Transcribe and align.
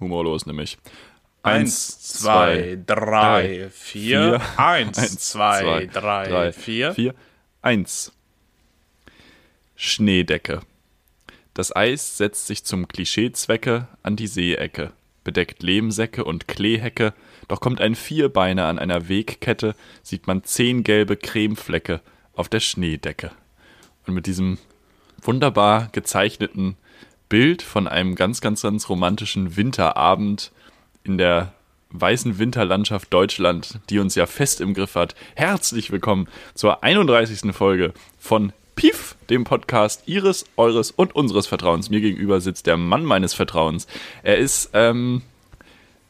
humorlos 0.00 0.46
nämlich. 0.46 0.78
Eins, 1.42 2.00
zwei, 2.00 2.78
drei, 2.84 3.70
vier. 3.70 4.40
Eins, 4.56 5.18
zwei, 5.18 5.86
drei, 5.86 6.52
vier. 6.52 6.92
Vier. 6.92 7.14
Eins. 7.62 8.12
Schneedecke. 9.76 10.60
Das 11.54 11.74
Eis 11.74 12.18
setzt 12.18 12.46
sich 12.46 12.64
zum 12.64 12.88
Klischeezwecke 12.88 13.88
an 14.02 14.16
die 14.16 14.26
Seeecke, 14.26 14.92
bedeckt 15.24 15.62
Lehmsäcke 15.62 16.24
und 16.24 16.48
Kleehecke, 16.48 17.14
doch 17.48 17.60
kommt 17.60 17.80
ein 17.80 17.94
Vierbeiner 17.94 18.66
an 18.66 18.78
einer 18.78 19.08
Wegkette, 19.08 19.74
sieht 20.02 20.26
man 20.26 20.44
zehn 20.44 20.84
gelbe 20.84 21.16
Cremeflecke 21.16 22.00
auf 22.34 22.48
der 22.48 22.60
Schneedecke. 22.60 23.30
Und 24.06 24.14
mit 24.14 24.26
diesem 24.26 24.58
wunderbar 25.22 25.88
gezeichneten 25.92 26.76
Bild 27.28 27.62
von 27.62 27.86
einem 27.86 28.14
ganz, 28.14 28.40
ganz, 28.40 28.62
ganz 28.62 28.88
romantischen 28.88 29.56
Winterabend 29.56 30.50
in 31.04 31.18
der 31.18 31.52
weißen 31.90 32.38
Winterlandschaft 32.38 33.12
Deutschland, 33.12 33.78
die 33.90 33.98
uns 33.98 34.14
ja 34.14 34.26
fest 34.26 34.60
im 34.60 34.74
Griff 34.74 34.94
hat. 34.94 35.14
Herzlich 35.34 35.90
willkommen 35.90 36.28
zur 36.54 36.82
31. 36.82 37.54
Folge 37.54 37.92
von 38.18 38.52
Pief, 38.76 39.16
dem 39.28 39.44
Podcast 39.44 40.02
Ihres, 40.06 40.44
Eures 40.56 40.90
und 40.90 41.14
unseres 41.14 41.46
Vertrauens. 41.46 41.90
Mir 41.90 42.00
gegenüber 42.00 42.40
sitzt 42.40 42.66
der 42.66 42.76
Mann 42.76 43.04
meines 43.04 43.34
Vertrauens. 43.34 43.86
Er 44.22 44.36
ist, 44.38 44.70
ähm, 44.74 45.22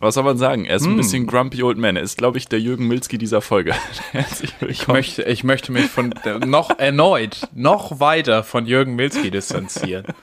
was 0.01 0.15
soll 0.15 0.25
man 0.25 0.37
sagen? 0.39 0.67
Er 0.67 0.77
ist 0.77 0.85
ein 0.85 0.91
Hm. 0.91 0.97
bisschen 0.99 1.27
grumpy 1.27 1.63
old 1.63 1.79
man. 1.79 1.97
Er 1.97 2.03
ist, 2.03 2.19
glaube 2.19 2.39
ich, 2.39 2.47
der 2.49 2.61
Jürgen 2.61 2.87
Milzki 2.87 3.19
dieser 3.19 3.41
Folge. 3.41 3.75
Herzlich 4.13 4.53
Ich 4.61 4.61
willkommen. 4.61 4.99
möchte, 4.99 5.23
ich 5.23 5.43
möchte 5.45 5.73
mich 5.73 5.87
von 5.87 6.13
noch 6.47 6.79
erneut, 6.79 7.49
noch 7.55 7.99
weiter 8.01 8.45
von 8.45 8.67
Jürgen 8.67 8.95
Milzki 8.95 9.31
distanzieren. 9.33 10.05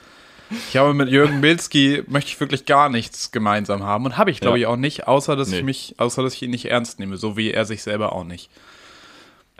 Ich 0.69 0.77
habe 0.77 0.93
mit 0.93 1.09
Jürgen 1.09 1.39
Milzki 1.39 2.03
möchte 2.07 2.29
ich 2.31 2.39
wirklich 2.39 2.65
gar 2.65 2.89
nichts 2.89 3.31
gemeinsam 3.31 3.83
haben 3.83 4.05
und 4.05 4.17
habe 4.17 4.29
ich 4.31 4.39
glaube 4.39 4.59
Ja. 4.59 4.67
ich 4.67 4.73
auch 4.73 4.77
nicht, 4.77 5.07
außer 5.07 5.35
dass 5.35 5.49
Nee. 5.49 5.57
ich 5.59 5.63
mich, 5.63 5.95
außer 5.97 6.21
dass 6.21 6.33
ich 6.35 6.41
ihn 6.43 6.51
nicht 6.51 6.65
ernst 6.65 6.99
nehme, 6.99 7.17
so 7.17 7.35
wie 7.35 7.51
er 7.51 7.65
sich 7.65 7.81
selber 7.81 8.13
auch 8.13 8.23
nicht. 8.23 8.49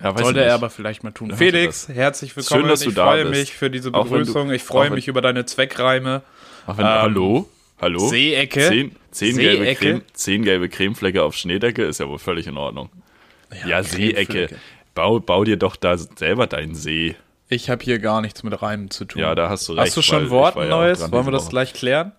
Ja, 0.02 0.16
Sollte 0.18 0.44
er 0.44 0.54
aber 0.54 0.70
vielleicht 0.70 1.04
mal 1.04 1.12
tun. 1.12 1.30
Ja, 1.30 1.38
Felix, 1.38 1.88
herzlich 1.88 2.36
willkommen. 2.36 2.62
Schön, 2.62 2.70
dass 2.70 2.82
du 2.82 2.90
ich 2.90 2.96
da 2.96 3.06
freue 3.06 3.26
bist. 3.26 3.40
mich 3.42 3.54
für 3.54 3.70
diese 3.70 3.94
wenn 3.94 4.04
du- 4.04 4.10
Begrüßung. 4.10 4.52
ich 4.52 4.62
freue 4.64 4.90
mich 4.90 5.08
über 5.08 5.22
deine 5.22 5.46
Zweckreime. 5.46 6.22
Ach, 6.68 6.78
wenn, 6.78 6.86
Ähm, 6.86 6.92
hallo? 6.92 7.50
Hallo? 7.82 8.00
Seeecke? 8.10 8.68
Zehn, 8.68 8.96
zehn, 9.12 9.38
gelbe 9.38 9.64
Seeecke? 9.64 9.86
Creme, 9.86 10.02
zehn 10.14 10.44
gelbe 10.44 10.70
Cremeflecke 10.70 11.24
auf 11.24 11.36
Schneedecke 11.36 11.84
ist 11.84 12.00
ja 12.00 12.08
wohl 12.10 12.20
völlig 12.20 12.46
in 12.48 12.58
Ordnung. 12.58 12.90
Ja, 13.66 13.84
Seeecke. 13.84 14.26
Cremeflecke. 14.26 14.56
Bau, 14.96 15.20
bau 15.20 15.44
dir 15.44 15.58
doch 15.58 15.76
da 15.78 15.98
selber 15.98 16.48
deinen 16.48 16.76
See. 16.76 17.16
Ich 17.56 17.70
habe 17.70 17.84
hier 17.84 18.00
gar 18.00 18.20
nichts 18.22 18.44
mit 18.44 18.62
Reimen 18.62 18.90
zu 18.90 19.06
tun. 19.06 19.22
Ja, 19.22 19.34
da 19.34 19.50
hast 19.50 19.70
du 19.70 19.74
recht. 19.74 19.88
Hast 19.88 19.98
du 19.98 20.02
schon 20.02 20.30
Wort 20.30 20.58
ja 20.58 20.66
Neues? 20.66 21.00
dran 21.00 21.12
Wollen 21.14 21.26
wir 21.26 21.32
das 21.32 21.48
gleich 21.48 21.74
klären? 21.74 22.12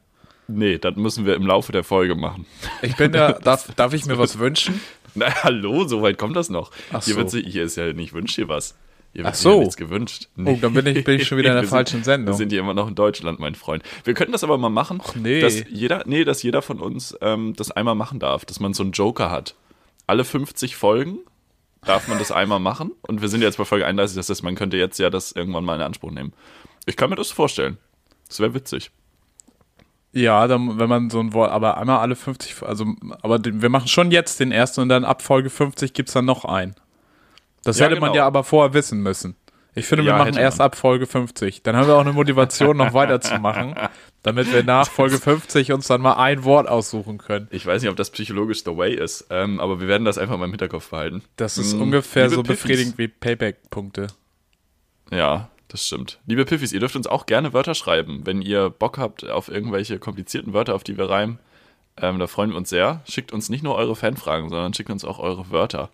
Nee, 0.49 0.79
das 0.79 0.97
müssen 0.97 1.27
wir 1.27 1.35
im 1.35 1.47
Laufe 1.47 1.73
der 1.73 1.85
Folge 1.85 2.15
machen. 2.15 2.47
Ich 2.81 2.97
bin 2.97 3.13
ja, 3.13 3.33
darf, 3.45 3.69
darf 3.75 3.93
ich 3.93 4.07
mir 4.07 4.17
was 4.17 4.39
wünschen? 4.39 4.81
Na, 5.15 5.27
hallo, 5.45 5.87
so 5.87 6.01
weit 6.03 6.17
kommt 6.19 6.37
das 6.37 6.49
noch. 6.49 6.71
Ach 6.91 7.05
hier, 7.05 7.15
so. 7.15 7.21
wird 7.21 7.31
sich, 7.31 7.47
hier 7.47 7.65
ist 7.65 7.77
ja 7.77 7.93
nicht 7.93 8.15
wünsch 8.15 8.35
dir 8.35 8.49
was. 8.49 8.77
Hier 9.13 9.25
wird 9.25 9.35
Ach 9.35 9.39
so. 9.39 9.53
ja 9.55 9.59
nichts 9.61 9.77
gewünscht. 9.77 10.29
Oh, 10.39 10.57
dann 10.61 10.73
bin 10.73 10.87
ich- 10.87 11.05
bin 11.05 11.21
ich 11.21 11.27
schon 11.27 11.37
wieder 11.37 11.51
in 11.51 11.55
der 11.57 11.63
Wir 11.65 11.69
falschen 11.69 11.97
sind, 11.97 12.05
Sendung. 12.05 12.35
Wir 12.35 12.39
sind 12.39 12.51
hier 12.51 12.61
immer 12.61 12.75
noch 12.75 12.89
in 12.89 12.95
Deutschland, 12.95 13.39
mein 13.41 13.55
Freund. 13.55 13.83
Wir 14.05 14.15
könnten 14.15 14.33
das 14.33 14.45
aber 14.45 14.57
mal 14.57 14.69
machen, 14.71 15.03
nee. 15.17 15.41
dass 15.41 15.65
jeder, 15.69 16.03
nee, 16.07 16.25
dass 16.25 16.43
jeder 16.43 16.63
von 16.63 16.81
uns 16.81 17.17
ähm, 17.21 17.55
das 17.57 17.71
einmal 17.71 17.95
machen 17.95 18.21
darf, 18.21 18.45
dass 18.45 18.61
man 18.61 18.73
so 18.73 18.83
einen 18.83 18.93
Joker 18.93 19.31
hat. 19.31 19.55
Alle 20.07 20.25
50 20.25 20.77
Folgen 20.77 21.19
darf 21.83 22.09
man 22.09 22.19
das 22.19 22.33
einmal 22.33 22.61
machen 22.61 22.93
und 23.03 23.21
wir 23.23 23.29
sind 23.29 23.43
jetzt 23.43 23.59
bei 23.59 23.65
Folge 23.65 23.87
31, 23.87 24.17
das 24.17 24.29
heißt, 24.29 24.43
man 24.43 24.55
könnte 24.55 24.77
jetzt 24.77 24.99
ja 24.99 25.11
das 25.11 25.33
irgendwann 25.33 25.65
mal 25.65 25.77
in 25.77 25.83
Anspruch 25.83 26.11
nehmen. 26.11 26.33
Ich 26.87 26.97
kann 26.97 27.11
mir 27.11 27.17
das 27.17 27.31
vorstellen. 27.31 27.79
Das 28.29 28.41
wäre 28.41 28.55
witzig. 28.55 28.91
Ja, 30.13 30.47
dann, 30.47 30.79
wenn 30.79 30.89
man 30.89 31.11
so 31.11 31.21
ein 31.21 31.33
Wort, 31.35 31.51
aber 31.51 31.77
einmal 31.77 31.99
alle 31.99 32.17
50, 32.17 32.63
also, 32.63 32.87
aber 33.23 33.39
den, 33.39 33.61
wir 33.61 33.69
machen 33.69 33.89
schon 33.89 34.11
jetzt 34.11 34.41
den 34.41 34.51
ersten 34.51 34.81
und 34.81 34.89
dann 34.89 35.05
ab 35.05 35.21
Folge 35.23 35.51
50 35.51 35.93
gibt's 35.93 36.15
dann 36.15 36.25
noch 36.25 36.45
einen. 36.45 36.75
Das 37.63 37.79
Ja, 37.79 37.87
hätte 37.87 38.01
man 38.01 38.13
genau. 38.13 38.23
ja 38.23 38.27
aber 38.27 38.43
vorher 38.43 38.73
wissen 38.73 39.03
müssen. 39.03 39.37
Ich 39.79 39.87
finde, 39.87 40.05
wir 40.05 40.13
Ja, 40.13 40.19
machen 40.19 40.37
erst 40.37 40.59
man. 40.59 40.67
ab 40.67 40.77
Folge 40.77 41.07
50. 41.07 41.63
Dann 41.63 41.77
haben 41.77 41.87
wir 41.87 41.95
auch 41.97 42.01
eine 42.01 42.13
Motivation, 42.15 42.77
noch 42.79 42.95
weiterzumachen, 42.95 43.75
damit 44.23 44.51
wir 44.53 44.63
nach 44.65 44.89
Folge 44.89 45.19
50 45.19 45.71
uns 45.73 45.87
dann 45.87 46.01
mal 46.01 46.15
ein 46.15 46.45
Wort 46.45 46.67
aussuchen 46.67 47.19
können. 47.19 47.47
Ich 47.51 47.67
weiß 47.67 47.83
nicht, 47.83 47.91
ob 47.91 47.97
das 47.97 48.11
psychologisch 48.11 48.65
the 48.65 48.77
way 48.77 48.95
ist, 48.95 49.27
ähm, 49.31 49.61
aber 49.61 49.79
wir 49.81 49.87
werden 49.87 50.05
das 50.07 50.17
einfach 50.19 50.39
mal 50.39 50.47
im 50.47 50.51
Hinterkopf 50.53 50.89
behalten. 50.91 51.23
Das 51.37 51.59
ist 51.59 51.75
Mm, 51.77 51.83
ungefähr 51.83 52.31
so 52.31 52.43
Piffis. 52.43 52.63
befriedigend 52.63 52.99
wie 52.99 53.09
Payback-Punkte. 53.09 54.07
Ja, 55.11 55.51
das 55.69 55.87
stimmt. 55.87 56.21
Liebe 56.27 56.45
Piffis, 56.45 56.73
ihr 56.73 56.81
dürft 56.81 56.97
uns 56.97 57.07
auch 57.07 57.27
gerne 57.27 57.53
Wörter 57.53 57.75
schreiben, 57.75 58.23
wenn 58.25 58.41
ihr 58.43 58.71
Bock 58.71 58.99
habt 58.99 59.29
auf 59.29 59.49
irgendwelche 59.49 59.99
komplizierten 59.99 60.53
Wörter, 60.53 60.75
auf 60.75 60.85
die 60.85 60.97
wir 60.97 61.11
reimen. 61.11 61.39
Ähm, 62.01 62.19
da 62.19 62.27
freuen 62.27 62.51
wir 62.51 62.57
uns 62.57 62.71
sehr. 62.71 63.03
Schickt 63.09 63.33
uns 63.33 63.49
nicht 63.49 63.63
nur 63.63 63.75
eure 63.75 63.97
Fanfragen, 63.97 64.49
sondern 64.49 64.75
schickt 64.75 64.91
uns 64.91 65.05
auch 65.05 65.19
eure 65.19 65.51
Wörter. 65.51 65.91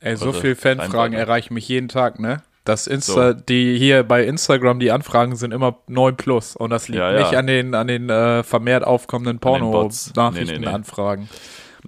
Ey, 0.00 0.16
so 0.16 0.26
Eure 0.26 0.40
viel 0.40 0.54
Fanfragen 0.54 1.14
erreichen 1.14 1.54
mich 1.54 1.68
jeden 1.68 1.88
Tag, 1.88 2.18
ne? 2.20 2.42
Das 2.66 2.86
Insta, 2.86 3.32
So. 3.32 3.40
die 3.48 3.78
hier 3.78 4.02
bei 4.02 4.24
Instagram, 4.24 4.78
die 4.80 4.90
Anfragen 4.92 5.36
sind 5.36 5.52
immer 5.54 5.78
9 5.86 6.16
plus. 6.16 6.54
Und 6.56 6.70
das 6.70 6.88
liegt 6.88 6.98
Ja, 6.98 7.12
ja. 7.12 7.18
nicht 7.20 7.34
an 7.34 7.46
den, 7.46 7.74
an 7.74 7.86
den 7.86 8.10
äh, 8.10 8.42
vermehrt 8.42 8.84
aufkommenden 8.84 9.38
den 9.40 9.40
Bots. 9.70 10.12
Nee, 10.14 10.22
nee, 10.22 10.30
nee. 10.40 10.44
Porno-Nachrichtenanfragen. 10.44 11.28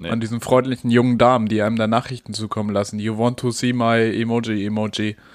An 0.08 0.20
diesen 0.20 0.40
freundlichen 0.40 0.90
jungen 0.90 1.18
Damen, 1.18 1.48
die 1.48 1.60
einem 1.60 1.76
da 1.76 1.86
Nachrichten 1.88 2.32
zukommen 2.32 2.70
lassen. 2.72 3.00
You 3.00 3.18
want 3.18 3.38
to 3.40 3.50
see 3.50 3.72
my 3.72 3.98
emoji, 4.00 4.64
emoji. 4.64 5.16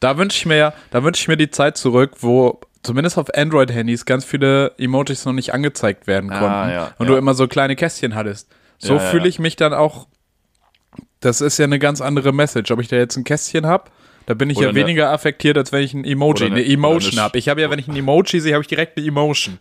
Da 0.00 0.16
wünsche 0.16 0.38
ich 0.38 0.46
mir, 0.46 0.72
da 0.90 1.02
wünsche 1.02 1.20
ich 1.22 1.28
mir 1.28 1.36
die 1.36 1.50
Zeit 1.50 1.76
zurück, 1.76 2.12
wo 2.20 2.60
zumindest 2.84 3.18
auf 3.18 3.34
Android-Handys 3.34 4.06
ganz 4.06 4.24
viele 4.24 4.72
Emojis 4.78 5.24
noch 5.24 5.32
nicht 5.32 5.52
angezeigt 5.52 6.06
werden 6.06 6.30
Ah, 6.30 6.38
konnten. 6.38 6.70
ja, 6.72 6.94
und 6.98 7.08
du 7.08 7.16
immer 7.16 7.34
so 7.34 7.48
kleine 7.48 7.74
Kästchen 7.76 8.14
hattest. 8.14 8.48
So 8.78 8.98
fühle 9.00 9.28
ich 9.28 9.38
mich 9.40 9.56
dann 9.56 9.74
auch. 9.74 10.06
Das 11.20 11.40
ist 11.40 11.58
ja 11.58 11.64
eine 11.64 11.80
ganz 11.80 12.00
andere 12.00 12.32
Message. 12.32 12.70
Ob 12.70 12.80
ich 12.80 12.86
da 12.88 12.94
jetzt 12.96 13.16
ein 13.16 13.24
Kästchen 13.24 13.66
habe, 13.66 13.90
da 14.28 14.34
bin 14.34 14.50
ich 14.50 14.58
Oder 14.58 14.66
ja 14.66 14.70
eine- 14.72 14.80
weniger 14.80 15.10
affektiert, 15.10 15.56
als 15.56 15.72
wenn 15.72 15.82
ich 15.82 15.94
ein 15.94 16.04
Emoji, 16.04 16.44
eine- 16.44 16.56
eine, 16.56 16.66
Emotion 16.66 17.18
habe. 17.18 17.38
Ich 17.38 17.48
habe 17.48 17.62
ja, 17.62 17.70
wenn 17.70 17.78
ich 17.78 17.88
ein 17.88 17.96
Emoji 17.96 18.40
sehe, 18.40 18.52
habe 18.52 18.60
ich 18.62 18.68
direkt 18.68 18.98
eine 18.98 19.06
Emotion. 19.06 19.58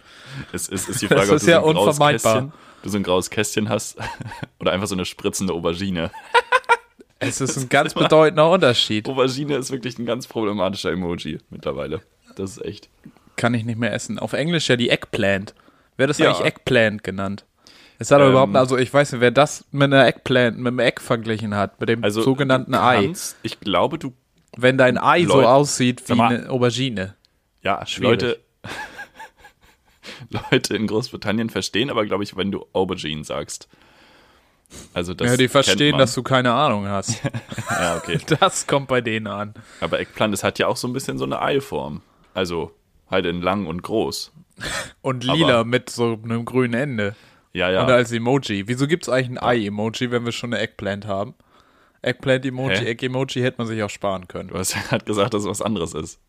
Es 0.52 0.68
ist, 0.68 0.90
ist 0.90 1.02
die 1.02 1.08
Das 1.08 1.20
Frage, 1.20 1.32
ob 1.32 1.36
ist 1.38 1.48
ja 1.48 1.62
so 1.62 1.68
unvermeidbar. 1.68 2.34
Kästchen, 2.34 2.52
du 2.84 2.90
so 2.90 2.98
ein 2.98 3.04
graues 3.04 3.30
Kästchen 3.30 3.70
hast 3.70 3.98
oder 4.60 4.74
einfach 4.74 4.88
so 4.88 4.96
eine 4.96 5.06
spritzende 5.06 5.54
Aubergine. 5.54 6.12
Es 7.20 7.42
ist 7.42 7.58
ein 7.58 7.68
ganz 7.70 7.96
bedeutender 7.96 8.48
Unterschied. 8.52 9.08
Aubergine 9.10 9.56
ist 9.56 9.72
wirklich 9.72 9.98
ein 9.98 10.06
ganz 10.06 10.28
problematischer 10.28 10.92
Emoji 10.92 11.40
mittlerweile. 11.50 12.02
Das 12.36 12.52
ist 12.58 12.64
echt. 12.66 12.90
Kann 13.38 13.56
ich 13.56 13.66
nicht 13.66 13.80
mehr 13.80 13.92
essen. 13.92 14.20
Auf 14.20 14.34
Englisch 14.34 14.70
ja 14.70 14.76
die 14.76 14.90
Eggplant. 14.92 15.56
Wer 15.96 16.06
das 16.06 16.20
Ja. 16.20 16.30
eigentlich 16.30 16.46
Eggplant 16.46 17.04
genannt? 17.04 17.44
Es 17.98 18.12
hat 18.12 18.18
aber 18.18 18.26
Ähm, 18.26 18.32
überhaupt, 18.34 18.56
also 18.56 18.78
ich 18.78 18.94
weiß 18.94 19.14
nicht, 19.14 19.22
wer 19.22 19.32
das 19.32 19.66
mit 19.72 19.86
einer 19.92 20.06
Eggplant, 20.06 20.58
mit 20.60 20.68
einem 20.68 20.78
Egg 20.80 21.02
verglichen 21.02 21.56
hat, 21.56 21.80
mit 21.80 21.90
dem 21.90 22.04
Also, 22.04 22.22
sogenannten 22.22 22.74
du 22.74 22.82
Ei. 22.84 23.06
kannst- 23.06 23.38
Ich 23.42 23.60
glaube, 23.60 23.98
du. 23.98 24.14
Wenn 24.58 24.78
dein 24.78 24.98
Ei 24.98 25.24
so 25.26 25.36
Leute, 25.36 25.50
aussieht 25.50 26.04
wie 26.10 26.16
mal. 26.16 26.36
eine 26.36 26.50
Aubergine. 26.50 27.16
Ja, 27.62 27.86
Schwierig. 27.86 28.22
Leute. 28.22 28.40
Leute 30.52 30.76
in 30.76 30.88
Großbritannien 30.88 31.50
verstehen 31.50 31.90
aber, 31.90 32.06
glaube 32.06 32.24
ich, 32.24 32.36
wenn 32.36 32.52
du 32.52 32.66
Aubergine 32.74 33.24
sagst. 33.24 33.68
Also 34.94 35.14
das 35.14 35.32
ja, 35.32 35.38
die 35.38 35.48
verstehen, 35.48 35.98
dass 35.98 36.14
du 36.14 36.24
keine 36.24 36.52
Ahnung 36.54 36.88
hast. 36.88 37.22
Ja, 37.70 37.98
okay. 37.98 38.20
Das 38.40 38.66
kommt 38.68 38.88
bei 38.88 39.02
denen 39.02 39.28
an. 39.28 39.54
Aber 39.82 40.00
Eggplant, 40.00 40.34
das 40.34 40.44
hat 40.44 40.58
ja 40.60 40.68
auch 40.68 40.78
so 40.78 40.88
ein 40.88 40.94
bisschen 40.94 41.18
so 41.18 41.26
eine 41.26 41.42
Eilform. 41.42 42.02
Also 42.34 42.72
halt 43.10 43.26
in 43.26 43.42
lang 43.42 43.66
und 43.68 43.82
groß. 43.84 44.32
Und 45.02 45.24
lila 45.24 45.60
Aber- 45.60 45.66
mit 45.66 45.90
so 45.90 46.20
einem 46.24 46.44
grünen 46.46 46.74
Ende. 46.74 47.16
Ja, 47.54 47.70
ja. 47.70 47.84
Und 47.84 47.92
als 47.92 48.12
Emoji. 48.12 48.68
Wieso 48.68 48.88
gibt 48.88 49.04
es 49.04 49.10
eigentlich 49.10 49.30
ein 49.30 49.42
Ei-Emoji, 49.42 50.12
wenn 50.12 50.26
wir 50.26 50.32
schon 50.32 50.54
eine 50.54 50.62
Eggplant 50.62 51.06
haben? 51.08 51.34
Eggplant-Emoji? 52.02 52.86
Egg-Emoji 52.86 53.42
hätte 53.42 53.58
man 53.60 53.68
sich 53.68 53.82
auch 53.84 53.90
sparen 53.90 54.28
können. 54.28 54.50
du 54.50 54.58
hast 54.58 54.76
ja 54.76 54.82
gerade 54.82 55.06
gesagt, 55.06 55.34
dass 55.34 55.44
es 55.44 55.50
was 55.50 55.62
anderes 55.62 55.94
ist. 55.94 56.20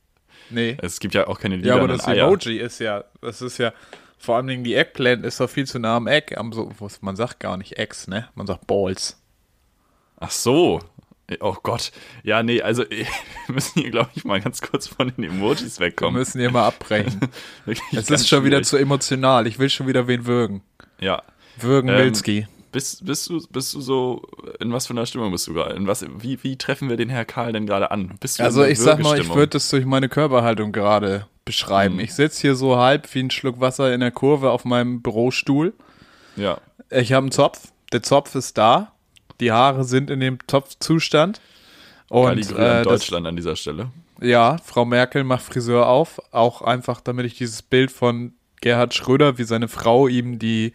Nee. 0.51 0.77
Es 0.81 0.99
gibt 1.01 1.15
ja 1.15 1.27
auch 1.29 1.39
keine 1.41 1.57
Ja, 1.57 1.77
aber 1.77 1.89
das. 1.89 2.07
Emoji 2.07 2.59
ist 2.59 2.79
ja, 2.81 3.05
das 3.21 3.43
ist 3.43 3.59
ja, 3.59 3.73
vor 4.19 4.37
allem 4.37 4.47
Dingen 4.47 4.65
die 4.65 4.75
Eggplant 4.75 5.25
ist 5.27 5.41
doch 5.41 5.51
viel 5.51 5.67
zu 5.67 5.79
nah 5.79 5.97
am 5.97 6.07
Egg. 6.07 6.35
Am 6.37 6.53
so, 6.53 6.71
was- 6.79 7.03
man 7.03 7.17
sagt 7.17 7.41
gar 7.41 7.57
nicht 7.57 7.79
Eggs, 7.79 8.07
ne? 8.09 8.29
Man 8.35 8.47
sagt 8.47 8.67
Balls. 8.67 9.21
Ach 10.19 10.31
so. 10.31 10.81
Oh 11.41 11.55
Gott. 11.63 11.93
Ja, 12.23 12.43
nee, 12.43 12.63
also 12.63 12.85
wir 12.89 13.07
müssen 13.49 13.83
hier, 13.83 13.91
glaube 13.91 14.09
ich, 14.15 14.25
mal 14.25 14.41
ganz 14.41 14.63
kurz 14.63 14.87
von 14.89 15.13
den 15.15 15.25
Emojis 15.25 15.79
Wir 15.79 15.87
wegkommen. 15.89 16.19
müssen 16.19 16.41
hier 16.41 16.51
mal 16.51 16.67
abbrechen. 16.67 17.21
Es 17.93 18.09
ist 18.11 18.27
schon 18.29 18.45
wieder 18.45 18.57
schwierig. 18.57 18.67
zu 18.69 18.77
emotional. 18.79 19.47
Ich 19.47 19.59
will 19.59 19.69
schon 19.69 19.87
wieder 19.87 20.07
wen 20.09 20.25
würgen. 20.25 20.63
Ja. 21.01 21.23
Würgen 21.59 21.91
Ähm, 21.91 21.97
Milski. 21.97 22.47
Bist, 22.79 23.05
bist, 23.05 23.29
du, 23.29 23.45
bist 23.51 23.75
du 23.75 23.81
so, 23.81 24.23
in 24.61 24.73
was 24.73 24.87
für 24.87 24.93
einer 24.93 25.05
Stimmung 25.05 25.33
bist 25.33 25.49
du 25.49 25.53
gerade? 25.53 25.75
In 25.75 25.89
was, 25.89 26.07
wie, 26.19 26.39
wie 26.45 26.55
treffen 26.55 26.89
wir 26.89 26.97
den 26.97 27.09
Herr 27.09 27.25
Karl 27.25 27.51
denn 27.51 27.67
gerade 27.67 27.91
an? 27.91 28.17
Bist 28.21 28.39
du 28.39 28.45
Also 28.45 28.63
ich 28.63 28.79
sag 28.79 29.01
mal, 29.01 29.19
ich 29.21 29.35
würde 29.35 29.49
das 29.49 29.69
durch 29.71 29.85
meine 29.85 30.09
Körperhaltung 30.09 30.71
gerade 30.71 31.27
beschreiben. 31.45 31.95
Hm. 31.95 32.05
Ich 32.05 32.15
sitze 32.15 32.41
hier 32.41 32.55
so 32.55 32.77
halb 32.77 33.13
wie 33.17 33.19
ein 33.19 33.33
Schluck 33.33 33.59
Wasser 33.59 33.93
in 33.93 33.99
der 33.99 34.13
Kurve 34.13 34.53
auf 34.53 34.65
meinem 34.65 35.03
Bürostuhl. 35.03 35.73
Ja. 36.37 36.59
Ich 36.89 37.13
habe 37.13 37.25
einen 37.25 37.33
Zopf. 37.33 37.73
Der 37.91 38.05
Zopf 38.05 38.37
ist 38.37 38.57
da. 38.57 38.93
Die 39.41 39.51
Haare 39.51 39.83
sind 39.83 40.09
in 40.09 40.21
dem 40.21 40.39
Topfzustand. 40.47 41.41
Und 42.09 42.53
äh, 42.53 42.85
das, 42.85 42.85
Deutschland 42.85 43.27
an 43.27 43.35
dieser 43.35 43.57
Stelle. 43.57 43.91
ja, 44.21 44.59
Frau 44.65 44.85
Merkel 44.85 45.25
macht 45.25 45.43
Friseur 45.43 45.89
auf. 45.89 46.21
Auch 46.31 46.63
einfach, 46.63 47.01
damit 47.01 47.27
ich 47.27 47.37
dieses 47.37 47.61
Bild 47.61 47.91
von 47.91 48.35
Gerhard 48.61 48.95
Schröder, 48.95 49.37
wie 49.37 49.43
seine 49.43 49.67
Frau 49.67 50.07
ihm 50.07 50.39
die 50.39 50.75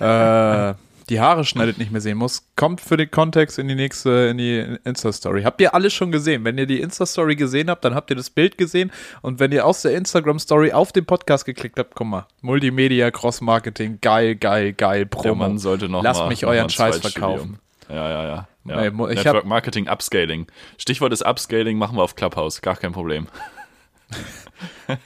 äh, 0.00 0.74
die 1.08 1.20
Haare 1.20 1.44
schneidet, 1.44 1.78
nicht 1.78 1.90
mehr 1.90 2.00
sehen 2.00 2.18
muss, 2.18 2.48
kommt 2.56 2.80
für 2.80 2.96
den 2.96 3.10
Kontext 3.10 3.58
in 3.58 3.68
die 3.68 3.74
nächste, 3.74 4.10
in 4.30 4.38
die 4.38 4.76
Insta-Story. 4.84 5.42
Habt 5.42 5.60
ihr 5.60 5.74
alles 5.74 5.92
schon 5.94 6.12
gesehen? 6.12 6.44
Wenn 6.44 6.58
ihr 6.58 6.66
die 6.66 6.80
Insta-Story 6.80 7.36
gesehen 7.36 7.70
habt, 7.70 7.84
dann 7.84 7.94
habt 7.94 8.10
ihr 8.10 8.16
das 8.16 8.30
Bild 8.30 8.58
gesehen. 8.58 8.92
Und 9.22 9.40
wenn 9.40 9.52
ihr 9.52 9.64
aus 9.66 9.82
der 9.82 9.94
Instagram-Story 9.96 10.72
auf 10.72 10.92
den 10.92 11.06
Podcast 11.06 11.44
geklickt 11.44 11.78
habt, 11.78 11.94
guck 11.94 12.06
mal, 12.06 12.26
Multimedia, 12.42 13.10
Cross-Marketing, 13.10 13.98
geil, 14.00 14.36
geil, 14.36 14.72
geil, 14.72 15.06
Promo. 15.06 15.22
Der 15.24 15.34
Mann 15.34 15.58
sollte 15.58 15.88
noch 15.88 16.02
Lasst 16.02 16.20
mal, 16.20 16.28
mich 16.28 16.44
euren 16.44 16.70
Scheiß 16.70 16.98
verkaufen. 16.98 17.58
Ja, 17.88 17.94
ja, 17.94 18.24
ja. 18.24 18.48
ja. 18.64 18.84
Ich 18.86 18.92
Network 18.92 19.26
hab- 19.26 19.44
Marketing 19.44 19.88
Upscaling. 19.88 20.46
Stichwort 20.76 21.12
ist 21.12 21.24
Upscaling, 21.24 21.78
machen 21.78 21.96
wir 21.96 22.02
auf 22.02 22.14
Clubhouse. 22.14 22.60
Gar 22.60 22.76
kein 22.76 22.92
Problem. 22.92 23.26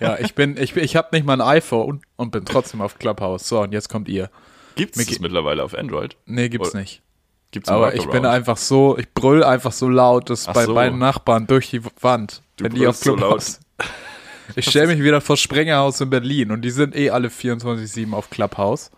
Ja, 0.00 0.18
ich 0.18 0.34
bin, 0.34 0.56
ich, 0.56 0.76
ich 0.76 0.96
habe 0.96 1.08
nicht 1.12 1.26
mal 1.26 1.34
ein 1.40 1.46
iPhone 1.46 2.02
und 2.16 2.30
bin 2.30 2.44
trotzdem 2.44 2.80
auf 2.80 2.98
Clubhouse. 2.98 3.48
So, 3.48 3.60
und 3.60 3.72
jetzt 3.72 3.88
kommt 3.88 4.08
ihr. 4.08 4.30
Gibt 4.74 4.92
es 4.94 4.98
Mickey- 4.98 5.14
das 5.14 5.20
mittlerweile 5.20 5.62
auf 5.64 5.74
Android? 5.76 6.16
Nee, 6.26 6.48
gibt's 6.48 6.74
Oh, 6.74 6.78
nicht. 6.78 7.02
Gibt's 7.50 7.68
Aber 7.68 7.94
ich 7.94 8.06
bin 8.08 8.24
einfach 8.24 8.56
so, 8.56 8.96
ich 8.96 9.12
brüll 9.12 9.44
einfach 9.44 9.72
so 9.72 9.88
laut, 9.88 10.30
dass 10.30 10.48
Ach 10.48 10.54
bei 10.54 10.64
so. 10.64 10.74
meinen 10.74 10.98
Nachbarn 10.98 11.46
durch 11.46 11.68
die 11.70 11.82
Wand, 12.00 12.42
Du 12.56 12.64
wenn 12.64 12.72
die 12.74 12.86
auf 12.86 12.98
brüllst 12.98 13.04
so 13.04 13.14
Clubhouse. 13.16 13.60
ich 14.56 14.64
stelle 14.70 14.86
mich 14.94 15.02
wieder 15.04 15.20
vor 15.20 15.36
Sprengerhaus 15.36 16.00
in 16.00 16.08
Berlin 16.08 16.50
und 16.50 16.62
die 16.62 16.70
sind 16.70 16.96
eh 16.96 17.10
alle 17.10 17.28
24/7 17.28 18.14
auf 18.14 18.30
Clubhouse. 18.30 18.90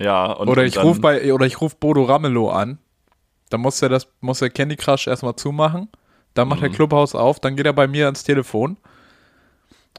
Ja, 0.00 0.32
und 0.32 0.48
Oder 0.48 0.64
ich 0.64 0.74
dann- 0.74 0.86
ruf 0.86 1.00
bei 1.00 1.32
oder 1.32 1.44
ich 1.46 1.60
ruf 1.60 1.76
Bodo 1.76 2.04
Ramelow 2.04 2.48
an. 2.50 2.78
Dann 3.50 3.60
muss 3.60 3.80
er 3.82 3.90
das 3.90 4.08
muss 4.20 4.40
er 4.40 4.48
Candy 4.50 4.76
Crush 4.76 5.06
erstmal 5.06 5.36
zumachen. 5.36 5.88
Dann 6.32 6.48
macht 6.48 6.62
er 6.62 6.70
Mhm. 6.70 6.74
Clubhouse 6.74 7.14
auf, 7.14 7.38
dann 7.38 7.54
geht 7.54 7.66
er 7.66 7.72
bei 7.74 7.86
mir 7.86 8.06
ans 8.06 8.24
Telefon 8.24 8.76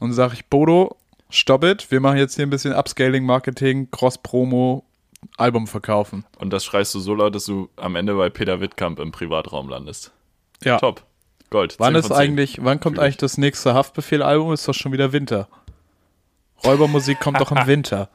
und 0.00 0.12
sage 0.12 0.34
ich 0.34 0.46
Bodo, 0.46 0.96
stopp 1.30 1.64
it, 1.64 1.90
wir 1.90 2.00
machen 2.00 2.18
jetzt 2.18 2.34
hier 2.34 2.44
ein 2.46 2.50
bisschen 2.50 2.74
Upscaling 2.74 3.24
Marketing, 3.24 3.90
Cross 3.90 4.18
Promo, 4.18 4.84
Album 5.36 5.66
verkaufen. 5.66 6.24
Und 6.38 6.50
das 6.52 6.64
schreist 6.64 6.94
du 6.94 7.00
so 7.00 7.14
laut, 7.14 7.34
dass 7.34 7.44
du 7.46 7.68
am 7.76 7.96
Ende 7.96 8.14
bei 8.14 8.30
Peter 8.30 8.60
Wittkamp 8.60 8.98
im 8.98 9.12
Privatraum 9.12 9.68
landest. 9.68 10.12
Ja. 10.62 10.78
Top. 10.78 11.04
Gold. 11.50 11.76
Wann 11.78 11.92
10 11.94 12.00
ist 12.00 12.06
von 12.08 12.16
10. 12.16 12.24
eigentlich, 12.24 12.64
wann 12.64 12.80
kommt 12.80 12.98
eigentlich 12.98 13.16
das 13.18 13.38
nächste 13.38 13.74
Haftbefehl-Album? 13.74 14.52
Ist 14.52 14.66
doch 14.66 14.74
schon 14.74 14.92
wieder 14.92 15.12
Winter. 15.12 15.48
Räubermusik 16.64 17.20
kommt 17.20 17.40
doch 17.40 17.52
im 17.52 17.66
Winter. 17.66 18.08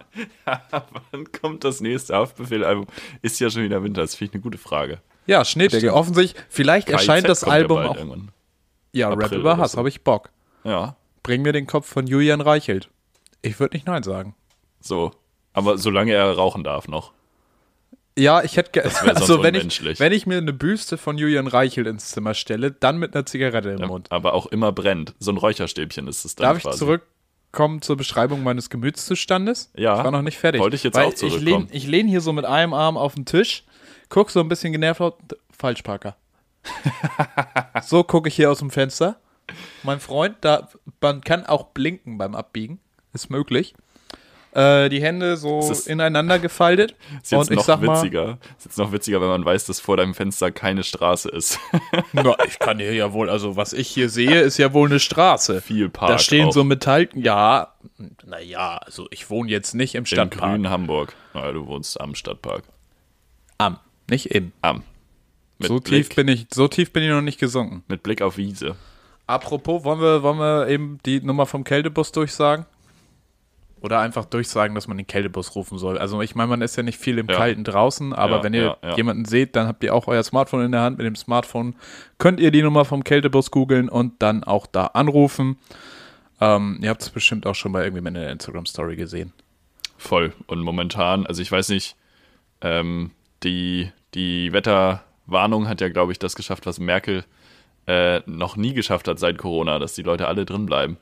Wann 1.11 1.31
kommt 1.31 1.63
das 1.63 1.79
nächste 1.79 2.15
Haftbefehl-Album? 2.15 2.87
Ist 3.21 3.39
ja 3.39 3.49
schon 3.49 3.63
wieder 3.63 3.83
Winter. 3.83 4.01
Das 4.01 4.15
finde 4.15 4.31
ich 4.31 4.33
eine 4.35 4.41
gute 4.41 4.57
Frage. 4.57 4.99
Ja, 5.27 5.45
Schneedecke. 5.45 5.93
Offensichtlich, 5.93 6.43
vielleicht 6.49 6.89
erscheint 6.89 7.25
KIZ 7.25 7.29
das 7.29 7.41
kommt 7.41 7.53
ja 7.55 7.61
Album 7.61 7.77
auch. 7.77 7.95
Irgendwann. 7.95 8.31
Ja, 8.91 9.09
Rap 9.09 9.25
April 9.25 9.39
über 9.39 9.53
oder 9.53 9.61
Hass, 9.61 9.73
so. 9.73 9.77
habe 9.77 9.89
ich 9.89 10.03
Bock. 10.03 10.31
Ja, 10.63 10.95
Bring 11.23 11.43
mir 11.43 11.53
den 11.53 11.67
Kopf 11.67 11.87
von 11.87 12.07
Julian 12.07 12.41
Reichelt. 12.41 12.89
Ich 13.43 13.59
würde 13.59 13.75
nicht 13.75 13.85
Nein 13.87 14.03
sagen. 14.03 14.35
so. 14.79 15.11
Aber 15.53 15.77
solange 15.77 16.13
er 16.13 16.31
rauchen 16.33 16.63
darf 16.63 16.87
noch. 16.87 17.11
Ja, 18.17 18.43
ich 18.43 18.57
hätte 18.57 18.81
sonst 18.89 19.03
Also, 19.21 19.41
wenn 19.43 19.55
ich, 19.55 19.99
wenn 19.99 20.11
ich 20.11 20.25
mir 20.25 20.37
eine 20.37 20.53
Büste 20.53 20.97
von 20.97 21.17
Julian 21.17 21.47
Reichelt 21.47 21.87
ins 21.87 22.11
Zimmer 22.11 22.33
stelle, 22.33 22.71
dann 22.71 22.97
mit 22.97 23.15
einer 23.15 23.25
Zigarette 23.25 23.69
im 23.71 23.87
Mund. 23.87 24.07
Aber 24.11 24.33
auch 24.33 24.47
immer 24.47 24.71
brennt. 24.71 25.13
So 25.19 25.31
ein 25.31 25.37
Räucherstäbchen 25.37 26.07
ist 26.07 26.25
es 26.25 26.35
dann 26.35 26.43
Darf 26.47 26.57
ich 26.57 26.63
quasi. 26.63 26.79
zurückkommen 26.79 27.81
zur 27.81 27.95
Beschreibung 27.97 28.43
meines 28.43 28.69
Gemütszustandes? 28.69 29.71
Ja. 29.75 29.97
Ich 29.97 30.03
war 30.03 30.11
noch 30.11 30.21
nicht 30.21 30.37
fertig. 30.37 30.61
Wollte 30.61 30.75
ich 30.75 30.83
jetzt 30.83 30.97
auch 30.97 31.09
Ich 31.09 31.15
zurückkommen. 31.15 31.43
lehne 31.45 31.67
ich 31.71 31.87
lehn 31.87 32.07
hier 32.07 32.21
so 32.21 32.33
mit 32.33 32.45
einem 32.45 32.73
Arm 32.73 32.97
auf 32.97 33.15
den 33.15 33.25
Tisch, 33.25 33.63
guck 34.09 34.29
so 34.29 34.41
ein 34.41 34.49
bisschen 34.49 34.73
genervt 34.73 34.99
auf. 35.01 35.13
Falsch, 35.57 35.81
Parker. 35.81 36.15
so 37.83 38.03
gucke 38.03 38.27
ich 38.29 38.35
hier 38.35 38.51
aus 38.51 38.59
dem 38.59 38.71
Fenster. 38.71 39.17
Mein 39.83 39.99
Freund, 39.99 40.35
da, 40.41 40.69
man 41.01 41.21
kann 41.21 41.45
auch 41.45 41.67
blinken 41.67 42.17
beim 42.17 42.35
Abbiegen. 42.35 42.79
Ist 43.13 43.29
möglich. 43.29 43.73
Äh, 44.53 44.89
die 44.89 45.01
Hände 45.01 45.37
so 45.37 45.61
ineinander 45.85 46.37
gefaltet. 46.37 46.91
Ist 47.23 47.31
jetzt 47.31 47.39
und 47.39 47.51
ich 47.51 47.57
noch 47.57 47.63
sag 47.63 47.81
mal, 47.81 47.95
witziger. 47.95 48.37
Ist 48.57 48.65
jetzt 48.65 48.77
noch 48.77 48.91
witziger, 48.91 49.21
wenn 49.21 49.29
man 49.29 49.45
weiß, 49.45 49.65
dass 49.65 49.79
vor 49.79 49.95
deinem 49.95 50.13
Fenster 50.13 50.51
keine 50.51 50.83
Straße 50.83 51.29
ist. 51.29 51.57
na, 52.13 52.35
ich 52.45 52.59
kann 52.59 52.77
hier 52.79 52.93
ja 52.93 53.13
wohl, 53.13 53.29
also 53.29 53.55
was 53.55 53.71
ich 53.71 53.87
hier 53.87 54.09
sehe, 54.09 54.41
ist 54.41 54.57
ja 54.57 54.73
wohl 54.73 54.89
eine 54.89 54.99
Straße. 54.99 55.61
Viel 55.61 55.87
Park. 55.89 56.09
da 56.11 56.19
stehen 56.19 56.47
auch. 56.47 56.51
so 56.53 56.65
Metall, 56.65 57.07
ja, 57.15 57.73
naja, 58.25 58.77
also 58.77 59.07
ich 59.09 59.29
wohne 59.29 59.49
jetzt 59.49 59.73
nicht 59.73 59.95
im 59.95 60.01
im 60.01 60.05
Stadtpark. 60.05 60.51
grünen 60.51 60.69
Hamburg. 60.69 61.15
Naja, 61.33 61.53
du 61.53 61.65
wohnst 61.67 61.99
am 62.01 62.13
Stadtpark. 62.15 62.63
Am, 63.57 63.77
nicht 64.09 64.27
im. 64.27 64.51
Am. 64.61 64.83
Mit 65.59 65.67
So 65.69 65.79
Blick, 65.79 66.07
tief 66.09 66.15
bin 66.15 66.27
ich, 66.27 66.47
so 66.53 66.67
tief 66.67 66.91
bin 66.91 67.03
ich 67.03 67.09
noch 67.09 67.21
nicht 67.21 67.39
gesunken. 67.39 67.83
mit 67.87 68.03
Blick 68.03 68.21
auf 68.21 68.37
Wiese. 68.37 68.75
Apropos, 69.27 69.83
wollen 69.85 70.01
wir, 70.01 70.23
wollen 70.23 70.39
wir 70.39 70.67
eben 70.67 70.97
die 71.05 71.21
Nummer 71.21 71.45
vom 71.45 71.63
Kältebus 71.63 72.11
durchsagen? 72.11 72.65
Oder 73.81 73.99
einfach 73.99 74.25
durchsagen, 74.25 74.75
dass 74.75 74.87
man 74.87 74.97
den 74.97 75.07
Kältebus 75.07 75.55
rufen 75.55 75.79
soll. 75.79 75.97
Also 75.97 76.21
ich 76.21 76.35
meine, 76.35 76.49
man 76.49 76.61
ist 76.61 76.75
ja 76.75 76.83
nicht 76.83 76.99
viel 76.99 77.17
im 77.17 77.27
Ja. 77.27 77.35
Kalten 77.35 77.63
draußen, 77.63 78.13
aber 78.13 78.37
Ja, 78.37 78.43
wenn 78.43 78.53
ihr 78.53 78.77
ja, 78.81 78.95
jemanden 78.95 79.25
seht, 79.25 79.55
dann 79.55 79.67
habt 79.67 79.83
ihr 79.83 79.95
auch 79.95 80.07
euer 80.07 80.21
Smartphone 80.21 80.65
in 80.65 80.71
der 80.71 80.81
Hand. 80.81 80.99
Mit 80.99 81.07
dem 81.07 81.15
Smartphone 81.15 81.75
könnt 82.19 82.39
ihr 82.39 82.51
die 82.51 82.61
Nummer 82.61 82.85
vom 82.85 83.03
Kältebus 83.03 83.49
googeln 83.49 83.89
und 83.89 84.21
dann 84.21 84.43
auch 84.43 84.67
da 84.67 84.85
anrufen. 84.87 85.57
Ähm, 86.39 86.79
ihr 86.81 86.89
habt 86.89 87.01
es 87.01 87.09
bestimmt 87.09 87.47
auch 87.47 87.55
schon 87.55 87.71
bei 87.71 87.83
irgendwie 87.83 88.07
in 88.07 88.13
der 88.13 88.31
Instagram-Story 88.31 88.95
gesehen. 88.95 89.33
Voll. 89.97 90.33
Und 90.47 90.59
momentan, 90.61 91.25
also 91.25 91.41
ich 91.41 91.51
weiß 91.51 91.69
nicht, 91.69 91.95
ähm, 92.61 93.11
die, 93.43 93.91
die 94.13 94.53
Wetterwarnung 94.53 95.67
hat 95.67 95.81
ja, 95.81 95.89
glaube 95.89 96.11
ich, 96.11 96.19
das 96.19 96.35
geschafft, 96.35 96.65
was 96.67 96.79
Merkel 96.79 97.25
äh, 97.87 98.21
noch 98.27 98.57
nie 98.57 98.73
geschafft 98.73 99.07
hat 99.07 99.17
seit 99.17 99.39
Corona, 99.39 99.79
dass 99.79 99.93
die 99.93 100.03
Leute 100.03 100.27
alle 100.27 100.45
drin 100.45 100.67
bleiben. 100.67 100.97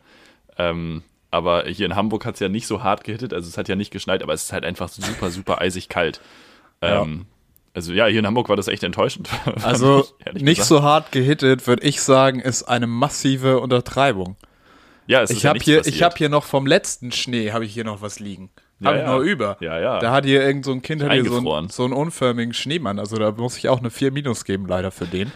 Ähm, 0.57 1.03
aber 1.31 1.65
hier 1.65 1.85
in 1.85 1.95
Hamburg 1.95 2.25
hat 2.25 2.35
es 2.35 2.39
ja 2.39 2.49
nicht 2.49 2.67
so 2.67 2.83
hart 2.83 3.03
gehittet, 3.03 3.33
also 3.33 3.47
es 3.47 3.57
hat 3.57 3.67
ja 3.67 3.75
nicht 3.75 3.91
geschneit, 3.91 4.23
aber 4.23 4.33
es 4.33 4.43
ist 4.43 4.53
halt 4.53 4.65
einfach 4.65 4.89
super, 4.89 5.29
super 5.31 5.61
eisig 5.61 5.89
kalt. 5.89 6.21
Ähm, 6.81 7.25
Also 7.73 7.93
ja, 7.93 8.07
hier 8.07 8.19
in 8.19 8.25
Hamburg 8.27 8.49
war 8.49 8.55
das 8.55 8.67
echt 8.67 8.83
enttäuschend. 8.83 9.29
Also 9.63 10.07
nicht 10.33 10.45
gesagt. 10.45 10.67
so 10.67 10.81
hart 10.83 11.11
gehittet, 11.11 11.67
würde 11.67 11.83
ich 11.83 12.01
sagen, 12.01 12.39
ist 12.39 12.63
eine 12.63 12.87
massive 12.87 13.59
Untertreibung. 13.59 14.35
Ja, 15.07 15.21
es 15.21 15.29
ist 15.29 15.37
Ich 15.37 15.43
ja 15.43 15.49
habe 15.49 15.57
nichts 15.57 15.65
hier, 15.65 15.77
passiert. 15.77 15.95
ich 15.95 16.03
habe 16.03 16.15
hier 16.17 16.29
noch 16.29 16.45
vom 16.45 16.65
letzten 16.67 17.11
Schnee 17.11 17.51
habe 17.51 17.65
ich 17.65 17.73
hier 17.73 17.83
noch 17.83 18.01
was 18.01 18.19
liegen. 18.19 18.49
Ja, 18.79 18.87
Habe 18.87 18.97
ich 18.99 19.03
ja. 19.03 19.11
noch 19.13 19.19
über. 19.19 19.57
Ja, 19.59 19.79
ja. 19.79 19.99
Da 19.99 20.11
hat 20.11 20.23
hier 20.25 20.41
irgend 20.41 20.63
so 20.65 20.71
ein 20.71 20.81
Kind 20.81 21.03
hat 21.03 21.11
hier 21.11 21.25
so, 21.25 21.53
einen, 21.53 21.69
so 21.69 21.83
einen 21.83 21.93
unförmigen 21.93 22.53
Schneemann. 22.53 22.97
Also 22.97 23.17
da 23.17 23.31
muss 23.31 23.57
ich 23.57 23.67
auch 23.69 23.79
eine 23.79 23.89
4 23.89 24.11
Minus 24.11 24.45
geben, 24.45 24.67
leider 24.67 24.91
für 24.91 25.05
den. 25.05 25.31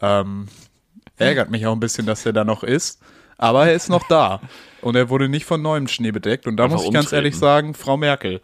Ähm, 0.00 0.48
ärgert 1.16 1.50
mich 1.50 1.64
auch 1.66 1.72
ein 1.72 1.80
bisschen, 1.80 2.06
dass 2.06 2.24
der 2.24 2.32
da 2.32 2.44
noch 2.44 2.64
ist. 2.64 3.00
Aber 3.38 3.66
er 3.68 3.74
ist 3.74 3.88
noch 3.88 4.06
da. 4.08 4.40
Und 4.82 4.96
er 4.96 5.08
wurde 5.08 5.28
nicht 5.28 5.44
von 5.46 5.62
neuem 5.62 5.88
Schnee 5.88 6.10
bedeckt. 6.10 6.46
Und 6.46 6.56
da 6.56 6.64
Einfach 6.64 6.76
muss 6.78 6.86
ich 6.86 6.92
ganz 6.92 7.06
umtreten. 7.06 7.24
ehrlich 7.24 7.36
sagen, 7.38 7.74
Frau 7.74 7.96
Merkel. 7.96 8.40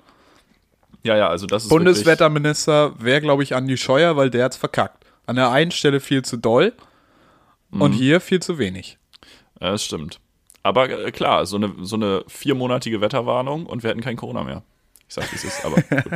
ja, 1.02 1.16
ja, 1.16 1.28
also 1.28 1.46
das 1.46 1.64
ist 1.64 1.68
Bundeswetterminister 1.68 2.94
wäre, 3.00 3.20
glaube 3.20 3.42
ich, 3.42 3.54
Andi 3.54 3.76
Scheuer, 3.76 4.16
weil 4.16 4.30
der 4.30 4.44
hat's 4.46 4.56
verkackt. 4.56 5.04
An 5.26 5.36
der 5.36 5.50
einen 5.50 5.70
Stelle 5.72 6.00
viel 6.00 6.22
zu 6.24 6.36
doll 6.38 6.72
und 7.70 7.90
Mhm. 7.92 7.96
hier 7.96 8.20
viel 8.20 8.40
zu 8.40 8.58
wenig. 8.58 8.98
Ja, 9.60 9.72
das 9.72 9.84
stimmt. 9.84 10.20
Aber 10.62 10.88
äh, 10.88 11.10
klar, 11.10 11.44
so 11.46 11.56
eine, 11.56 11.72
so 11.82 11.96
eine 11.96 12.24
viermonatige 12.28 13.00
Wetterwarnung 13.00 13.66
und 13.66 13.82
wir 13.82 13.90
hätten 13.90 14.00
kein 14.00 14.16
Corona 14.16 14.44
mehr. 14.44 14.62
Ich 15.08 15.14
sag, 15.14 15.30
wie 15.32 15.36
es 15.36 15.44
ist, 15.44 15.64
aber 15.64 15.76
gut. 15.82 16.12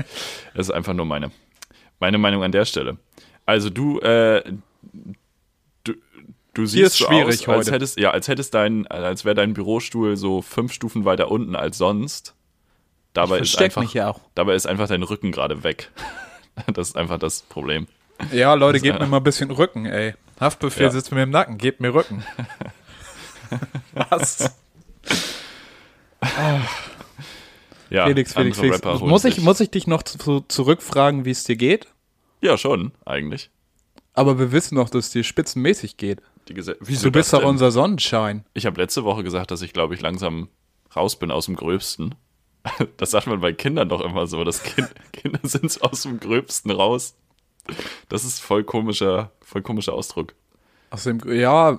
das 0.55 0.69
ist 0.69 0.71
einfach 0.71 0.95
nur 0.95 1.07
meine, 1.07 1.31
meine 2.00 2.19
Meinung 2.19 2.43
an 2.43 2.52
der 2.52 2.64
Stelle. 2.64 2.97
Also 3.45 3.71
du, 3.71 3.99
äh, 4.00 4.43
du, 4.45 4.62
du 6.55 6.67
siehst 6.67 6.93
ist 6.95 6.99
so 6.99 7.07
schwierig 7.07 7.49
aus, 7.49 7.49
als 7.49 7.67
heute. 7.67 7.73
hättest, 7.73 7.99
ja, 7.99 8.11
als 8.11 8.29
hättest 8.29 8.55
dein, 8.55 8.87
als 8.87 9.25
wäre 9.25 9.35
dein 9.35 9.55
Bürostuhl 9.55 10.17
so 10.17 10.43
fünf 10.43 10.73
Stufen 10.73 11.05
weiter 11.05 11.31
unten 11.31 11.57
als 11.57 11.79
sonst. 11.79 12.35
Dabei 13.13 13.41
ist 13.41 13.61
einfach, 13.61 13.83
mich 13.83 13.95
ja 13.95 14.09
auch. 14.11 14.21
dabei 14.35 14.55
ist 14.55 14.67
einfach 14.67 14.89
dein 14.89 15.03
Rücken 15.03 15.33
gerade 15.33 15.63
weg. 15.65 15.91
Das 16.75 16.89
ist 16.89 16.97
einfach 16.99 17.19
das 17.19 17.41
Problem. 17.41 17.87
Ja, 18.31 18.53
Leute, 18.53 18.79
gebt 18.79 19.01
mir 19.01 19.07
mal 19.07 19.17
ein 19.17 19.23
bisschen 19.23 19.51
Rücken, 19.51 19.87
ey. 19.87 20.13
Haftbefehl 20.39 20.85
Ja. 20.85 20.91
sitzt 20.91 21.11
mir 21.11 21.23
im 21.23 21.31
Nacken, 21.31 21.57
gebt 21.57 21.81
mir 21.81 21.95
Rücken. 21.95 22.23
Was? 23.95 24.55
Ja, 27.91 28.07
Felix, 28.07 28.33
Felix, 28.33 28.59
Felix. 28.59 28.83
Muss 29.01 29.25
ich, 29.25 29.41
muss 29.41 29.61
ich 29.61 29.71
dich 29.71 29.87
noch 29.87 30.03
zu, 30.03 30.41
zurückfragen, 30.49 31.25
wie 31.25 31.31
es 31.31 31.45
dir 31.45 31.57
geht? 31.57 31.89
Ja, 32.41 32.57
schon, 32.57 32.93
eigentlich. 33.05 33.51
Aber 34.15 34.39
wir 34.39 34.53
wissen 34.53 34.77
doch, 34.77 34.89
dass 34.91 35.07
es 35.07 35.11
dir 35.13 35.25
spitzenmäßig 35.25 35.97
geht. 35.97 36.21
Die 36.49 36.55
Gese 36.55 36.77
Wieso 36.81 37.05
Du 37.09 37.13
bist 37.13 37.33
doch 37.33 37.45
unser 37.45 37.71
Sonnenschein. 37.71 38.45
Ich 38.55 38.67
habe 38.67 38.81
letzte 38.81 39.05
Woche 39.05 39.23
gesagt, 39.23 39.51
dass 39.51 39.63
ich, 39.63 39.73
glaube 39.73 39.95
ich, 39.95 40.01
langsam 40.01 40.49
raus 40.97 41.17
bin 41.19 41.31
aus 41.31 41.47
dem 41.47 41.57
Gröbsten. 41.57 42.15
Das 42.97 43.11
sagt 43.11 43.27
man 43.27 43.41
bei 43.41 43.53
Kindern 43.53 43.89
doch 43.89 44.01
immer 44.01 44.27
so, 44.29 44.45
dass 44.45 44.63
kind, 44.63 44.89
Kinder 45.13 45.41
sind 45.43 45.83
aus 45.83 46.03
dem 46.03 46.21
Gröbsten 46.21 46.71
raus. 46.71 47.17
Das 48.09 48.25
ist 48.25 48.39
voll 48.41 48.63
komischer, 48.65 49.33
voll 49.41 49.63
komischer 49.63 49.95
Ausdruck. 49.95 50.35
Aus 50.91 51.05
dem, 51.05 51.19
ja, 51.33 51.79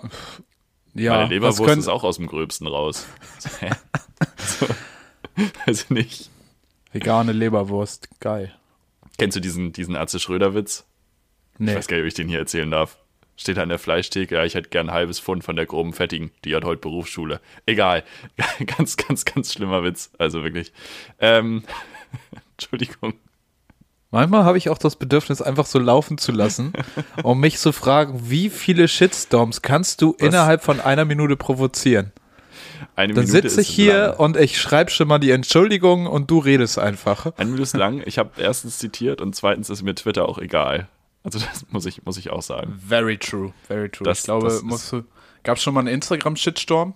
ja. 0.94 1.14
Meine 1.16 1.30
Leberwurst 1.30 1.64
können- 1.64 1.80
ist 1.80 1.88
auch 1.88 2.04
aus 2.04 2.18
dem 2.18 2.28
Gröbsten 2.28 2.68
raus. 2.68 3.06
So, 4.38 4.68
weiß 5.66 5.84
ich 5.84 5.90
nicht. 5.90 6.30
Vegane 6.92 7.32
Leberwurst, 7.32 8.08
geil. 8.20 8.54
Kennst 9.18 9.36
du 9.38 9.42
diesen, 9.42 9.72
diesen 9.74 9.96
Atze 9.96 10.20
Schröder-Witz? 10.20 10.86
Ich 11.54 11.60
Nee. 11.60 11.76
weiß 11.76 11.88
gar 11.88 11.96
nicht, 11.98 12.04
ob 12.04 12.08
ich 12.08 12.14
den 12.14 12.28
hier 12.28 12.40
erzählen 12.40 12.70
darf. 12.70 12.98
Steht 13.36 13.58
an 13.58 13.70
der 13.70 13.80
Fleischtheke, 13.80 14.36
ja, 14.36 14.46
ich 14.46 14.54
hätte 14.54 14.70
gern 14.70 14.90
ein 14.90 14.94
halbes 14.94 15.20
Pfund 15.20 15.44
von 15.44 15.56
der 15.56 15.66
groben 15.66 15.94
Fettigen. 15.94 16.32
Die 16.46 16.56
hat 16.56 16.64
heute 16.64 16.82
Berufsschule. 16.82 17.42
Egal. 17.66 18.04
ganz, 18.78 18.96
ganz, 18.96 19.26
ganz 19.26 19.54
schlimmer 19.54 19.84
Witz. 19.84 20.12
Also 20.20 20.44
wirklich. 20.44 20.72
Ähm, 21.20 21.64
Entschuldigung. 22.58 23.14
Manchmal 24.12 24.44
habe 24.44 24.60
ich 24.60 24.70
auch 24.70 24.78
das 24.78 24.96
Bedürfnis, 24.96 25.42
einfach 25.42 25.66
so 25.66 25.80
laufen 25.80 26.20
zu 26.20 26.32
lassen, 26.32 26.74
um 27.24 27.40
mich 27.40 27.58
zu 27.58 27.72
fragen, 27.72 28.30
wie 28.30 28.52
viele 28.52 28.88
Shitstorms 28.88 29.64
kannst 29.64 30.04
du 30.04 30.14
Was? 30.14 30.28
innerhalb 30.28 30.62
von 30.64 30.80
einer 30.80 31.04
Minute 31.04 31.36
provozieren? 31.36 32.12
Eine 32.96 33.16
Dann 33.16 33.26
sitze 33.26 33.62
ich 33.62 33.70
hier 33.70 34.10
lang. 34.10 34.18
und 34.18 34.38
ich 34.38 34.62
schreibe 34.62 34.92
schon 34.92 35.08
mal 35.08 35.18
die 35.18 35.32
Entschuldigung 35.32 36.06
und 36.06 36.30
du 36.30 36.38
redest 36.38 36.78
einfach. 36.78 37.26
Eine 37.38 37.46
Minute 37.46 37.64
ist 37.64 37.76
lang. 37.76 38.04
Ich 38.06 38.20
habe 38.20 38.30
erstens 38.38 38.78
zitiert 38.78 39.20
und 39.20 39.36
zweitens 39.36 39.72
ist 39.72 39.82
mir 39.82 39.96
Twitter 39.96 40.30
auch 40.30 40.38
egal. 40.38 40.88
Also 41.24 41.40
das 41.40 41.66
muss 41.72 41.86
ich, 41.86 42.04
muss 42.04 42.18
ich 42.18 42.30
auch 42.30 42.42
sagen. 42.42 42.80
Very 42.88 43.18
true, 43.18 43.54
very 43.68 43.90
true. 43.90 44.06
Das- 44.06 44.20
ich 44.20 44.26
glaube, 44.26 44.62
musst 44.64 44.92
du. 44.92 45.04
Gab 45.44 45.58
es 45.58 45.64
schon 45.64 45.74
mal 45.74 45.82
einen 45.82 45.90
Instagram-Shitstorm? 45.90 46.94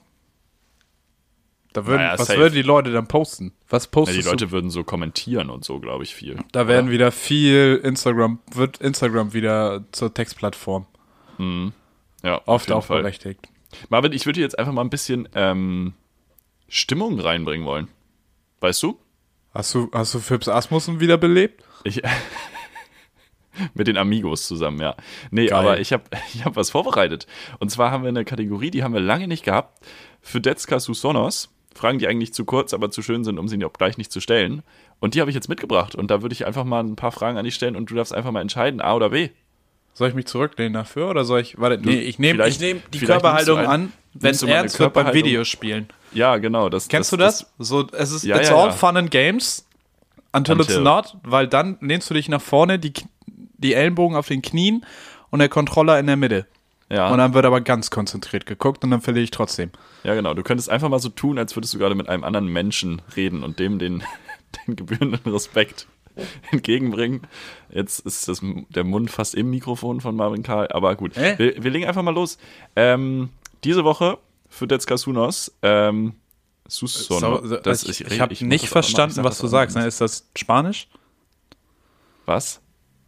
Da 1.73 1.85
würden, 1.85 2.01
Naja, 2.01 2.17
was 2.17 2.27
safe. 2.27 2.39
würden 2.39 2.53
die 2.55 2.61
Leute 2.61 2.91
dann 2.91 3.07
posten? 3.07 3.53
Was 3.69 3.85
Ja, 3.85 3.89
postest 3.91 4.17
die 4.19 4.23
du? 4.23 4.29
Leute 4.29 4.51
würden 4.51 4.69
so 4.71 4.83
kommentieren 4.83 5.49
und 5.49 5.63
so, 5.65 5.79
glaube 5.79 6.03
ich, 6.05 6.15
viel. 6.15 6.39
Da 6.53 6.67
werden 6.67 6.89
wieder 6.89 7.11
viel 7.11 7.79
Instagram, 7.83 8.39
wird 8.51 8.77
Instagram 8.79 9.33
wieder 9.33 9.83
zur 9.91 10.13
Textplattform. 10.13 10.85
Ja, 12.23 12.35
auf 12.39 12.47
Oft 12.47 12.71
auch 12.71 12.85
Fall. 12.85 13.01
berechtigt. 13.01 13.47
Marvin, 13.89 14.11
ich 14.13 14.25
würde 14.25 14.39
jetzt 14.39 14.57
einfach 14.57 14.71
mal 14.73 14.81
ein 14.81 14.89
bisschen 14.89 15.27
ähm, 15.35 15.93
Stimmung 16.67 17.19
reinbringen 17.19 17.67
wollen. 17.67 17.89
Weißt 18.61 18.81
du? 18.81 18.97
Hast 19.53 19.75
du, 19.75 19.89
hast 19.93 20.13
du 20.15 20.19
Phipps 20.19 20.47
Asmussen 20.47 20.99
wiederbelebt? 20.99 21.63
Ich, 21.83 22.01
mit 23.73 23.87
den 23.87 23.97
Amigos 23.97 24.47
zusammen, 24.47 24.79
ja. 24.79 24.95
Nee, 25.31 25.47
Geil. 25.47 25.59
aber 25.59 25.79
ich 25.79 25.93
habe 25.93 26.03
ich 26.33 26.43
hab 26.45 26.55
was 26.55 26.69
vorbereitet. 26.69 27.27
Und 27.59 27.69
zwar 27.69 27.91
haben 27.91 28.03
wir 28.03 28.09
eine 28.09 28.25
Kategorie, 28.25 28.71
die 28.71 28.83
haben 28.83 28.93
wir 28.93 29.01
lange 29.01 29.27
nicht 29.27 29.43
gehabt. 29.43 29.85
Für 30.21 30.41
Detska 30.41 30.79
Susonos. 30.79 31.49
Fragen, 31.75 31.99
die 31.99 32.07
eigentlich 32.07 32.33
zu 32.33 32.43
kurz, 32.43 32.73
aber 32.73 32.89
zu 32.89 33.03
schön 33.03 33.23
sind, 33.23 33.37
um 33.37 33.47
sie 33.47 33.63
auch 33.63 33.71
gleich 33.73 33.99
nicht 33.99 34.11
zu 34.11 34.19
stellen. 34.19 34.63
Und 34.99 35.13
die 35.13 35.21
habe 35.21 35.29
ich 35.29 35.35
jetzt 35.35 35.47
mitgebracht. 35.47 35.93
Und 35.93 36.09
da 36.09 36.23
würde 36.23 36.33
ich 36.33 36.47
einfach 36.47 36.63
mal 36.63 36.83
ein 36.83 36.95
paar 36.95 37.11
Fragen 37.11 37.37
an 37.37 37.45
dich 37.45 37.53
stellen 37.53 37.75
und 37.75 37.91
du 37.91 37.95
darfst 37.95 38.15
einfach 38.15 38.31
mal 38.31 38.41
entscheiden, 38.41 38.81
A 38.81 38.95
oder 38.95 39.11
B. 39.11 39.29
Soll 39.93 40.09
ich 40.09 40.15
mich 40.15 40.25
zurücklehnen 40.25 40.73
dafür 40.73 41.09
oder 41.09 41.23
soll 41.23 41.39
ich. 41.41 41.59
Warte, 41.59 41.79
nee, 41.79 41.99
ich 41.99 42.17
nehme 42.17 42.47
nehm 42.59 42.81
die 42.93 42.99
Körperhaltung 42.99 43.57
nimmst 43.57 43.67
du 43.67 43.71
ein- 43.73 43.81
an, 43.81 43.93
wenn 44.15 44.31
es 44.31 44.43
ernst 44.43 44.79
wird 44.79 44.93
beim? 44.93 45.13
Videospielen. 45.13 45.87
Ja, 46.13 46.37
genau. 46.37 46.69
Das, 46.69 46.87
Kennst 46.87 47.11
das, 47.13 47.17
du 47.17 47.23
das? 47.23 47.53
So, 47.59 47.87
es 47.91 48.11
ist 48.11 48.23
Ja, 48.23 48.37
it's 48.37 48.49
ja, 48.49 48.55
all 48.55 48.67
ja. 48.69 48.73
fun 48.73 48.97
and 48.97 49.11
games 49.11 49.67
until, 50.33 50.55
it's 50.59 50.69
Until. 50.69 50.83
not, 50.83 51.15
weil 51.23 51.47
dann 51.47 51.77
lehnst 51.81 52.09
du 52.09 52.13
dich 52.15 52.27
nach 52.29 52.41
vorne, 52.41 52.79
die, 52.79 52.93
die 53.57 53.73
Ellenbogen 53.73 54.15
auf 54.15 54.27
den 54.27 54.41
Knien 54.41 54.85
und 55.29 55.39
der 55.39 55.49
Controller 55.49 55.99
in 55.99 56.07
der 56.07 56.15
Mitte. 56.15 56.47
Ja. 56.89 57.09
Und 57.09 57.17
dann 57.17 57.33
wird 57.33 57.45
aber 57.45 57.59
ganz 57.61 57.89
konzentriert 57.89 58.45
geguckt 58.45 58.83
und 58.83 58.91
dann 58.91 59.01
verliere 59.01 59.23
ich 59.23 59.31
trotzdem. 59.31 59.71
Ja, 60.03 60.15
genau. 60.15 60.33
Du 60.33 60.43
könntest 60.43 60.69
einfach 60.69 60.87
mal 60.87 60.99
so 60.99 61.09
tun, 61.09 61.37
als 61.37 61.55
würdest 61.55 61.73
du 61.73 61.79
gerade 61.79 61.95
mit 61.95 62.07
einem 62.07 62.23
anderen 62.23 62.47
Menschen 62.47 63.01
reden 63.15 63.43
und 63.43 63.59
dem 63.59 63.77
den, 63.77 64.03
den 64.67 64.75
gebührenden 64.75 65.31
Respekt 65.31 65.87
entgegenbringen. 66.51 67.21
Jetzt 67.69 67.99
ist 67.99 68.27
das, 68.27 68.41
der 68.69 68.83
Mund 68.83 69.11
fast 69.11 69.35
im 69.35 69.49
Mikrofon 69.49 70.01
von 70.01 70.15
Marvin 70.15 70.43
Karl, 70.43 70.67
aber 70.69 70.95
gut. 70.95 71.15
Hä? 71.15 71.35
Wir, 71.37 71.63
wir 71.63 71.71
legen 71.71 71.85
einfach 71.85 72.03
mal 72.03 72.13
los. 72.13 72.37
Ähm, 72.75 73.29
diese 73.63 73.83
Woche 73.83 74.17
für 74.49 74.65
Detska 74.65 74.97
Sunos, 74.97 75.51
ähm, 75.61 76.13
Susono. 76.67 77.45
So, 77.45 77.59
ich 77.59 78.01
ich, 78.01 78.11
ich 78.11 78.19
habe 78.19 78.35
nicht 78.45 78.67
verstanden, 78.67 79.23
was 79.23 79.39
du 79.39 79.47
sagst. 79.47 79.75
Ne? 79.75 79.85
Ist 79.85 80.01
das 80.01 80.29
Spanisch? 80.35 80.87
Was? 82.25 82.61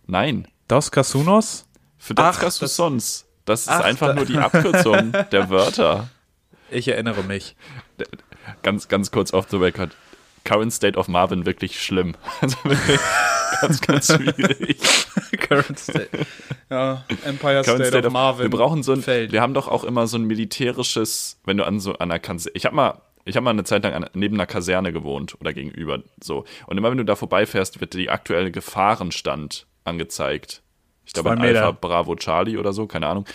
Nein. 0.09 0.47
Dos 0.67 0.89
Casunos? 0.91 1.67
Für 1.99 2.13
Ach, 2.17 2.31
Detska 2.31 2.45
das- 2.45 2.57
Susons. 2.57 3.25
Das 3.45 3.61
ist 3.61 3.69
Ach, 3.69 3.81
einfach 3.81 4.07
da- 4.07 4.13
nur 4.15 4.25
die 4.25 4.37
Abkürzung 4.39 5.11
der 5.31 5.49
Wörter. 5.49 6.09
Ich 6.71 6.87
erinnere 6.87 7.23
mich. 7.23 7.55
ganz, 8.63 8.87
ganz 8.87 9.11
kurz 9.11 9.33
off 9.33 9.47
the 9.49 9.57
record. 9.57 9.95
Current 10.45 10.73
State 10.73 10.97
of 10.97 11.07
Marvin 11.07 11.45
wirklich 11.45 11.81
schlimm. 11.81 12.15
Also 12.41 12.57
wirklich 12.63 12.99
ganz, 13.61 13.81
ganz 13.81 14.07
schwierig. 14.07 14.77
Current 15.47 15.77
State. 15.79 16.09
Ja, 16.69 17.03
Empire 17.25 17.63
Current 17.63 17.85
State, 17.87 18.07
of 18.07 18.13
Marvin. 18.13 18.43
Wir 18.45 18.49
brauchen 18.57 18.81
so 18.83 18.93
ein, 18.93 19.01
Feld. 19.01 19.31
wir 19.31 19.41
haben 19.41 19.53
doch 19.53 19.67
auch 19.67 19.83
immer 19.83 20.07
so 20.07 20.17
ein 20.17 20.23
militärisches, 20.25 21.39
wenn 21.45 21.57
du 21.57 21.65
an 21.65 21.79
so 21.79 21.97
einer 21.97 22.19
Kaserne, 22.19 22.51
ich 22.55 22.65
habe 22.65 22.75
mal, 22.75 23.01
ich 23.25 23.35
habe 23.35 23.43
mal 23.43 23.49
eine 23.51 23.63
Zeit 23.63 23.83
lang 23.83 23.93
an, 23.93 24.09
neben 24.13 24.35
einer 24.35 24.45
Kaserne 24.45 24.93
gewohnt 24.93 25.35
oder 25.41 25.51
gegenüber 25.53 25.99
so. 26.23 26.45
Und 26.67 26.77
immer 26.77 26.89
wenn 26.91 26.97
du 26.99 27.05
da 27.05 27.15
vorbeifährst, 27.15 27.81
wird 27.81 27.93
dir 27.93 27.97
die 27.99 28.09
aktuelle 28.09 28.51
Gefahrenstand 28.51 29.65
angezeigt. 29.89 30.61
Ich 31.05 31.13
glaube 31.13 31.31
an. 31.31 31.41
Alpha 31.41 31.71
Bravo 31.71 32.15
Charlie 32.15 32.57
oder 32.57 32.71
so, 32.73 32.85
keine 32.87 33.07
Ahnung. 33.07 33.25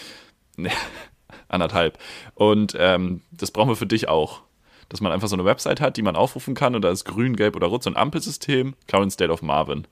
Nee, 0.57 0.71
anderthalb. 1.49 1.99
Und 2.35 2.75
ähm, 2.79 3.23
das 3.33 3.51
brauchen 3.51 3.69
wir 3.69 3.77
für 3.77 3.87
dich 3.87 4.09
auch. 4.09 4.43
Dass 4.91 5.01
man 5.01 5.13
einfach 5.13 5.29
so 5.29 5.35
eine 5.35 5.45
Website 5.45 5.81
hat, 5.81 5.97
die 5.97 6.03
man 6.03 6.15
aufrufen 6.15 6.55
kann 6.55 6.75
und 6.75 6.83
da 6.83 6.91
ist 6.91 7.05
grün, 7.05 7.37
gelb 7.37 7.57
oder 7.57 7.67
rot, 7.69 7.83
so 7.83 7.91
ein 7.91 7.97
Ampelsystem, 7.97 8.75
Current 8.87 9.13
State 9.13 9.33
of 9.33 9.43
Marvin. 9.43 9.87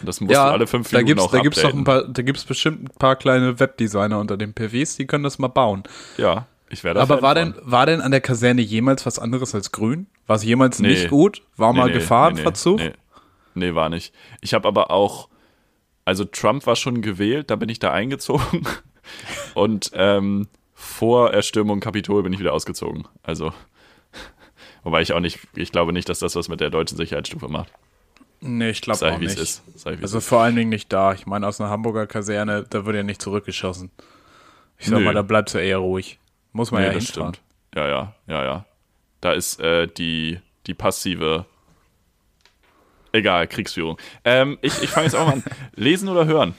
Und 0.00 0.06
das 0.08 0.20
musst 0.20 0.32
du 0.34 0.40
alle 0.40 0.66
fünf 0.68 0.88
da 0.90 0.98
Minuten 0.98 1.08
gibt's, 1.16 1.24
auch 1.24 1.30
da 1.32 1.40
gibt's 1.40 1.60
doch 1.60 1.64
updaten. 1.70 1.80
ein 1.80 1.84
paar, 1.84 2.04
da 2.04 2.22
gibt's 2.22 2.44
bestimmt 2.44 2.84
ein 2.84 2.98
paar 2.98 3.16
kleine 3.16 3.58
Webdesigner 3.58 4.18
unter 4.20 4.36
den 4.36 4.54
PWs, 4.54 4.96
die 4.96 5.06
können 5.06 5.24
das 5.24 5.38
mal 5.38 5.48
bauen. 5.48 5.82
Ja, 6.16 6.46
ich 6.70 6.84
werde 6.84 7.00
Aber 7.00 7.20
war 7.20 7.34
denn, 7.34 7.54
war 7.62 7.84
denn 7.84 8.00
an 8.00 8.12
der 8.12 8.20
Kaserne 8.20 8.62
jemals 8.62 9.04
was 9.06 9.18
anderes 9.18 9.54
als 9.54 9.72
grün? 9.72 10.06
War 10.26 10.36
es 10.36 10.44
jemals 10.44 10.78
Nee. 10.78 10.88
nicht 10.90 11.08
gut? 11.10 11.42
War 11.56 11.72
mal 11.72 11.90
Gefahrenverzug? 11.90 12.78
Nee, 12.78 12.92
nee, 13.58 13.74
war 13.74 13.88
nicht. 13.88 14.14
Ich 14.40 14.54
habe 14.54 14.66
aber 14.66 14.90
auch, 14.90 15.28
also 16.04 16.24
Trump 16.24 16.66
war 16.66 16.76
schon 16.76 17.02
gewählt, 17.02 17.50
da 17.50 17.56
bin 17.56 17.68
ich 17.68 17.78
da 17.78 17.92
eingezogen. 17.92 18.66
Und 19.54 19.90
ähm, 19.94 20.48
vor 20.74 21.32
Erstürmung 21.32 21.80
Kapitol 21.80 22.22
bin 22.22 22.32
ich 22.32 22.38
wieder 22.40 22.52
ausgezogen. 22.52 23.06
Also, 23.22 23.52
wobei 24.84 25.02
ich 25.02 25.12
auch 25.12 25.20
nicht, 25.20 25.40
ich 25.54 25.72
glaube 25.72 25.92
nicht, 25.92 26.08
dass 26.08 26.18
das 26.20 26.36
was 26.36 26.48
mit 26.48 26.60
der 26.60 26.70
deutschen 26.70 26.96
Sicherheitsstufe 26.96 27.48
macht. 27.48 27.72
Nee, 28.40 28.70
ich 28.70 28.80
glaube 28.82 29.12
auch 29.12 29.18
nicht. 29.18 29.36
ist. 29.38 29.62
Sei 29.76 29.98
wie 29.98 30.02
Also 30.02 30.20
vor 30.20 30.40
allen 30.42 30.54
Dingen 30.54 30.68
nicht 30.70 30.92
da. 30.92 31.12
Ich 31.12 31.26
meine, 31.26 31.46
aus 31.46 31.60
einer 31.60 31.70
Hamburger 31.70 32.06
Kaserne, 32.06 32.64
da 32.70 32.86
wird 32.86 32.94
ja 32.94 33.02
nicht 33.02 33.20
zurückgeschossen. 33.20 33.90
Ich 34.78 34.86
sag 34.86 35.00
Nö. 35.00 35.04
mal, 35.06 35.14
da 35.14 35.22
bleibst 35.22 35.54
du 35.56 35.58
eher 35.58 35.78
ruhig. 35.78 36.20
Muss 36.52 36.70
man 36.70 36.82
Nee, 36.82 36.86
ja 36.88 36.92
hinfahren. 36.92 37.34
stimmt. 37.34 37.46
Ja, 37.74 37.88
ja, 37.88 38.14
ja, 38.28 38.44
ja. 38.44 38.64
Da 39.20 39.32
ist 39.32 39.58
äh, 39.60 39.88
die, 39.88 40.38
die 40.68 40.74
passive. 40.74 41.46
Egal, 43.12 43.46
Kriegsführung. 43.46 43.98
Ähm, 44.24 44.58
ich 44.60 44.82
ich 44.82 44.90
fange 44.90 45.06
jetzt 45.06 45.14
auch 45.14 45.26
mal 45.26 45.34
an. 45.34 45.44
Lesen 45.74 46.08
oder 46.08 46.26
hören? 46.26 46.54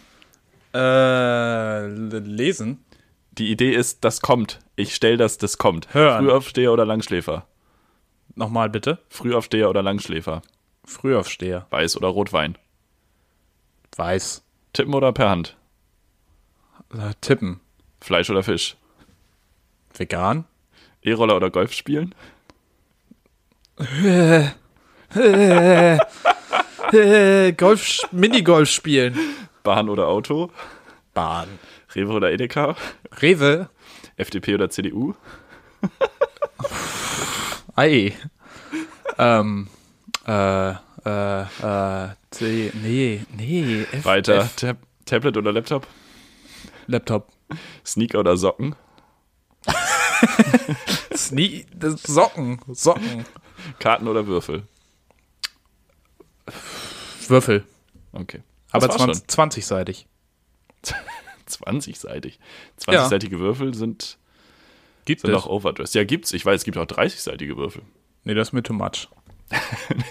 Äh, 0.73 1.87
lesen? 2.19 2.83
Die 3.31 3.51
Idee 3.51 3.71
ist, 3.71 4.03
das 4.03 4.21
kommt. 4.21 4.59
Ich 4.75 4.95
stelle 4.95 5.17
das, 5.17 5.37
das 5.37 5.57
kommt. 5.57 5.93
Hören. 5.93 6.25
Frühaufsteher 6.25 6.71
oder 6.73 6.85
Langschläfer? 6.85 7.45
Nochmal 8.35 8.69
bitte. 8.69 8.99
Frühaufsteher 9.09 9.69
oder 9.69 9.81
Langschläfer? 9.81 10.41
Frühaufsteher. 10.85 11.67
Weiß 11.69 11.95
oder 11.97 12.09
Rotwein? 12.09 12.57
Weiß. 13.95 14.43
Tippen 14.73 14.93
oder 14.93 15.11
per 15.11 15.29
Hand? 15.29 15.55
Äh, 16.93 17.13
tippen. 17.21 17.59
Fleisch 18.01 18.29
oder 18.29 18.43
Fisch? 18.43 18.75
Vegan? 19.95 20.45
E-Roller 21.01 21.35
oder 21.35 21.49
Golf 21.49 21.73
spielen? 21.73 22.13
Golf, 27.57 27.99
Minigolf 28.11 28.69
spielen. 28.69 29.17
Bahn 29.63 29.89
oder 29.89 30.07
Auto? 30.07 30.51
Bahn. 31.13 31.47
Rewe 31.95 32.13
oder 32.13 32.31
Edeka? 32.31 32.75
Rewe? 33.21 33.69
FDP 34.17 34.55
oder 34.55 34.69
CDU? 34.69 35.13
Ei. 37.75 38.13
ähm, 39.17 39.67
äh, 40.27 40.69
äh, 41.05 41.41
äh, 41.41 42.09
C, 42.31 42.71
nee, 42.81 43.21
nee. 43.35 43.85
F, 43.91 44.05
Weiter. 44.05 44.37
F, 44.41 44.55
Tab 44.55 44.77
Tablet 45.05 45.37
oder 45.37 45.51
Laptop? 45.51 45.87
Laptop. 46.87 47.31
Sneaker 47.85 48.19
oder 48.19 48.37
Socken? 48.37 48.75
Sne 51.15 51.65
das 51.73 52.03
Socken. 52.03 52.59
Socken. 52.67 53.25
Karten 53.79 54.07
oder 54.07 54.27
Würfel? 54.27 54.63
Würfel. 57.27 57.63
Okay. 58.11 58.41
Das 58.71 58.83
Aber 58.83 58.99
war's 58.99 59.23
20, 59.27 59.63
20-seitig. 59.63 60.07
schon. 60.85 60.97
20-seitig. 61.65 62.39
20-seitige 62.79 63.39
Würfel 63.39 63.73
sind, 63.73 64.17
Gibt 65.05 65.21
sind 65.21 65.33
auch 65.33 65.47
overdressed. 65.47 65.95
Ja, 65.95 66.03
gibt's. 66.03 66.33
Ich 66.33 66.45
weiß, 66.45 66.61
es 66.61 66.65
gibt 66.65 66.77
auch 66.77 66.85
30-seitige 66.85 67.57
Würfel. 67.57 67.81
Nee, 68.23 68.33
das 68.33 68.49
ist 68.49 68.53
mir 68.53 68.63
too 68.63 68.73
much. 68.73 69.07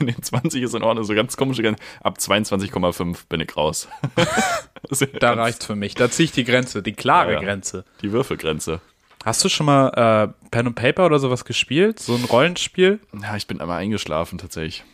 Nee, 0.00 0.14
20 0.21 0.62
ist 0.62 0.75
in 0.75 0.83
Ordnung. 0.83 1.04
So 1.04 1.14
ganz 1.14 1.37
komische 1.37 1.62
Grenzen. 1.62 1.80
Ab 2.02 2.18
22,5 2.18 3.18
bin 3.28 3.40
ich 3.40 3.57
raus. 3.57 3.88
Da 5.21 5.35
reicht's 5.35 5.66
für 5.66 5.75
mich. 5.76 5.95
Da 5.97 6.11
ziehe 6.11 6.25
ich 6.25 6.33
die 6.33 6.45
Grenze, 6.45 6.83
die 6.83 6.92
klare 6.92 7.33
Ja, 7.35 7.38
ja. 7.40 7.45
Grenze. 7.45 7.85
Die 8.00 8.11
Würfelgrenze. 8.12 8.80
Hast 9.25 9.45
du 9.45 9.49
schon 9.49 9.66
mal 9.66 9.88
äh, 9.88 10.49
Pen 10.50 10.68
and 10.68 10.76
Paper 10.76 11.07
oder 11.07 11.18
sowas 11.18 11.45
gespielt? 11.45 11.99
So 11.99 12.14
ein 12.14 12.25
Rollenspiel? 12.25 13.00
Ja, 13.21 13.37
ich 13.37 13.47
bin 13.47 13.61
einmal 13.61 13.78
eingeschlafen 13.80 14.38
tatsächlich. 14.38 14.85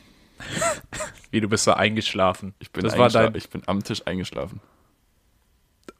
Wie, 1.30 1.40
du 1.40 1.48
bist 1.48 1.66
da 1.66 1.74
eingeschlafen. 1.74 2.54
Ich 2.58 2.70
bin, 2.70 2.84
das 2.84 2.96
war 2.96 3.08
dein, 3.08 3.34
ich 3.34 3.48
bin 3.48 3.62
am 3.66 3.82
Tisch 3.82 4.02
eingeschlafen. 4.06 4.60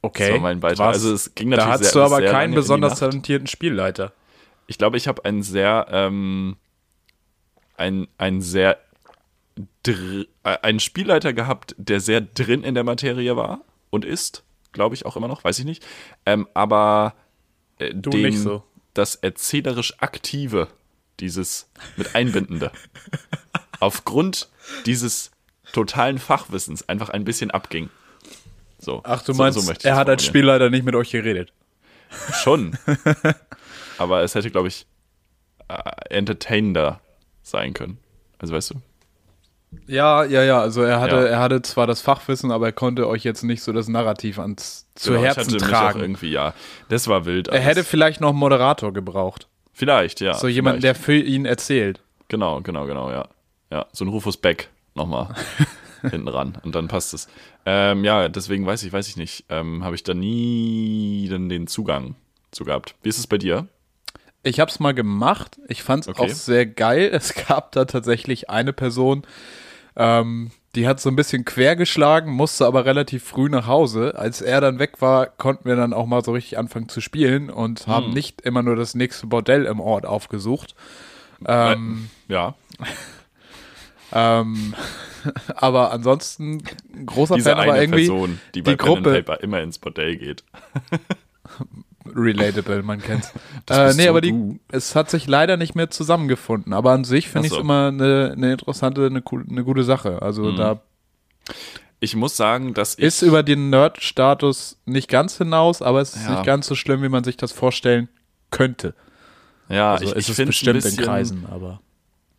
okay. 0.03 0.26
Das 0.29 0.35
war 0.35 0.41
mein 0.41 0.61
Beitrag. 0.61 0.88
Was? 0.88 0.97
Also 0.97 1.12
es 1.12 1.35
ging 1.35 1.50
da 1.50 1.57
natürlich 1.57 1.73
hattest 1.75 1.93
sehr, 1.93 2.09
du 2.09 2.14
aber 2.14 2.25
keinen 2.25 2.55
besonders 2.55 2.99
talentierten 2.99 3.47
Spielleiter. 3.47 4.12
Ich 4.67 4.79
glaube, 4.79 4.97
ich 4.97 5.09
habe 5.09 5.25
einen 5.25 5.43
sehr, 5.43 5.87
ähm, 5.91 6.57
ein, 7.76 8.09
ein 8.19 8.41
sehr 8.41 8.79
dr 9.83 10.25
äh, 10.45 10.59
einen 10.62 10.81
Spielleiter 10.81 11.33
gehabt, 11.33 11.75
der 11.79 12.00
sehr 12.00 12.21
drin 12.21 12.62
in 12.62 12.75
der 12.75 12.85
Materie 12.85 13.37
war 13.37 13.61
und 13.91 14.05
ist, 14.05 14.43
glaube 14.73 14.95
ich 14.95 15.07
auch 15.07 15.17
immer 15.17 15.29
noch, 15.29 15.45
weiß 15.45 15.59
ich 15.59 15.64
nicht. 15.64 15.85
Ähm, 16.26 16.49
aber 16.55 17.14
äh, 17.79 17.95
Du 17.95 18.11
den, 18.11 18.23
nicht 18.23 18.38
so. 18.38 18.62
das 18.95 19.17
erzählerisch 19.17 19.95
Aktive, 20.00 20.69
dieses 21.21 21.71
mit 21.97 22.14
Einbindende, 22.14 22.73
aufgrund 23.81 24.49
dieses 24.87 25.31
totalen 25.73 26.19
Fachwissens 26.19 26.88
einfach 26.88 27.11
ein 27.11 27.25
bisschen 27.25 27.50
abging. 27.50 27.90
So, 28.78 29.00
Ach, 29.04 29.23
du 29.23 29.33
so- 29.33 29.43
meinst, 29.43 29.61
so 29.61 29.73
er 29.83 29.97
hat 29.97 30.09
als. 30.09 30.25
Spielleiter 30.25 30.71
nicht 30.71 30.85
mit 30.85 30.95
euch 30.95 31.11
geredet. 31.11 31.52
Schon. 32.43 32.76
Aber 33.99 34.23
es 34.23 34.35
hätte, 34.35 34.50
glaube 34.50 34.69
ich, 34.69 34.87
äh, 35.69 35.75
entertainender 36.14 37.00
sein 37.43 37.75
können. 37.75 37.99
Also 38.38 38.54
weißt 38.54 38.71
du? 38.71 38.75
Ja, 39.87 40.25
ja, 40.25 40.43
ja. 40.45 40.61
Also 40.61 40.83
er 40.83 41.00
hatte, 41.00 41.16
Ja. 41.16 41.23
er 41.25 41.38
hatte 41.40 41.62
zwar 41.62 41.87
das 41.87 42.00
Fachwissen, 42.00 42.52
aber 42.52 42.66
er 42.66 42.73
konnte 42.73 43.09
euch 43.09 43.25
jetzt 43.25 43.43
nicht 43.43 43.62
so 43.62 43.73
das 43.73 43.88
Narrativ 43.88 44.38
ans 44.38 44.87
zu 44.95 45.11
Genau, 45.12 45.23
Herzen 45.25 45.59
tragen. 45.59 46.00
irgendwie, 46.00 46.31
ja. 46.31 46.54
Das 46.88 47.09
war 47.09 47.25
wild. 47.25 47.49
Er 47.49 47.61
hätte 47.61 47.83
vielleicht 47.83 48.21
noch 48.21 48.28
einen 48.31 48.38
Moderator 48.38 48.93
gebraucht. 48.93 49.49
vielleicht, 49.73 50.21
ja. 50.21 50.35
So 50.35 50.47
jemand, 50.47 50.85
der 50.85 50.95
für 50.95 51.16
ihn 51.16 51.47
erzählt. 51.47 52.00
Genau, 52.28 52.61
genau, 52.61 52.87
genau, 52.87 53.11
ja. 53.11 53.26
Ja, 53.75 53.87
so 53.93 54.04
ein 54.04 54.09
Rufus 54.09 54.37
Beck 54.37 54.69
nochmal 54.95 55.35
hinten 56.09 56.28
ran 56.28 56.57
und 56.62 56.76
dann 56.76 56.87
passt 56.87 57.12
es. 57.12 57.26
Ähm, 57.66 58.04
ja, 58.04 58.28
deswegen 58.28 58.64
weiß 58.64 58.85
ich, 58.85 58.93
weiß 58.93 59.09
ich 59.09 59.16
nicht. 59.16 59.47
Ähm, 59.49 59.83
Habe 59.83 59.97
ich 59.97 60.04
da 60.04 60.14
nie 60.14 61.26
dann 61.28 61.49
den 61.49 61.66
Zugang 61.66 62.14
zu 62.52 62.64
gehabt. 62.64 62.95
Wie 63.02 63.09
ist 63.09 63.19
es 63.19 63.26
bei 63.26 63.37
dir? 63.37 63.66
Ich 64.45 64.61
habe 64.61 64.71
es 64.71 64.78
mal 64.78 64.95
gemacht. 64.95 65.59
Ich 65.66 65.83
fand 65.83 66.04
es 66.04 66.09
Okay. 66.09 66.23
auch 66.23 66.28
sehr 66.28 66.66
geil. 66.66 67.11
Es 67.12 67.35
gab 67.35 67.73
da 67.73 67.85
tatsächlich 67.85 68.49
eine 68.49 68.73
Person, 68.73 69.23
ähm, 69.97 70.52
die 70.76 70.87
hat 70.87 71.00
so 71.00 71.09
ein 71.09 71.16
bisschen 71.16 71.45
quer 71.45 71.75
geschlagen, 71.75 72.31
musste 72.33 72.66
aber 72.66 72.85
relativ 72.85 73.25
früh 73.25 73.49
nach 73.49 73.66
Hause. 73.66 74.14
Als 74.16 74.40
er 74.40 74.61
dann 74.61 74.78
weg 74.78 75.00
war, 75.00 75.26
konnten 75.26 75.64
wir 75.64 75.75
dann 75.75 75.93
auch 75.93 76.07
mal 76.07 76.23
so 76.25 76.31
richtig 76.31 76.59
anfangen 76.59 76.88
zu 76.88 77.00
spielen 77.00 77.50
und 77.50 77.88
haben 77.88 78.11
nicht 78.11 78.40
immer 78.43 78.62
nur 78.62 78.76
das 78.76 78.95
nächste 78.95 79.26
Bordell 79.26 79.64
im 79.66 79.81
Ort 79.81 80.07
aufgesucht. 80.07 80.76
Ähm, 81.47 82.11
Ja, 82.28 82.54
ähm, 84.14 84.75
aber 85.56 85.90
ansonsten 85.92 86.62
ein 86.94 87.06
großer 87.06 87.35
diese 87.37 87.50
Fan, 87.50 87.59
aber 87.61 87.80
irgendwie 87.80 88.06
Person, 88.06 88.40
die 88.54 88.62
bei 88.62 88.73
die 88.73 88.76
Gruppe 88.76 89.12
Paper 89.23 89.42
immer 89.42 89.61
ins 89.61 89.78
Bordell 89.78 90.16
geht. 90.16 90.44
relatable, 92.06 92.83
man 92.83 93.00
kennt's. 93.00 93.33
Das 93.66 93.94
äh, 93.94 93.97
nee, 93.97 94.04
so 94.04 94.11
aber 94.11 94.21
die, 94.21 94.30
du. 94.33 94.59
es 94.71 94.94
hat 94.94 95.09
sich 95.11 95.26
leider 95.26 95.56
nicht 95.56 95.75
mehr 95.75 95.90
zusammengefunden. 95.90 96.73
Aber 96.75 96.92
an 96.92 97.04
sich 97.04 97.28
finde 97.28 97.40
Ach 97.40 97.44
ich 97.47 97.52
es 97.52 97.56
so. 97.56 97.61
immer 97.62 97.88
eine, 97.88 98.33
eine 98.37 98.52
interessante, 98.52 99.06
eine, 99.06 99.23
eine 99.50 99.64
gute 99.64 99.85
Sache. 99.85 100.21
Also 100.21 100.42
Mhm. 100.52 100.56
da 100.56 100.83
Ich 102.00 102.14
muss 102.14 102.37
sagen, 102.37 102.75
ich 102.76 102.99
ist 102.99 103.23
über 103.23 103.42
den 103.42 103.71
Nerd-Status 103.71 104.78
nicht 104.85 105.09
ganz 105.09 105.38
hinaus, 105.38 105.80
aber 105.80 106.02
es 106.02 106.14
ist 106.14 106.25
Ja. 106.26 106.33
nicht 106.33 106.44
ganz 106.44 106.66
so 106.66 106.75
schlimm, 106.75 107.02
wie 107.02 107.09
man 107.09 107.25
sich 107.25 107.38
das 107.38 107.52
vorstellen 107.52 108.09
könnte. 108.50 108.94
ja, 109.71 109.92
Also 109.94 110.04
ich, 110.12 110.16
ich 110.16 110.28
es 110.28 110.37
finde 110.37 110.49
bestimmt 110.50 110.76
ein 110.76 110.83
bisschen, 110.83 110.99
in 110.99 111.04
Kreisen, 111.06 111.47
aber 111.50 111.80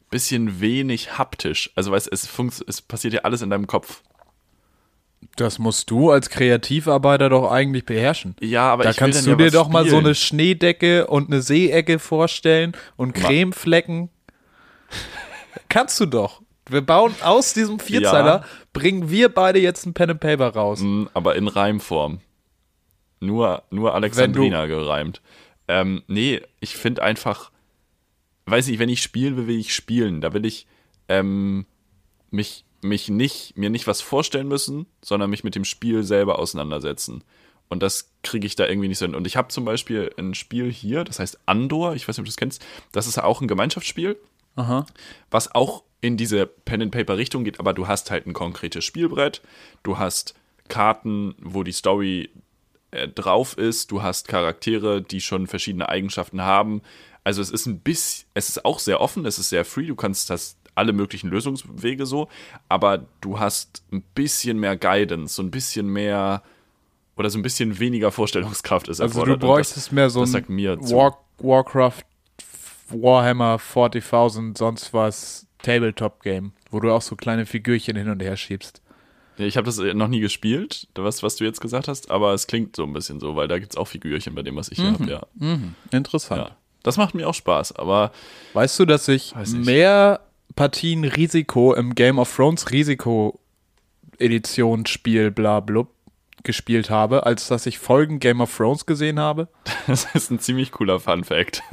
bisschen 0.09 0.61
wenig 0.61 1.17
haptisch. 1.17 1.71
Also 1.75 1.91
weißt, 1.91 2.09
es, 2.11 2.25
funkt, 2.27 2.63
es 2.67 2.81
passiert 2.81 3.13
ja 3.13 3.21
alles 3.21 3.41
in 3.41 3.49
deinem 3.49 3.67
Kopf. 3.67 4.01
das 5.37 5.59
musst 5.59 5.89
du 5.91 6.11
als 6.11 6.29
Kreativarbeiter 6.29 7.29
doch 7.29 7.51
eigentlich 7.51 7.85
beherrschen. 7.85 8.35
Ja, 8.39 8.71
aber 8.71 8.83
da 8.83 8.91
ich 8.91 8.97
kannst 8.97 9.25
du 9.25 9.31
ja 9.31 9.35
dir 9.35 9.45
was 9.47 9.53
doch 9.53 9.67
mal 9.69 9.83
so 9.83 9.89
spielen. 9.89 10.05
eine 10.05 10.15
Schneedecke 10.15 11.07
und 11.07 11.29
eine 11.31 11.41
Seeecke 11.41 11.99
vorstellen 11.99 12.73
und 12.95 13.13
Cremeflecken. 13.13 14.09
kannst 15.69 15.99
du 15.99 16.05
doch. 16.05 16.41
Wir 16.69 16.81
bauen 16.81 17.13
aus 17.21 17.53
diesem 17.53 17.79
Vierzeiler, 17.79 18.41
Ja. 18.41 18.45
bringen 18.73 19.09
wir 19.11 19.29
beide 19.29 19.59
jetzt 19.59 19.85
ein 19.85 19.93
Pen 19.93 20.11
and 20.11 20.19
Paper 20.19 20.49
raus. 20.49 20.79
Mm, 20.81 21.05
aber 21.13 21.35
in 21.35 21.47
Reimform. 21.47 22.19
Nur, 23.19 23.63
nur 23.69 23.93
Alexandrina 23.93 24.65
gereimt. 24.65 25.21
Ähm, 25.67 26.03
nee, 26.07 26.41
ich 26.59 26.75
finde 26.75 27.03
einfach, 27.03 27.51
weiß 28.45 28.67
nicht, 28.67 28.79
wenn 28.79 28.89
ich 28.89 29.01
spielen 29.01 29.37
will, 29.37 29.47
will 29.47 29.59
ich 29.59 29.73
spielen. 29.73 30.21
Da 30.21 30.33
will 30.33 30.45
ich 30.45 30.67
ähm, 31.07 31.65
mich, 32.29 32.65
mich 32.81 33.09
nicht, 33.09 33.57
mir 33.57 33.69
nicht 33.69 33.87
was 33.87 34.01
vorstellen 34.01 34.47
müssen, 34.47 34.85
sondern 35.03 35.29
mich 35.29 35.43
mit 35.43 35.55
dem 35.55 35.65
Spiel 35.65 36.03
selber 36.03 36.39
auseinandersetzen. 36.39 37.23
Und 37.67 37.81
das 37.81 38.11
kriege 38.21 38.45
ich 38.45 38.55
da 38.55 38.67
irgendwie 38.67 38.87
nicht 38.87 38.99
so 38.99 39.05
hin. 39.05 39.15
Und 39.15 39.25
ich 39.25 39.37
habe 39.37 39.47
zum 39.47 39.65
Beispiel 39.65 40.11
ein 40.17 40.35
Spiel 40.35 40.71
hier, 40.71 41.03
das 41.03 41.19
heißt 41.19 41.39
Andor, 41.45 41.95
ich 41.95 42.07
weiß 42.07 42.17
nicht, 42.17 42.19
ob 42.19 42.25
du 42.25 42.29
das 42.29 42.37
kennst, 42.37 42.65
das 42.91 43.07
ist 43.07 43.17
auch 43.17 43.41
ein 43.41 43.47
Gemeinschaftsspiel 43.47 44.17
Aha. 44.55 44.85
was 45.31 45.53
auch 45.53 45.83
in 46.01 46.17
diese 46.17 46.45
Pen-and-Paper-Richtung 46.45 47.43
geht, 47.43 47.59
aber 47.59 47.73
du 47.73 47.87
hast 47.87 48.11
halt 48.11 48.27
ein 48.27 48.33
konkretes 48.33 48.85
Spielbrett, 48.85 49.41
du 49.81 49.97
hast 49.97 50.35
Karten, 50.67 51.35
wo 51.41 51.63
die 51.63 51.71
Story 51.71 52.29
äh, 52.91 53.07
drauf 53.07 53.57
ist, 53.57 53.91
du 53.91 54.03
hast 54.03 54.27
Charaktere, 54.27 55.01
die 55.01 55.21
schon 55.21 55.47
verschiedene 55.47 55.89
Eigenschaften 55.89 56.41
haben. 56.41 56.81
Also 57.25 57.41
es 57.41 57.49
ist 57.49 57.65
ein 57.65 57.79
bisschen, 57.79 58.27
es 58.35 58.49
ist 58.49 58.63
auch 58.65 58.77
sehr 58.77 59.01
offen, 59.01 59.25
es 59.25 59.39
ist 59.39 59.49
sehr 59.49 59.65
free, 59.65 59.87
du 59.87 59.95
kannst 59.95 60.29
das 60.29 60.57
alle 60.75 60.93
möglichen 60.93 61.29
Lösungswege 61.29 62.05
so, 62.05 62.29
aber 62.69 63.05
du 63.19 63.39
hast 63.39 63.83
ein 63.91 64.03
bisschen 64.13 64.59
mehr 64.59 64.77
Guidance, 64.77 65.33
so 65.33 65.41
ein 65.41 65.49
bisschen 65.49 65.87
mehr 65.87 66.43
oder 67.17 67.29
so 67.31 67.39
ein 67.39 67.41
bisschen 67.41 67.79
weniger 67.79 68.11
Vorstellungskraft 68.11 68.89
ist 68.89 69.01
Also 69.01 69.25
du 69.25 69.37
bräuchtest 69.37 69.91
mehr 69.91 70.09
so 70.11 70.21
das 70.21 70.35
ein. 70.35 70.45
War 70.47 71.17
Warcraft, 71.39 72.03
Warhammer 72.89 73.55
40.000, 73.55 74.55
sonst 74.55 74.93
was 74.93 75.47
Tabletop-Game, 75.63 76.51
wo 76.69 76.79
du 76.79 76.91
auch 76.91 77.01
so 77.01 77.15
kleine 77.15 77.47
Figürchen 77.47 77.95
hin 77.95 78.09
und 78.09 78.21
her 78.21 78.37
schiebst. 78.37 78.83
Ich 79.37 79.57
habe 79.57 79.65
das 79.65 79.79
äh, 79.79 79.95
noch 79.95 80.09
nie 80.09 80.19
gespielt, 80.19 80.87
was, 80.93 81.23
was 81.23 81.37
du 81.37 81.43
jetzt 81.43 81.59
gesagt 81.59 81.87
hast, 81.87 82.11
aber 82.11 82.33
es 82.33 82.45
klingt 82.45 82.75
so 82.75 82.83
ein 82.83 82.93
bisschen 82.93 83.19
so, 83.19 83.35
weil 83.35 83.47
da 83.47 83.57
gibt's 83.57 83.75
auch 83.75 83.87
Figürchen 83.87 84.35
bei 84.35 84.43
dem, 84.43 84.55
was 84.55 84.69
ich 84.69 84.77
hier 84.77 84.91
habe, 84.93 85.09
ja. 85.09 85.23
Interessant. 85.91 86.49
ja. 86.49 86.57
Das 86.85 86.97
macht 86.97 87.15
mir 87.15 87.27
auch 87.27 87.33
Spaß, 87.33 87.71
aber 87.77 88.11
Weißt 88.53 88.77
du, 88.79 88.85
dass 88.85 89.07
ich 89.07 89.33
mehr 89.51 90.19
Partien 90.55 91.03
Risiko 91.03 91.73
im 91.73 91.95
Game 91.95 92.19
of 92.19 92.33
Thrones 92.33 92.69
Risiko 92.69 93.39
Edition 94.19 94.85
Spiel 94.85 95.31
bla 95.31 95.61
blub 95.61 95.87
gespielt 96.43 96.91
habe, 96.91 97.25
als 97.25 97.47
dass 97.47 97.65
ich 97.65 97.79
Folgen 97.79 98.19
Game 98.19 98.39
of 98.39 98.55
Thrones 98.55 98.85
gesehen 98.85 99.19
habe? 99.19 99.47
das 99.87 100.05
ist 100.13 100.29
ein 100.29 100.37
ziemlich 100.37 100.71
cooler 100.71 100.99
Fun-Fact. 100.99 101.63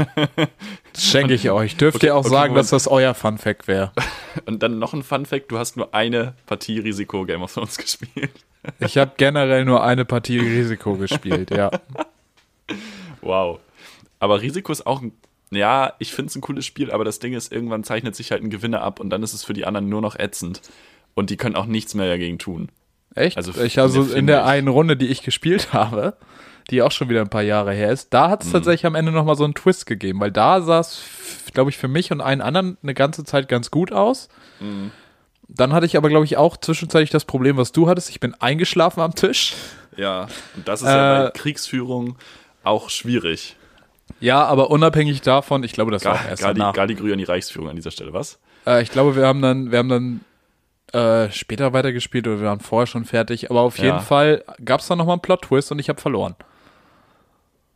Das 0.94 1.05
schenke 1.05 1.35
ich 1.35 1.51
euch. 1.51 1.77
Dürft 1.77 1.96
Okay, 1.96 2.07
ihr 2.07 2.16
auch 2.16 2.20
okay, 2.20 2.31
sagen, 2.31 2.53
Moment. 2.55 2.64
dass 2.64 2.70
das 2.70 2.88
euer 2.88 3.12
Fun 3.12 3.37
Fact 3.37 3.68
wäre? 3.68 3.92
Und 4.46 4.62
dann 4.62 4.79
noch 4.79 4.94
ein 4.94 5.03
Fun-Fact: 5.03 5.53
Du 5.53 5.59
hast 5.59 5.77
nur 5.77 5.94
eine 5.94 6.33
Partie 6.46 6.79
Risiko 6.79 7.27
Game 7.27 7.42
of 7.42 7.53
Thrones 7.53 7.77
gespielt. 7.77 8.33
Ich 8.81 8.96
habe 8.96 9.12
generell 9.18 9.66
nur 9.66 9.85
eine 9.85 10.07
Partie 10.07 10.38
Risiko 10.38 10.94
gespielt, 10.94 11.51
ja. 11.51 11.70
Wow. 13.20 13.61
Aber 14.22 14.40
Risiko 14.40 14.70
ist 14.70 14.87
auch 14.87 15.02
ein. 15.02 15.12
Ja, 15.50 15.94
ich 15.98 16.12
finde 16.14 16.30
es 16.30 16.37
ein 16.37 16.40
cooles 16.40 16.64
Spiel, 16.64 16.90
aber 16.92 17.04
das 17.04 17.18
Ding 17.18 17.35
ist, 17.35 17.52
irgendwann 17.52 17.85
zeichnet 17.85 18.14
sich 18.16 18.30
halt 18.30 18.42
ein 18.42 18.48
Gewinner 18.50 18.80
ab 18.82 19.00
und 19.00 19.11
dann 19.11 19.22
ist 19.22 19.35
es 19.35 19.44
für 19.44 19.52
die 19.52 19.66
anderen 19.66 19.88
nur 19.88 20.00
noch 20.00 20.16
ätzend. 20.18 20.62
Und 21.14 21.28
die 21.28 21.37
können 21.37 21.56
auch 21.56 21.66
nichts 21.66 21.92
mehr 21.94 22.06
dagegen 22.08 22.38
tun. 22.38 22.70
Echt? 23.14 23.37
Also, 23.37 23.61
ich 23.62 23.78
also 23.78 24.04
in 24.04 24.26
der 24.26 24.46
einen 24.46 24.68
Runde, 24.68 24.96
die 24.96 25.08
ich 25.08 25.22
gespielt 25.22 25.72
habe, 25.74 26.16
die 26.70 26.80
auch 26.80 26.92
schon 26.92 27.11
wieder 27.11 27.20
ein 27.20 27.28
paar 27.28 27.42
Jahre 27.42 27.74
her 27.74 27.90
ist, 27.92 28.14
da 28.14 28.28
Mhm. 28.28 28.30
hat 28.30 28.44
es 28.44 28.52
tatsächlich 28.52 28.87
am 28.87 28.94
Ende 28.94 29.12
nochmal 29.12 29.35
so 29.37 29.44
einen 29.44 29.54
Twist 29.54 29.85
gegeben, 29.85 30.20
weil 30.20 30.30
da 30.32 30.62
sah 30.62 30.78
es, 30.80 31.02
glaube 31.52 31.68
ich, 31.70 31.76
für 31.76 31.88
mich 31.88 32.12
und 32.12 32.20
einen 32.22 32.40
anderen 32.40 32.78
eine 32.82 32.94
ganze 32.94 33.24
Zeit 33.24 33.48
ganz 33.48 33.70
gut 33.70 33.92
aus. 33.92 34.28
Mhm. 34.61 34.90
Dann 35.48 35.74
hatte 35.74 35.85
ich 35.85 35.98
aber, 35.98 36.08
glaube 36.08 36.24
ich, 36.24 36.38
auch 36.38 36.56
zwischenzeitlich 36.56 37.11
das 37.11 37.26
Problem, 37.26 37.58
was 37.58 37.72
du 37.72 37.88
hattest. 37.88 38.08
Ich 38.08 38.20
bin 38.20 38.32
eingeschlafen 38.40 39.00
am 39.00 39.14
Tisch. 39.14 39.52
Ja, 39.98 40.28
und 40.56 40.66
das 40.66 40.80
ist 40.80 40.88
ja 40.88 41.20
Äh, 41.20 41.24
bei 41.26 41.30
Kriegsführung 41.38 42.16
auch 42.64 42.88
schwierig. 42.88 43.56
Ja, 44.22 44.44
aber 44.44 44.70
unabhängig 44.70 45.20
davon, 45.20 45.64
ich 45.64 45.72
glaube, 45.72 45.90
das 45.90 46.04
war 46.04 46.14
Gar, 46.14 46.28
erst 46.28 46.42
gar, 46.42 46.54
die, 46.54 46.61
danach. 46.61 46.74
gar 46.74 46.87
die 46.87 46.94
Grü 46.94 47.12
an 47.12 47.18
die 47.18 47.24
Reichsführung 47.24 47.68
an 47.68 47.76
dieser 47.76 47.90
Stelle, 47.90 48.12
was? 48.12 48.38
Äh, 48.66 48.82
ich 48.82 48.90
glaube, 48.90 49.16
wir 49.16 49.26
haben 49.26 49.42
dann, 49.42 49.70
wir 49.72 49.78
haben 49.78 49.88
dann 49.88 50.20
äh, 50.92 51.30
später 51.32 51.72
weitergespielt 51.72 52.26
oder 52.28 52.40
wir 52.40 52.46
waren 52.46 52.61
vorher 52.61 52.87
schon 52.87 53.04
fertig. 53.04 53.50
Aber 53.50 53.61
auf 53.62 53.78
Ja. 53.78 53.85
jeden 53.85 54.00
Fall 54.00 54.44
gab 54.64 54.80
es 54.80 54.87
dann 54.87 54.98
nochmal 54.98 55.14
einen 55.14 55.22
Plot-Twist 55.22 55.72
und 55.72 55.78
ich 55.78 55.88
habe 55.88 56.00
verloren. 56.00 56.37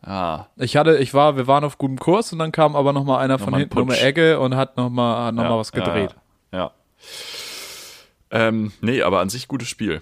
Ah, 0.02 0.46
Ich 0.56 0.76
hatte, 0.76 0.98
ich 0.98 1.14
war, 1.14 1.36
wir 1.36 1.48
waren 1.48 1.64
auf 1.64 1.78
gutem 1.78 1.98
Kurs 1.98 2.32
und 2.32 2.38
dann 2.38 2.52
kam 2.52 2.76
aber 2.76 2.92
nochmal 2.92 3.24
einer 3.24 3.38
von 3.38 3.46
Nochmal 3.46 3.60
ein 3.60 3.62
hinten 3.62 3.78
um 3.80 3.88
die. 3.88 3.98
Ecke 3.98 4.38
und 4.38 4.54
hat 4.54 4.76
nochmal 4.76 5.32
noch 5.32 5.42
mal 5.42 5.58
was 5.58 5.72
gedreht. 5.72 6.14
Ja. 6.52 6.58
ja. 6.58 6.70
Ähm, 8.30 8.72
nee, 8.80 9.02
aber 9.02 9.18
an 9.20 9.28
sich 9.30 9.48
gutes 9.48 9.68
Spiel. 9.68 10.00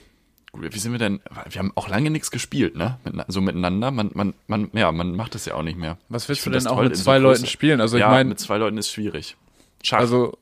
Wie 0.58 0.78
sind 0.78 0.92
wir 0.92 0.98
denn? 0.98 1.20
Wir 1.48 1.58
haben 1.58 1.72
auch 1.74 1.88
lange 1.88 2.10
nichts 2.10 2.30
gespielt, 2.30 2.76
ne? 2.76 2.98
So 3.28 3.40
miteinander. 3.40 3.90
Man, 3.90 4.10
man, 4.14 4.34
man, 4.46 4.70
ja, 4.72 4.92
man 4.92 5.14
macht 5.16 5.34
das 5.34 5.46
ja 5.46 5.54
auch 5.54 5.62
nicht 5.62 5.78
mehr. 5.78 5.98
Was 6.08 6.28
willst 6.28 6.40
Ich 6.40 6.44
du 6.44 6.50
denn 6.50 6.66
auch 6.66 6.80
mit 6.80 6.92
in 6.92 6.96
so 6.96 7.04
zwei 7.04 7.18
Leuten 7.18 7.46
spielen? 7.46 7.80
Also 7.80 7.96
ich 7.96 8.00
ja, 8.00 8.08
meine, 8.08 8.28
mit 8.28 8.40
zwei 8.40 8.58
Leuten 8.58 8.78
ist 8.78 8.90
schwierig. 8.90 9.36
Schach. 9.82 9.98
also 9.98 10.38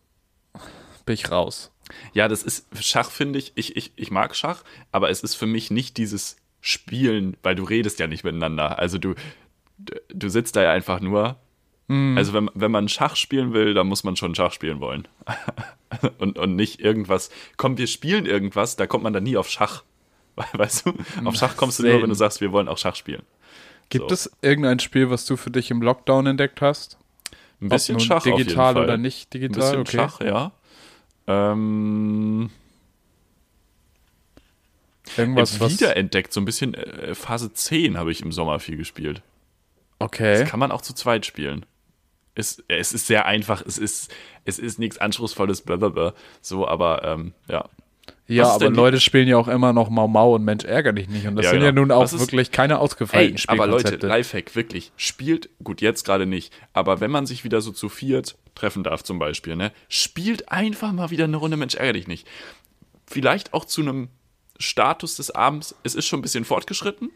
bin 1.05 1.15
ich 1.15 1.31
raus. 1.31 1.73
ja, 2.13 2.29
das 2.29 2.43
ist 2.43 2.67
Schach, 2.81 3.11
finde 3.11 3.39
ich, 3.39 3.53
ich, 3.55 3.77
ich. 3.77 3.93
Ich 3.97 4.11
mag 4.11 4.37
Schach, 4.37 4.63
aber 4.93 5.11
es 5.11 5.23
ist 5.23 5.35
für 5.35 5.47
mich 5.47 5.71
nicht 5.71 5.97
dieses 5.97 6.37
Spielen, 6.61 7.37
weil 7.43 7.55
du 7.55 7.65
redest 7.65 7.99
ja 7.99 8.07
nicht 8.07 8.25
miteinander. 8.25 8.79
Also 8.79 8.99
du, 8.99 9.15
du 9.79 10.29
sitzt 10.29 10.57
da 10.57 10.63
ja 10.63 10.73
einfach 10.73 11.01
nur 11.01 11.37
Also 12.17 12.33
wenn, 12.33 12.51
wenn 12.55 12.71
man 12.71 12.89
Schach 12.89 13.17
spielen 13.17 13.53
will, 13.53 13.75
dann 13.75 13.87
muss 13.87 14.05
man 14.05 14.17
schon 14.17 14.35
Schach 14.35 14.53
spielen 14.53 14.81
wollen. 14.81 15.07
und, 16.19 16.39
und 16.39 16.57
nicht 16.57 16.81
irgendwas, 16.81 17.31
komm, 17.57 17.77
wir 17.77 17.87
spielen 17.87 18.25
irgendwas, 18.25 18.77
da 18.77 18.87
kommt 18.87 19.05
man 19.05 19.13
dann 19.13 19.25
nie 19.25 19.37
auf 19.37 19.49
Schach. 19.49 19.85
Weißt 20.53 20.87
du? 20.87 20.93
Auf 21.25 21.37
Schach 21.37 21.57
kommst 21.57 21.79
du 21.79 21.83
nur, 21.85 22.03
wenn 22.03 22.09
du 22.09 22.15
sagst, 22.15 22.41
wir 22.41 22.53
wollen 22.53 22.69
auch 22.69 22.79
Schach 22.79 22.97
spielen. 22.97 23.23
Gibt 23.91 24.09
So. 24.09 24.15
es 24.15 24.31
irgendein 24.41 24.79
Spiel, 24.79 25.11
was 25.11 25.27
du 25.27 25.37
für 25.37 25.51
dich 25.51 25.71
im 25.71 25.83
Lockdown 25.83 26.27
entdeckt 26.27 26.61
hast? 26.63 26.99
Ein 27.61 27.69
bisschen 27.69 28.01
Schach 28.01 28.17
auf 28.19 28.27
jeden 28.27 28.39
digital 28.39 28.75
Fall. 28.75 28.85
oder 28.85 28.97
nicht 28.97 29.29
Ein 29.35 29.41
digital? 29.41 29.61
bisschen 29.77 29.81
okay. 29.81 29.97
Schach, 29.97 30.21
ja. 30.21 30.53
Ähm, 31.27 32.51
Irgendwas, 35.17 35.61
was. 35.61 35.73
wiederentdeckt, 35.73 36.33
so 36.33 36.41
ein 36.41 36.45
bisschen 36.45 36.75
äh, 36.75 37.15
Phase 37.15 37.53
10 37.53 37.99
habe 37.99 38.11
ich 38.13 38.23
im 38.23 38.33
Sommer 38.33 38.59
viel 38.61 38.77
gespielt. 38.77 39.23
Okay. 39.99 40.41
Das 40.41 40.49
kann 40.49 40.59
man 40.61 40.73
auch 40.73 40.81
zu 40.83 40.95
zweit 40.95 41.27
spielen. 41.27 41.67
Es, 42.35 42.63
es 42.69 42.93
ist 42.93 43.07
sehr 43.07 43.27
einfach, 43.27 43.63
es 43.65 43.77
ist, 43.77 44.11
es 44.47 44.59
ist 44.59 44.79
nichts 44.79 44.97
Anspruchsvolles, 44.99 45.61
blablabla. 45.63 46.15
So, 46.41 46.67
aber 46.67 47.05
ähm, 47.05 47.35
ja. 47.49 47.69
Ja, 48.29 48.49
aber 48.51 48.71
Leute 48.71 49.01
spielen 49.01 49.29
ja 49.29 49.37
auch 49.37 49.49
immer 49.49 49.73
noch 49.73 49.91
Mau 49.91 50.07
Mau 50.09 50.35
und 50.35 50.45
Mensch 50.45 50.65
ärger 50.65 50.93
dich 50.93 51.09
nicht. 51.09 51.27
Und 51.27 51.37
das 51.37 51.45
Ja, 51.47 51.51
sind 51.51 51.61
genau. 51.61 51.67
ja 51.69 51.73
nun 51.73 51.91
auch 51.91 52.05
ist- 52.05 52.19
wirklich 52.19 52.51
keine 52.51 52.79
ausgefeilten 52.79 53.37
Ey, 53.37 53.45
aber 53.49 53.67
Leute. 53.67 53.97
Lifehack, 54.07 54.55
wirklich, 54.55 54.93
spielt, 54.97 55.51
gut, 55.63 55.81
jetzt 55.81 56.05
gerade 56.05 56.25
nicht, 56.25 56.53
aber 56.73 57.01
wenn 57.01 57.11
man 57.11 57.27
sich 57.27 57.45
wieder 57.45 57.61
so 57.61 57.73
zu 57.73 57.89
viert 57.89 58.37
treffen 58.55 58.85
darf 58.85 59.03
zum 59.03 59.19
Beispiel, 59.19 59.57
ne, 59.57 59.73
spielt 59.89 60.51
einfach 60.53 60.93
mal 60.93 61.11
wieder 61.11 61.25
eine 61.25 61.37
Runde 61.37 61.57
Mensch 61.57 61.75
ärger 61.75 61.95
dich 61.95 62.07
nicht. 62.07 62.27
Vielleicht 63.07 63.53
auch 63.55 63.65
zu 63.65 63.81
einem 63.83 64.09
Status 64.59 65.17
des 65.17 65.31
Abends, 65.33 65.75
es 65.83 65.95
ist 65.95 66.07
schon 66.07 66.21
ein 66.21 66.23
bisschen 66.23 66.45
fortgeschritten, 66.45 67.11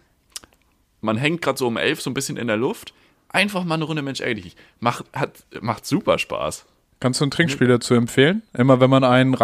man 1.01 1.16
hängt 1.16 1.42
gerade 1.42 1.59
so 1.59 1.66
um 1.66 1.77
elf 1.77 2.01
so 2.03 2.11
ein 2.11 2.14
bisschen 2.14 2.37
in 2.37 2.47
der 2.49 2.57
Luft, 2.57 2.92
einfach 3.29 3.64
mal 3.64 3.75
eine 3.77 3.85
Runde 3.85 4.03
Mensch 4.03 4.21
ärger 4.21 4.35
dich 4.35 4.45
nicht. 4.45 4.59
Macht, 4.81 5.05
hat, 5.12 5.45
macht 5.61 5.87
super 5.87 6.19
Spaß. 6.19 6.66
Kannst 7.01 7.21
du 7.21 7.27
ein 7.27 7.31
Trinkspiel 7.31 7.69
dazu 7.69 7.95
empfehlen? 7.95 8.42
Immer 8.55 8.81
wenn 8.81 8.88
man 8.90 9.05
einen 9.05 9.35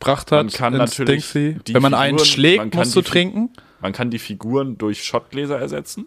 reingebracht 0.00 0.32
hat, 0.32 0.44
Man 0.46 0.52
kann 0.52 0.72
natürlich 0.74 1.32
Dingsy. 1.32 1.58
wenn 1.74 1.82
man 1.82 1.94
einen 1.94 2.18
schlägt, 2.18 2.58
man 2.58 2.70
musst 2.84 2.96
du 2.96 3.02
trinken. 3.02 3.50
Man 3.80 3.92
kann 3.92 4.10
die 4.10 4.18
Figuren 4.18 4.78
durch 4.78 5.04
Schottgläser 5.04 5.58
ersetzen. 5.58 6.06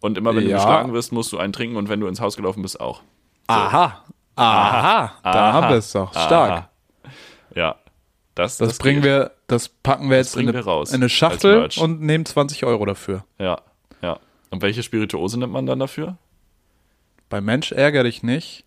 Und 0.00 0.18
immer 0.18 0.34
wenn 0.36 0.42
Ja. 0.42 0.48
du 0.50 0.54
geschlagen 0.56 0.92
wirst, 0.92 1.12
musst 1.12 1.32
du 1.32 1.38
einen 1.38 1.52
trinken 1.52 1.76
und 1.76 1.88
wenn 1.88 2.00
du 2.00 2.06
ins 2.06 2.20
Haus 2.20 2.36
gelaufen 2.36 2.62
bist, 2.62 2.78
auch. 2.80 3.02
Aha. 3.46 4.04
Aha. 4.36 5.12
Da 5.22 5.30
Aha. 5.30 5.52
haben 5.52 5.68
wir 5.70 5.76
es 5.76 5.92
doch. 5.92 6.10
Stark. 6.12 6.50
Aha. 6.50 6.70
Ja. 7.54 7.76
Das, 8.34 8.56
Das, 8.58 8.78
bringen 8.78 9.00
geht. 9.00 9.10
wir, 9.10 9.30
das 9.46 9.68
packen 9.68 10.10
wir 10.10 10.16
jetzt 10.16 10.34
in 10.36 10.42
eine, 10.48 10.54
wir 10.54 10.64
raus 10.64 10.90
in 10.90 10.96
eine 10.96 11.08
Schachtel 11.08 11.68
und 11.78 12.00
nehmen 12.00 12.26
20 12.26 12.64
Euro 12.64 12.84
dafür. 12.84 13.24
Ja, 13.38 13.60
ja. 14.02 14.18
Und 14.50 14.60
welche 14.60 14.82
Spirituose 14.82 15.38
nimmt 15.38 15.52
man 15.52 15.66
dann 15.66 15.78
dafür? 15.78 16.18
Bei 17.28 17.40
Mensch 17.40 17.70
ärger 17.70 18.02
dich 18.02 18.24
nicht. 18.24 18.64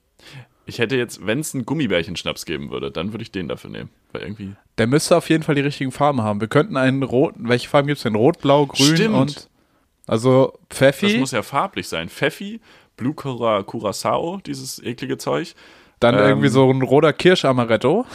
Ich 0.67 0.79
hätte 0.79 0.97
jetzt, 0.97 1.25
wenn 1.25 1.39
es 1.39 1.55
einen 1.55 1.65
Gummibärchen-Schnaps 1.65 2.45
geben 2.45 2.69
würde, 2.71 2.91
dann 2.91 3.13
würde 3.13 3.23
ich 3.23 3.31
den 3.31 3.47
dafür 3.47 3.69
nehmen. 3.69 3.89
Weil 4.11 4.21
irgendwie. 4.23 4.53
Der 4.77 4.85
müsste 4.85 5.15
auf 5.15 5.29
jeden 5.29 5.43
Fall 5.43 5.55
die 5.55 5.61
richtigen 5.61 5.91
Farben 5.91 6.21
haben. 6.21 6.41
Wir 6.41 6.49
könnten 6.49 6.75
einen 6.77 7.03
roten, 7.03 7.47
welche 7.47 7.69
Farben 7.69 7.87
gibt 7.87 7.97
es 7.97 8.03
denn? 8.03 8.15
Rot, 8.15 8.39
Blau, 8.41 8.65
Grün 8.67 8.95
Stimmt. 8.95 9.15
und 9.15 9.49
also 10.07 10.53
Das 10.69 10.77
Pfeffi, 10.77 11.17
muss 11.17 11.31
ja 11.31 11.41
farblich 11.41 11.87
sein. 11.87 12.09
Pfeffi, 12.09 12.59
Blue 12.97 13.13
Cura, 13.13 13.63
Curacao, 13.63 14.39
dieses 14.45 14.81
eklige 14.83 15.17
Zeug. 15.17 15.55
dann 15.99 16.15
ähm, 16.15 16.21
irgendwie 16.21 16.49
so 16.49 16.69
ein 16.69 16.81
roter 16.81 17.13
Kirschamaretto. 17.13 18.05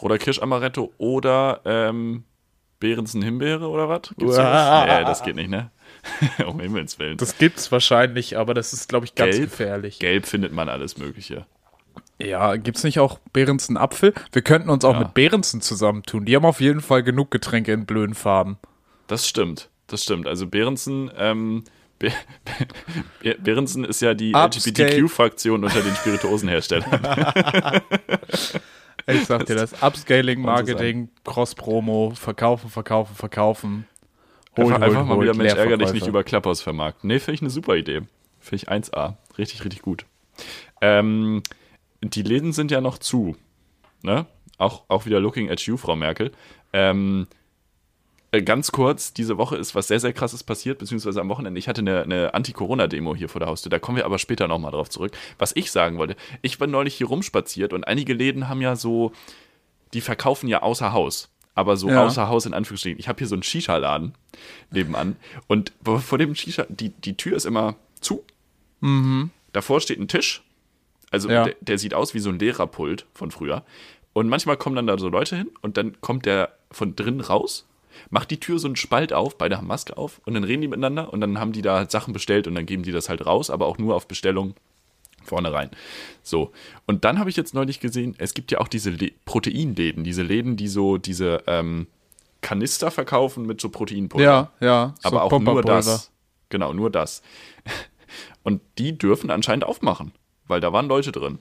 Roter 0.00 0.18
Kirschamaretto 0.18 0.92
oder 0.98 1.60
ähm, 1.64 2.24
Behrensen 2.80 3.22
Himbeere 3.22 3.68
oder 3.68 3.88
was? 3.88 4.02
Gibt's 4.16 4.36
sowas? 4.36 4.86
Nee, 4.86 5.04
das 5.04 5.22
geht 5.22 5.36
nicht, 5.36 5.48
ne? 5.50 5.70
um 6.46 6.60
Himmels 6.60 6.98
Willen. 6.98 7.16
Das 7.16 7.38
gibt's 7.38 7.70
wahrscheinlich, 7.72 8.36
aber 8.36 8.54
das 8.54 8.72
ist, 8.72 8.88
glaube 8.88 9.06
ich, 9.06 9.14
ganz 9.14 9.36
Gelb? 9.36 9.50
gefährlich. 9.50 9.98
Gelb 9.98 10.26
findet 10.26 10.52
man 10.52 10.68
alles 10.68 10.98
Mögliche. 10.98 11.46
Ja, 12.20 12.56
gibt's 12.56 12.84
nicht 12.84 12.98
auch 13.00 13.18
Behrensen 13.32 13.76
Apfel? 13.76 14.14
Wir 14.32 14.42
könnten 14.42 14.70
uns 14.70 14.84
auch 14.84 14.92
Ja. 14.94 15.00
mit 15.00 15.14
Behrensen 15.14 15.60
zusammentun. 15.60 16.24
Die 16.24 16.36
haben 16.36 16.44
auf 16.44 16.60
jeden 16.60 16.80
Fall 16.80 17.02
genug 17.02 17.30
Getränke 17.30 17.72
in 17.72 17.86
blöden 17.86 18.14
Farben. 18.14 18.58
Das 19.08 19.28
stimmt, 19.28 19.68
das 19.88 20.04
stimmt. 20.04 20.26
Also 20.28 20.46
Behrensen, 20.46 21.10
ähm, 21.16 21.64
Be 21.98 22.10
Be 23.22 23.36
Behrensen 23.40 23.84
ist 23.84 24.00
ja 24.02 24.14
die. 24.14 24.32
LGBTQ-Fraktion 24.32 25.64
unter 25.64 25.80
den 25.80 25.94
Spirituosenherstellern. 25.94 27.00
Ich 29.06 29.26
sag 29.26 29.44
dir 29.44 29.56
das. 29.56 29.82
Upscaling, 29.82 30.40
Marketing, 30.40 31.10
Cross-Promo, 31.24 32.14
verkaufen, 32.14 32.70
verkaufen, 32.70 33.14
verkaufen. 33.14 33.86
Hol, 34.56 34.66
einfach 34.66 34.78
hol, 34.78 34.84
einfach 34.84 35.06
mal 35.06 35.16
hol, 35.16 35.24
wieder 35.24 35.34
Mensch 35.34 35.54
ärger 35.54 35.76
dich 35.76 35.92
nicht 35.92 36.06
über 36.06 36.24
Clubhouse 36.24 36.62
vermarkten. 36.62 37.08
Nee, 37.08 37.18
finde 37.18 37.34
ich 37.34 37.40
eine 37.42 37.50
super 37.50 37.76
Idee. 37.76 38.02
Finde 38.40 38.56
ich 38.56 38.68
1A. 38.70 39.14
Richtig, 39.38 39.64
richtig 39.64 39.82
gut. 39.82 40.06
Ähm, 40.80 41.42
die 42.02 42.22
Läden 42.22 42.52
sind 42.52 42.70
ja 42.70 42.80
noch 42.80 42.98
zu. 42.98 43.36
Ne? 44.02 44.26
Auch, 44.58 44.84
auch 44.88 45.06
wieder 45.06 45.20
looking 45.20 45.50
at 45.50 45.60
you, 45.62 45.76
Frau 45.76 45.96
Merkel. 45.96 46.32
Ähm, 46.72 47.26
äh, 48.34 48.42
ganz 48.42 48.72
kurz, 48.72 49.12
diese 49.12 49.38
Woche 49.38 49.56
ist 49.56 49.74
was 49.74 49.86
sehr, 49.88 50.00
sehr 50.00 50.12
krasses 50.12 50.42
passiert, 50.42 50.78
beziehungsweise 50.78 51.20
am 51.20 51.28
Wochenende. 51.28 51.58
Ich 51.58 51.68
hatte 51.68 51.80
eine, 51.80 52.02
eine 52.02 52.34
Anti-Corona-Demo 52.34 53.14
hier 53.14 53.28
vor 53.28 53.38
der 53.38 53.48
Haustür. 53.48 53.70
Da 53.70 53.78
kommen 53.78 53.96
wir 53.96 54.04
aber 54.04 54.18
später 54.18 54.48
nochmal 54.48 54.72
drauf 54.72 54.90
zurück. 54.90 55.12
Was 55.38 55.54
ich 55.54 55.70
sagen 55.70 55.98
wollte, 55.98 56.16
ich 56.42 56.58
war 56.58 56.66
neulich 56.66 56.96
hier 56.96 57.06
rumspaziert 57.06 57.72
und 57.72 57.86
einige 57.86 58.12
Läden 58.12 58.48
haben 58.48 58.60
ja 58.60 58.74
so, 58.76 59.12
die 59.92 60.00
verkaufen 60.00 60.48
ja 60.48 60.62
außer 60.62 60.92
Haus. 60.92 61.30
Aber 61.54 61.76
so 61.76 61.88
Ja. 61.88 62.04
außer 62.04 62.28
Haus 62.28 62.46
in 62.46 62.54
Anführungsstrichen. 62.54 62.98
Ich 62.98 63.06
habe 63.08 63.18
hier 63.18 63.26
so 63.28 63.34
einen 63.36 63.42
Shisha-Laden 63.44 64.14
nebenan. 64.70 65.16
Und 65.46 65.72
vor 65.84 66.18
dem 66.18 66.34
Shisha, 66.34 66.66
die, 66.68 66.88
die 66.90 67.16
Tür 67.16 67.36
ist 67.36 67.44
immer 67.46 67.76
zu. 68.00 68.24
Davor 69.52 69.80
steht 69.80 69.98
ein 70.00 70.08
Tisch. 70.08 70.42
Also 71.10 71.30
Ja. 71.30 71.44
der, 71.44 71.54
der 71.60 71.78
sieht 71.78 71.94
aus 71.94 72.12
wie 72.14 72.18
so 72.18 72.28
ein 72.30 72.38
Lehrerpult 72.38 73.06
von 73.14 73.30
früher. 73.30 73.62
Und 74.12 74.28
manchmal 74.28 74.56
kommen 74.56 74.76
dann 74.76 74.86
da 74.86 74.98
so 74.98 75.08
Leute 75.08 75.36
hin 75.36 75.50
und 75.62 75.76
dann 75.76 76.00
kommt 76.00 76.26
der 76.26 76.52
von 76.70 76.94
drin 76.96 77.20
raus, 77.20 77.66
macht 78.10 78.30
die 78.30 78.38
Tür 78.40 78.58
so 78.58 78.66
einen 78.68 78.76
Spalt 78.76 79.12
auf, 79.12 79.38
beide 79.38 79.56
haben 79.56 79.66
Maske 79.66 79.96
auf 79.96 80.20
und 80.24 80.34
dann 80.34 80.44
reden 80.44 80.62
die 80.62 80.68
miteinander 80.68 81.12
und 81.12 81.20
dann 81.20 81.38
haben 81.38 81.52
die 81.52 81.62
da 81.62 81.76
halt 81.78 81.90
Sachen 81.90 82.12
bestellt 82.12 82.46
und 82.46 82.54
dann 82.54 82.66
geben 82.66 82.82
die 82.82 82.92
das 82.92 83.08
halt 83.08 83.24
raus, 83.26 83.50
aber 83.50 83.66
auch 83.66 83.78
nur 83.78 83.94
auf 83.94 84.06
Bestellung 84.06 84.54
vorne 85.24 85.52
rein. 85.52 85.70
So. 86.22 86.52
Und 86.86 87.04
dann 87.04 87.18
habe 87.18 87.30
ich 87.30 87.36
jetzt 87.36 87.54
neulich 87.54 87.80
gesehen, 87.80 88.14
es 88.18 88.34
gibt 88.34 88.50
ja 88.52 88.60
auch 88.60 88.68
diese 88.68 88.90
Le 88.90 89.10
Proteinläden, 89.24 90.04
diese 90.04 90.22
Läden, 90.22 90.56
die 90.56 90.68
so 90.68 90.96
diese 90.98 91.42
ähm, 91.46 91.86
Kanister 92.40 92.90
verkaufen 92.90 93.46
mit 93.46 93.60
so 93.60 93.68
Proteinpulver. 93.68 94.24
Ja, 94.24 94.66
ja. 94.66 94.94
so 95.02 95.08
aber 95.08 95.22
auch 95.24 95.38
nur 95.38 95.62
das. 95.62 96.10
Genau, 96.50 96.72
nur 96.72 96.90
das. 96.90 97.22
Und 98.42 98.60
die 98.78 98.96
dürfen 98.96 99.30
anscheinend 99.30 99.64
aufmachen, 99.64 100.12
weil 100.46 100.60
da 100.60 100.72
waren 100.72 100.86
Leute 100.88 101.10
drin. 101.10 101.38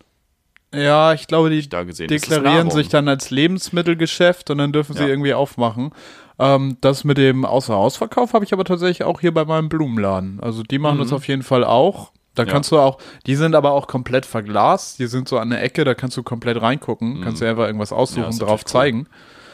Ja, 0.73 1.13
ich 1.13 1.27
glaube, 1.27 1.49
die 1.51 1.69
da 1.69 1.83
gesehen. 1.83 2.07
Das 2.07 2.15
ist 2.23 2.31
deklarieren 2.31 2.71
sich 2.71 2.87
dann 2.89 3.07
als 3.07 3.29
Lebensmittelgeschäft 3.29 4.49
und 4.49 4.57
dann 4.57 4.71
dürfen 4.71 4.95
sie 4.95 5.03
Ja. 5.03 5.09
irgendwie 5.09 5.33
aufmachen. 5.35 5.91
Ähm, 6.39 6.77
das 6.81 7.03
mit 7.03 7.19
dem 7.19 7.45
Außerhausverkauf 7.45 8.33
habe 8.33 8.43
ich 8.43 8.53
aber 8.53 8.63
tatsächlich 8.65 9.03
auch 9.03 9.19
hier 9.21 9.31
bei 9.33 9.45
meinem 9.45 9.69
Blumenladen. 9.69 10.39
Also 10.39 10.63
die 10.63 10.79
machen 10.79 10.97
das 10.97 11.09
Mhm. 11.09 11.15
auf 11.15 11.27
jeden 11.27 11.43
Fall 11.43 11.63
auch. 11.63 12.11
Da 12.35 12.43
Ja. 12.43 12.51
kannst 12.51 12.71
du 12.71 12.79
auch, 12.79 12.97
die 13.27 13.35
sind 13.35 13.53
aber 13.55 13.71
auch 13.71 13.87
komplett 13.87 14.25
verglast. 14.25 14.97
Die 14.99 15.07
sind 15.07 15.27
so 15.27 15.37
an 15.37 15.51
der 15.51 15.61
Ecke, 15.63 15.83
da 15.83 15.93
kannst 15.93 16.17
du 16.17 16.23
komplett 16.23 16.61
reingucken. 16.61 17.21
Kannst 17.21 17.41
dir 17.41 17.49
einfach 17.49 17.65
irgendwas 17.67 17.91
aussuchen, 17.93 18.23
Mhm. 18.23 18.29
ist 18.29 18.41
drauf 18.41 18.61
cool. 18.63 18.67
zeigen. 18.71 19.07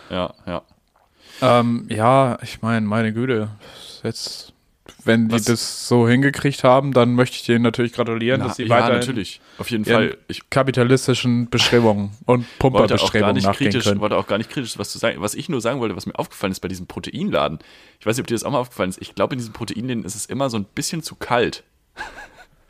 Ja, 0.09 0.33
ja. 0.45 0.61
Ähm, 1.41 1.85
ja, 1.89 2.37
ich 2.41 2.61
meine, 2.61 2.85
meine 2.85 3.13
Güte. 3.13 3.49
Jetzt, 4.03 4.53
wenn 5.03 5.27
die 5.29 5.35
Was- 5.35 5.43
das 5.45 5.87
so 5.87 6.07
hingekriegt 6.07 6.63
haben, 6.63 6.93
dann 6.93 7.13
möchte 7.15 7.35
ich 7.35 7.45
denen 7.45 7.63
natürlich 7.63 7.93
gratulieren, 7.93 8.41
dass 8.41 8.55
sie 8.57 8.63
ja, 8.63 8.69
weiter 8.69 8.93
natürlich. 8.93 9.39
Auf 9.57 9.69
jeden 9.71 9.85
Fall. 9.85 10.17
Ich 10.27 10.49
kapitalistischen 10.49 11.49
Bestrebungen 11.49 12.11
und 12.25 12.45
wollte 12.45 12.45
auch 12.45 12.47
gar 12.47 12.69
Pumperbestrebungen 12.71 13.35
nicht 13.35 13.45
nachgehen 13.45 13.71
kritisch, 13.71 13.85
können. 13.87 13.99
wollte 14.01 14.17
auch 14.17 14.27
gar 14.27 14.37
nicht 14.37 14.49
kritisch 14.49 14.77
was 14.79 14.89
zu 14.89 14.97
sagen. 14.99 15.21
Was 15.21 15.33
ich 15.35 15.47
nur 15.49 15.61
sagen 15.61 15.79
wollte, 15.79 15.95
was 15.95 16.05
mir 16.05 16.17
aufgefallen 16.17 16.51
ist 16.51 16.59
bei 16.61 16.67
diesem 16.69 16.87
Proteinladen. 16.87 17.59
Ich 17.99 18.05
weiß 18.05 18.15
nicht, 18.17 18.23
ob 18.23 18.27
dir 18.27 18.35
das 18.35 18.43
auch 18.43 18.51
mal 18.51 18.59
aufgefallen 18.59 18.89
ist. 18.89 19.01
Ich 19.01 19.15
glaube, 19.15 19.33
in 19.35 19.39
diesen 19.39 19.53
Proteinläden 19.53 20.03
ist 20.05 20.15
es 20.15 20.25
immer 20.25 20.49
so 20.49 20.57
ein 20.57 20.65
bisschen 20.65 21.03
zu 21.03 21.15
kalt. 21.15 21.63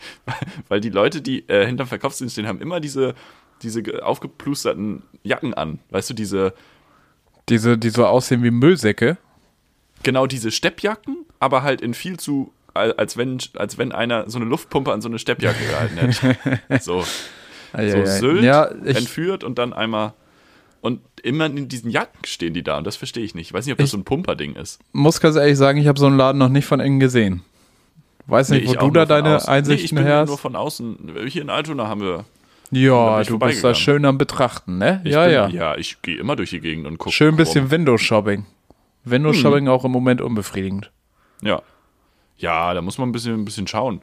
Weil 0.68 0.82
die 0.82 0.90
Leute, 0.90 1.22
die 1.22 1.48
äh, 1.50 1.66
hinterm 1.66 1.88
Verkaufsdienst 1.88 2.34
stehen, 2.34 2.48
haben 2.48 2.62
immer 2.62 2.80
diese, 2.80 3.16
diese 3.62 3.84
ge- 3.84 4.00
aufgeplusterten 4.02 5.04
Jacken 5.24 5.54
an. 5.54 5.80
Weißt 5.90 6.10
du, 6.10 6.14
diese, 6.14 6.54
Diese, 7.50 7.78
die 7.78 7.90
so 7.90 8.06
aussehen 8.06 8.44
wie 8.44 8.52
Müllsäcke. 8.52 9.18
genau 10.04 10.28
diese 10.28 10.52
Steppjacken, 10.52 11.26
aber 11.40 11.64
halt 11.64 11.82
in 11.82 11.94
viel 11.94 12.18
zu, 12.18 12.52
al- 12.74 12.94
als 12.94 13.18
wenn, 13.18 13.38
als 13.58 13.78
wenn 13.78 13.92
einer 13.92 14.30
so 14.30 14.38
eine 14.40 14.46
Luftpumpe 14.48 14.94
an 14.94 15.02
so 15.02 15.10
eine 15.10 15.20
Steppjacke 15.20 15.66
gehalten 15.66 15.98
hätte. 15.98 16.60
So. 16.82 17.04
So 17.72 18.06
Sylt 18.06 18.44
ja, 18.44 18.64
entführt 18.66 19.44
und 19.44 19.60
dann 19.60 19.74
einmal. 19.74 20.14
Und 20.82 21.02
immer 21.22 21.46
in 21.46 21.68
diesen 21.68 21.92
Jacken 21.92 22.26
stehen 22.26 22.54
die 22.54 22.64
da 22.64 22.78
und 22.78 22.88
das 22.88 22.96
verstehe 22.96 23.24
ich 23.24 23.36
nicht. 23.36 23.48
Ich 23.50 23.54
weiß 23.54 23.66
nicht, 23.66 23.74
ob 23.74 23.80
das 23.80 23.92
so 23.92 23.98
ein 23.98 24.06
Pumperding 24.06 24.56
ist. 24.56 24.80
muss 24.94 25.20
ganz 25.20 25.36
ehrlich 25.36 25.58
sagen, 25.58 25.78
ich 25.78 25.88
habe 25.88 26.00
so 26.00 26.06
einen 26.08 26.18
Laden 26.18 26.38
noch 26.40 26.50
nicht 26.50 26.66
von 26.66 26.80
innen 26.80 27.00
gesehen. 27.02 27.44
Weiß 28.30 28.50
nicht, 28.50 28.68
Nee, 28.68 28.76
wo 28.76 28.88
du 28.88 28.92
da 28.92 29.06
deine 29.06 29.38
außen. 29.38 29.50
Einsichten 29.50 29.80
nee, 29.80 29.86
ich 29.86 29.96
bin 29.96 30.04
her 30.06 30.26
nur 30.26 30.36
hast. 30.36 30.42
von 30.42 30.56
außen. 30.56 31.14
Hier 31.28 31.42
in 31.42 31.50
Altona 31.50 31.88
haben 31.88 32.02
wir. 32.02 32.26
Ja, 32.72 33.24
du 33.24 33.40
bist 33.40 33.64
da 33.64 33.74
schön 33.74 34.06
am 34.06 34.18
Betrachten, 34.20 34.78
ne? 34.78 35.02
Ich 35.04 35.12
ja, 35.14 35.24
bin, 35.26 35.34
ja, 35.34 35.48
Ja, 35.48 35.76
ich 35.76 36.02
gehe 36.04 36.18
immer 36.18 36.36
durch 36.36 36.52
die 36.52 36.60
Gegend 36.60 36.86
und 36.86 37.00
gucke. 37.00 37.16
Schön 37.16 37.34
ein 37.34 37.38
bisschen 37.38 37.72
Windows-Shopping. 37.72 38.46
Windows-Shopping 39.06 39.66
Hm. 39.66 39.72
auch 39.74 39.86
im 39.86 39.92
Moment 39.92 40.22
unbefriedigend. 40.22 40.92
Ja. 41.42 41.62
Ja, 42.38 42.74
da 42.74 42.82
muss 42.82 42.98
man 43.00 43.10
ein 43.10 43.12
bisschen, 43.12 43.34
ein 43.34 43.46
bisschen 43.46 43.66
schauen. 43.66 44.02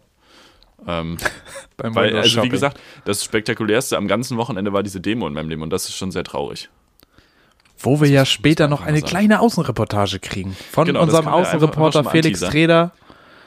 Ähm, 0.87 1.17
Beim 1.77 1.95
weil, 1.95 2.09
Windows 2.09 2.25
also 2.25 2.43
wie 2.43 2.49
gesagt, 2.49 2.81
das 3.05 3.23
Spektakulärste 3.25 3.97
am 3.97 4.09
ganzen 4.09 4.37
Wochenende 4.37 4.73
war 4.73 4.83
diese 4.83 5.01
Demo 5.01 5.27
in 5.29 5.35
meinem 5.35 5.49
Leben 5.49 5.63
und 5.63 5.71
das 5.71 5.85
ist 5.85 5.97
schon 5.97 6.11
sehr 6.11 6.25
traurig. 6.25 6.69
Wo 7.79 8.01
wir 8.01 8.09
ja 8.09 8.23
muss 8.23 8.31
später 8.31 8.69
noch 8.69 8.81
eine 8.83 8.99
sagen. 8.99 9.09
kleine 9.11 9.41
Außenreportage 9.41 10.19
kriegen. 10.19 10.57
Von 10.73 10.87
Genau, 10.87 11.01
das 11.01 11.11
unserem 11.15 11.29
Außenreporter 11.29 12.05
Felix. 12.05 12.41
Treder. 12.41 12.93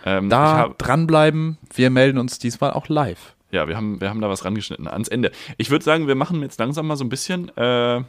Ähm, 0.05 0.29
Da 0.29 0.57
hab, 0.57 0.77
dranbleiben. 0.77 1.57
Wir 1.73 1.89
melden 1.89 2.17
uns 2.17 2.39
diesmal 2.39 2.71
auch 2.71 2.87
live. 2.87 3.35
ja, 3.51 3.67
wir 3.67 3.75
haben, 3.75 3.99
wir 3.99 4.09
haben 4.09 4.21
da 4.21 4.29
was 4.29 4.45
rangeschnitten 4.45 4.87
ans 4.87 5.07
Ende. 5.07 5.31
Ich 5.57 5.69
würde 5.71 5.83
sagen, 5.83 6.07
wir 6.07 6.15
machen 6.15 6.41
jetzt 6.41 6.59
langsam 6.59 6.87
mal 6.87 6.95
so 6.95 7.03
ein 7.03 7.09
bisschen, 7.09 7.49
äh, 7.57 8.01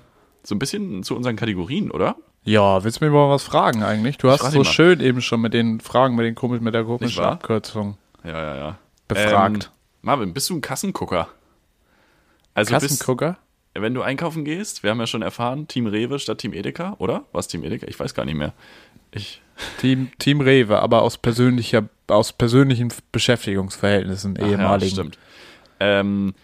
so 0.43 0.55
ein 0.55 0.59
bisschen 0.59 1.03
zu 1.03 1.17
unseren 1.17 1.37
Kategorien, 1.37 1.91
oder? 1.91 2.17
Ja, 2.45 2.83
willst 2.85 3.01
du 3.01 3.05
mir 3.05 3.11
mal 3.11 3.29
was 3.29 3.43
fragen 3.43 3.83
eigentlich? 3.83 4.17
Du 4.19 4.31
hast 4.31 4.51
so 4.53 4.65
schön 4.65 5.01
eben 5.01 5.21
schon 5.21 5.41
mit 5.43 5.53
den 5.53 5.81
Fragen, 5.81 6.15
mit 6.17 6.25
den 6.25 6.35
komisch, 6.35 6.61
mit 6.61 6.73
der 6.75 6.85
komischen? 6.85 7.23
Abkürzung 7.25 7.97
Ja, 8.25 8.31
ja, 8.33 8.57
ja. 8.57 8.79
befragt. 9.09 9.65
Ähm, 9.67 9.71
Marvin, 10.03 10.33
bist 10.33 10.49
du 10.49 10.55
ein 10.57 10.61
Kassengucker? 10.63 11.29
Also 12.55 12.73
bist, 12.75 12.89
Kassengucker? 12.89 13.37
wenn 13.75 13.95
du 13.95 14.03
einkaufen 14.03 14.45
gehst, 14.45 14.83
wir 14.83 14.91
haben 14.91 14.99
ja 15.01 15.07
schon 15.07 15.23
erfahren, 15.23 15.69
Team 15.69 15.87
Rewe 15.87 16.19
statt 16.19 16.39
Team 16.39 16.53
Edeka, 16.55 16.95
oder? 16.99 17.25
Was 17.33 17.47
Team 17.49 17.63
Edeka? 17.63 17.87
Ich 17.89 17.99
weiß 18.01 18.15
gar 18.15 18.25
nicht 18.25 18.35
mehr. 18.37 18.53
Ich, 19.13 19.43
Team, 19.81 20.11
Team 20.19 20.41
Rewe, 20.41 20.81
aber 20.81 21.03
aus 21.03 21.19
persönlicher, 21.19 21.89
aus 22.09 22.33
persönlichen 22.33 22.93
Beschäftigungsverhältnissen 23.13 24.37
Ach 24.39 24.43
Ja, 24.43 24.49
ehemaligen. 24.53 24.91
stimmt. 24.93 25.19
Ähm, 25.81 26.35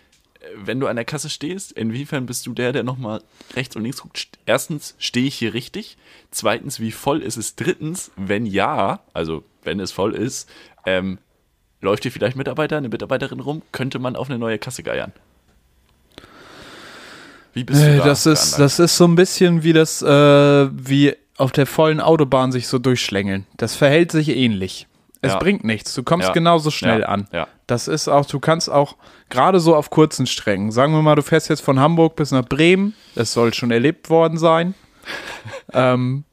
wenn 0.64 0.78
du 0.80 0.86
an 0.86 0.96
der 0.96 1.04
Kasse 1.04 1.28
stehst, 1.28 1.72
inwiefern 1.72 2.24
bist 2.26 2.46
du 2.46 2.52
der, 2.54 2.72
der 2.72 2.84
nochmal 2.84 3.20
rechts 3.54 3.74
und 3.76 3.82
links 3.82 4.00
guckt? 4.00 4.16
St- 4.18 4.38
Erstens, 4.46 4.94
stehe 4.98 5.26
ich 5.26 5.34
hier 5.34 5.54
richtig? 5.54 5.96
Zweitens, 6.30 6.78
wie 6.80 6.92
voll 6.92 7.20
ist 7.22 7.36
es? 7.36 7.56
Drittens, 7.56 8.10
wenn 8.16 8.46
ja, 8.46 9.00
also 9.12 9.42
wenn 9.64 9.80
es 9.80 9.90
voll 9.92 10.14
ist, 10.14 10.48
ähm, 10.86 11.18
läuft 11.80 12.04
hier 12.04 12.12
vielleicht 12.12 12.36
Mitarbeiter, 12.36 12.76
eine 12.76 12.88
Mitarbeiterin 12.88 13.40
rum? 13.40 13.62
Könnte 13.72 13.98
man 13.98 14.14
auf 14.16 14.30
eine 14.30 14.38
neue 14.38 14.58
Kasse 14.58 14.82
geiern? 14.82 15.12
Wie 17.52 17.64
bist 17.64 17.82
du 17.82 17.86
Äh, 17.86 17.96
da 17.98 18.04
das 18.04 18.26
ist, 18.26 18.58
das 18.58 18.78
ist 18.78 18.96
so 18.96 19.04
ein 19.06 19.14
bisschen 19.14 19.62
wie 19.62 19.72
das, 19.72 20.02
äh, 20.02 20.06
wie 20.08 21.14
auf 21.36 21.52
der 21.52 21.66
vollen 21.66 22.00
Autobahn 22.00 22.52
sich 22.52 22.68
so 22.68 22.78
durchschlängeln. 22.78 23.46
Das 23.56 23.74
verhält 23.74 24.10
sich 24.12 24.28
ähnlich. 24.30 24.86
Es 25.22 25.32
Ja. 25.32 25.38
bringt 25.38 25.64
nichts. 25.64 25.94
Du 25.94 26.02
kommst 26.02 26.28
Ja. 26.28 26.32
genauso 26.34 26.70
schnell 26.70 27.00
Ja. 27.00 27.06
an. 27.08 27.28
Das 27.66 27.88
ist 27.88 28.06
auch, 28.08 28.26
du 28.26 28.38
kannst 28.38 28.70
auch 28.70 28.96
gerade 29.28 29.58
so 29.60 29.74
auf 29.74 29.90
kurzen 29.90 30.26
Strecken, 30.26 30.70
sagen 30.70 30.92
wir 30.92 31.02
mal, 31.02 31.14
du 31.16 31.22
fährst 31.22 31.48
jetzt 31.48 31.62
von 31.62 31.80
Hamburg 31.80 32.14
bis 32.16 32.30
nach 32.30 32.44
Bremen, 32.44 32.94
es 33.16 33.32
soll 33.32 33.52
schon 33.54 33.70
erlebt 33.70 34.08
worden 34.08 34.38
sein. 34.38 34.74
ähm, 35.72 36.24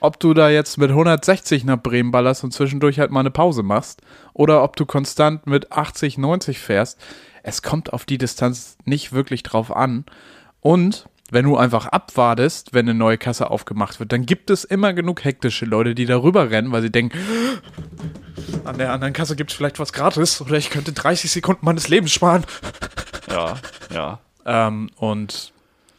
ob 0.00 0.18
du 0.18 0.32
da 0.34 0.48
jetzt 0.48 0.78
mit 0.78 0.90
160 0.90 1.64
nach 1.64 1.80
Bremen 1.80 2.10
ballerst 2.10 2.42
und 2.42 2.52
zwischendurch 2.52 2.98
halt 2.98 3.10
mal 3.10 3.20
eine 3.20 3.30
Pause 3.30 3.62
machst 3.62 4.00
oder 4.32 4.62
ob 4.64 4.76
du 4.76 4.86
konstant 4.86 5.46
mit 5.46 5.72
80, 5.72 6.16
90 6.18 6.58
fährst, 6.58 6.98
es 7.42 7.62
kommt 7.62 7.92
auf 7.92 8.04
die 8.04 8.18
Distanz 8.18 8.78
nicht 8.84 9.12
wirklich 9.12 9.42
drauf 9.42 9.74
an. 9.74 10.04
Und 10.60 11.06
wenn 11.30 11.44
du 11.44 11.56
einfach 11.56 11.86
abwartest, 11.86 12.74
wenn 12.74 12.88
eine 12.88 12.98
neue 12.98 13.18
Kasse 13.18 13.50
aufgemacht 13.50 14.00
wird, 14.00 14.12
dann 14.12 14.26
gibt 14.26 14.50
es 14.50 14.64
immer 14.64 14.92
genug 14.92 15.24
hektische 15.24 15.64
Leute, 15.64 15.94
die 15.94 16.06
darüber 16.06 16.50
rennen, 16.50 16.72
weil 16.72 16.82
sie 16.82 16.90
denken, 16.90 17.18
an 18.64 18.78
der 18.78 18.92
anderen 18.92 19.12
Kasse 19.12 19.36
gibt 19.36 19.50
es 19.50 19.56
vielleicht 19.56 19.78
was 19.78 19.92
gratis 19.92 20.40
oder 20.40 20.56
ich 20.56 20.70
könnte 20.70 20.92
30 20.92 21.30
Sekunden 21.30 21.64
meines 21.64 21.88
Lebens 21.88 22.12
sparen. 22.12 22.44
Ja, 23.30 23.56
ja. 23.92 24.18
Ähm, 24.44 24.90
und 24.96 25.52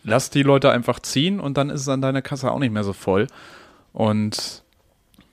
lass 0.04 0.30
die 0.30 0.44
Leute 0.44 0.72
einfach 0.72 1.00
ziehen 1.00 1.40
und 1.40 1.58
dann 1.58 1.70
ist 1.70 1.82
es 1.82 1.90
an 1.90 2.02
deiner 2.02 2.22
Kasse 2.22 2.52
auch 2.52 2.60
nicht 2.60 2.74
mehr 2.74 2.84
so 2.84 2.94
voll. 2.94 3.28
Und 3.94 4.64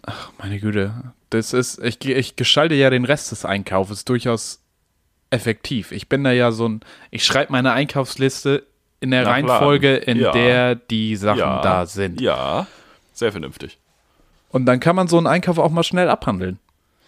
ach, 0.02 0.30
meine 0.38 0.60
Güte, 0.60 1.12
das 1.30 1.52
ist, 1.52 1.78
ich, 1.82 2.04
ich 2.04 2.36
gestalte 2.36 2.74
ja 2.74 2.90
den 2.90 3.04
Rest 3.04 3.30
des 3.32 3.44
Einkaufes 3.44 4.04
durchaus 4.04 4.60
effektiv. 5.30 5.92
Ich 5.92 6.08
bin 6.08 6.24
da 6.24 6.32
ja 6.32 6.52
so 6.52 6.68
ein, 6.68 6.80
ich 7.10 7.24
schreibe 7.24 7.52
meine 7.52 7.72
Einkaufsliste 7.72 8.64
in 9.00 9.10
der 9.10 9.22
Nach 9.24 9.30
Reihenfolge, 9.32 9.96
in 9.96 10.18
Ja. 10.18 10.32
der 10.32 10.74
die 10.74 11.14
Sachen 11.16 11.38
ja, 11.38 11.60
da 11.62 11.86
sind. 11.86 12.20
Ja, 12.20 12.66
sehr 13.12 13.30
vernünftig. 13.32 13.78
Und 14.50 14.66
dann 14.66 14.80
kann 14.80 14.96
man 14.96 15.08
so 15.08 15.18
einen 15.18 15.26
Einkauf 15.26 15.58
auch 15.58 15.70
mal 15.70 15.82
schnell 15.82 16.08
abhandeln. 16.08 16.58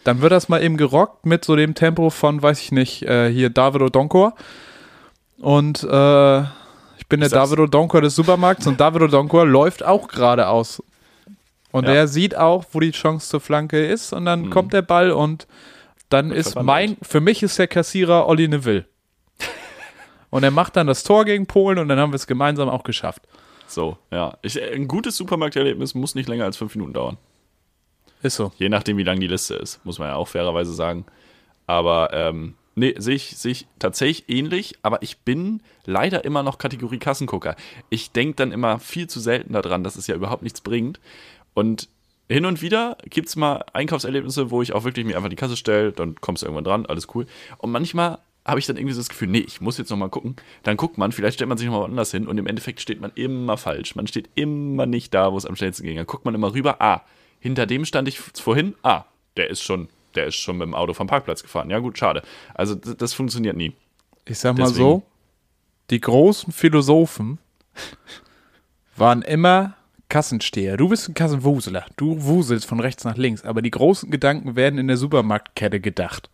Dann 0.05 0.21
wird 0.23 0.33
das 0.33 0.49
mal 0.49 0.63
eben 0.63 0.77
gerockt 0.77 1.27
mit 1.27 1.45
so 1.45 1.57
dem 1.57 1.75
Tempo 1.75 2.11
von, 2.11 2.43
weiß 2.43 2.61
ich 2.61 2.73
nicht, 2.73 3.03
äh, 3.03 3.31
hier 3.31 3.51
David 3.51 3.83
Odonkor. 3.83 4.35
Und 5.39 5.83
äh, 5.83 6.41
ich 6.99 7.07
bin 7.09 7.21
der 7.21 7.27
Ich 7.27 7.31
sag's- 7.33 7.51
David 7.51 7.61
Odonkor 7.61 8.01
des 8.03 8.15
Supermarkts 8.15 8.67
und 8.67 8.81
David 8.81 9.03
Odonkor 9.03 9.47
läuft 9.47 9.83
auch 9.85 10.09
geradeaus. 10.09 10.83
Und 11.73 11.87
Ja. 11.87 11.95
er 11.95 12.09
sieht 12.09 12.37
auch, 12.37 12.65
wo 12.73 12.81
die 12.81 12.91
Chance 12.91 13.29
zur 13.29 13.41
Flanke 13.41 13.85
ist 13.87 14.13
und 14.13 14.25
dann 14.25 14.51
kommt 14.51 14.73
der 14.73 14.83
Ball 14.83 15.11
und 15.13 15.47
dann 16.09 16.33
ist 16.33 16.55
verwandelt. 16.55 16.67
mein, 16.91 16.97
für 17.03 17.21
mich 17.21 17.43
ist 17.43 17.59
der 17.59 17.69
Kassierer 17.69 18.27
Olli 18.27 18.49
Neville. 18.49 18.85
Und 20.31 20.43
er 20.43 20.51
macht 20.51 20.77
dann 20.77 20.87
das 20.87 21.03
Tor 21.03 21.25
gegen 21.25 21.47
Polen 21.47 21.79
und 21.79 21.89
dann 21.89 21.99
haben 21.99 22.13
wir 22.13 22.17
es 22.17 22.27
gemeinsam 22.27 22.69
auch 22.69 22.85
geschafft. 22.85 23.23
So, 23.67 23.99
ja. 24.11 24.37
Ich, 24.43 24.61
ein 24.61 24.89
gutes 24.89 25.17
Supermarkterlebnis 25.17 25.95
muss 25.95 26.15
nicht 26.15 26.29
länger 26.29 26.45
als 26.45 26.57
fünf 26.57 26.75
Minuten 26.75 26.93
dauern. 26.93 27.19
Ist 28.23 28.37
so. 28.37 28.53
Je 28.57 28.69
nachdem, 28.69 28.97
wie 28.97 29.03
lang 29.03 29.21
die 29.21 29.27
Liste 29.27 29.55
ist, 29.55 29.85
muss 29.85 29.99
man 29.99 30.09
ja 30.09 30.17
auch 30.17 30.29
fairerweise 30.29 30.73
sagen. 30.73 31.07
Aber 31.67 32.13
ähm, 32.13 32.55
nee, 32.75 32.95
sehe 32.99 33.15
ich, 33.15 33.37
sehe 33.37 33.53
ich 33.53 33.67
tatsächlich 33.79 34.29
ähnlich, 34.29 34.75
aber 34.83 35.03
ich 35.03 35.19
bin 35.19 35.63
leider 35.87 36.25
immer 36.25 36.43
noch 36.43 36.59
Kategorie 36.59 36.99
Kassengucker. 36.99 37.57
Ich 37.89 38.11
denke 38.11 38.37
dann 38.37 38.53
immer 38.53 38.79
viel 38.79 39.09
zu 39.09 39.21
selten 39.21 39.53
daran, 39.53 39.85
dass 39.85 39.97
es 39.97 40.07
ja 40.07 40.15
überhaupt 40.15 40.43
nichts 40.43 40.61
bringt. 40.61 41.01
Und 41.55 41.89
hin 42.29 42.45
und 42.45 42.63
wieder 42.63 42.97
gibt 43.09 43.29
es 43.29 43.37
mal 43.37 43.65
Einkaufserlebnisse, 43.73 44.51
wo 44.51 44.63
ich 44.63 44.73
auch 44.73 44.85
wirklich 44.85 45.07
mir 45.07 45.17
einfach 45.17 45.31
die 45.31 45.37
Kasse 45.37 45.57
stelle, 45.57 45.93
dann 45.93 46.15
kommst 46.21 46.43
du 46.43 46.47
irgendwann 46.47 46.65
dran, 46.65 46.87
alles 46.87 47.09
cool. 47.15 47.27
Und 47.59 47.73
manchmal 47.73 48.19
habe 48.51 48.61
ich 48.61 48.67
dann 48.67 48.77
irgendwie 48.77 48.95
so 48.95 49.01
das 49.01 49.09
Gefühl, 49.09 49.29
nee, 49.29 49.39
ich 49.47 49.61
muss 49.61 49.79
jetzt 49.79 49.91
nochmal 49.91 50.11
gucken. 50.11 50.37
Dann 50.63 50.77
guckt 50.77 50.99
man, 50.99 51.13
vielleicht 51.13 51.35
stellt 51.35 51.49
man 51.49 51.59
sich 51.59 51.67
nochmal 51.67 51.83
woanders 51.83 52.11
hin 52.11 52.27
und 52.27 52.39
im 52.39 52.47
Endeffekt 52.47 52.81
steht 52.81 53.01
man 53.01 53.13
immer 53.15 53.57
falsch. 53.57 53.95
Man 53.97 54.07
steht 54.07 54.29
immer 54.35 54.87
nicht 54.87 55.15
da, 55.15 55.33
wo 55.33 55.37
es 55.37 55.47
am 55.47 55.57
schnellsten 55.57 55.85
ging. 55.85 55.97
Dann 55.97 56.07
guckt 56.07 56.25
man 56.25 56.35
immer 56.35 56.53
rüber, 56.53 56.81
ah, 56.81 57.03
hinter 57.39 57.67
dem 57.67 57.85
stand 57.85 58.09
ich 58.09 58.21
vorhin, 58.21 58.75
ah, 58.83 59.05
der 59.37 59.51
ist 59.51 59.63
schon, 59.63 59.89
der 60.15 60.27
ist 60.27 60.37
schon 60.37 60.59
mit 60.59 60.67
dem 60.67 60.75
Auto 60.75 60.93
vom 60.93 61.07
Parkplatz 61.07 61.43
gefahren. 61.43 61.71
Ja 61.71 61.79
gut, 61.79 61.97
schade. 61.97 62.23
Also 62.55 62.75
das, 62.75 62.97
das 62.97 63.15
funktioniert 63.15 63.57
nie. 63.57 63.73
Ich 64.27 64.39
sag 64.39 64.59
mal 64.59 64.65
Deswegen. 64.65 64.85
so, 64.85 65.03
die 65.91 66.01
großen 66.01 66.53
Philosophen 66.53 67.39
waren 68.97 69.23
immer 69.23 69.77
Kassensteher. 70.09 70.77
Du 70.77 70.89
bist 70.89 71.09
ein 71.09 71.15
Kassenwuseler. 71.15 71.87
Du 71.97 72.23
wuselst 72.23 72.67
von 72.67 72.81
rechts 72.81 73.05
nach 73.05 73.17
links, 73.17 73.45
aber 73.45 73.63
die 73.63 73.71
großen 73.71 74.11
Gedanken 74.11 74.57
werden 74.57 74.79
in 74.79 74.89
der 74.89 74.99
Supermarktkette 74.99 75.81
gedacht. 75.81 76.29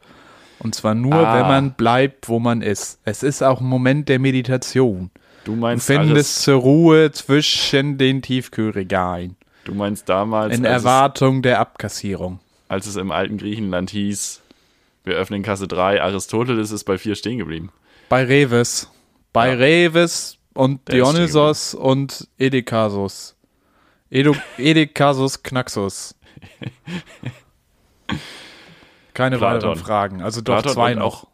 Und 0.59 0.75
zwar 0.75 0.95
nur, 0.95 1.15
Ah. 1.15 1.35
wenn 1.39 1.47
man 1.49 1.73
bleibt, 1.75 2.29
wo 2.29 2.39
man 2.39 2.63
ist. 2.63 2.99
Es 3.05 3.23
ist 3.23 3.43
auch 3.43 3.61
ein 3.61 3.67
Moment 3.67 4.09
der 4.09 4.19
Meditation. 4.19 5.11
Du 5.45 5.53
Du 5.53 5.57
meinst, 5.57 5.87
findest 5.87 6.11
alles, 6.13 6.43
zur 6.43 6.57
Ruhe 6.61 7.13
zwischen 7.13 7.99
den 7.99 8.21
Tiefkühlregalen. 8.23 9.37
du 9.65 9.75
meinst 9.75 10.09
damals, 10.09 10.57
In 10.57 10.65
als 10.67 10.79
es, 10.79 10.85
Erwartung 10.85 11.43
der 11.43 11.61
Abkassierung. 11.61 12.41
als 12.69 12.87
es 12.87 12.97
im 12.97 13.13
alten 13.13 13.37
Griechenland 13.39 13.91
hieß, 13.91 14.41
wir 15.05 15.15
öffnen 15.15 15.43
Kasse 15.45 15.69
3, 15.69 16.03
Aristoteles 16.03 16.73
ist 16.73 16.83
bei 16.85 16.99
4 16.99 17.15
stehen 17.15 17.39
geblieben. 17.39 17.71
Bei 18.09 18.25
Reves. 18.25 18.91
Bei 19.33 19.51
Ja. 19.51 19.55
Reves 19.55 20.39
und 20.55 20.89
Der 20.89 20.97
Dionysos 20.97 21.75
und 21.75 22.27
Edekasus. 22.39 23.37
Edu 24.11 24.35
Edekasus 24.59 25.43
Knaxus. 25.43 26.15
Keine 29.17 29.39
Platon. 29.39 29.71
weiteren 29.71 29.77
Fragen. 29.77 30.23
Also 30.23 30.43
doch 30.43 30.55
Platon 30.57 30.73
zwei 30.73 30.93
und 30.93 30.99
noch. 30.99 31.25
auch, 31.25 31.29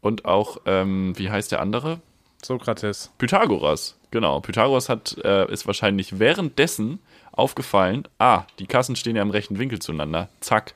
und 0.00 0.24
auch, 0.24 0.58
ähm, 0.66 1.14
wie 1.16 1.30
heißt 1.30 1.50
der 1.50 1.60
andere? 1.60 2.00
Sokrates. 2.42 3.10
Pythagoras, 3.18 3.98
genau. 4.12 4.40
Pythagoras 4.40 4.88
hat, 4.88 5.16
äh, 5.24 5.50
ist 5.50 5.66
wahrscheinlich 5.66 6.20
währenddessen 6.20 7.00
aufgefallen, 7.32 8.06
ah, 8.18 8.44
die 8.60 8.66
Kassen 8.66 8.94
stehen 8.94 9.16
ja 9.16 9.22
im 9.22 9.30
rechten 9.30 9.58
Winkel 9.58 9.80
zueinander. 9.80 10.28
Zack. 10.40 10.74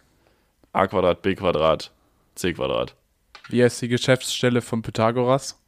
a 0.73 0.89
Quadrat, 0.89 1.23
b 1.23 1.37
Quadrat, 1.37 1.93
c 2.35 2.53
Quadrat. 2.55 2.95
Wie 3.49 3.63
heißt 3.63 3.81
die 3.81 3.89
Geschäftsstelle 3.89 4.61
von 4.61 4.83
Pythagoras? 4.83 5.61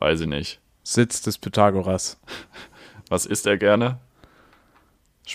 Weiß 0.00 0.20
ich 0.20 0.26
nicht. 0.26 0.58
Sitz 0.82 1.22
des 1.22 1.38
Pythagoras. 1.38 2.18
Was 3.08 3.24
isst 3.24 3.46
er 3.46 3.56
gerne? 3.56 4.00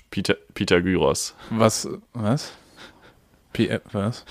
Peter, 0.10 0.36
Pythagoras. 0.54 1.36
Was? 1.50 1.88
Was? 2.14 2.52
Pi 3.54 3.68
äh, 3.68 3.80
was? 3.92 4.26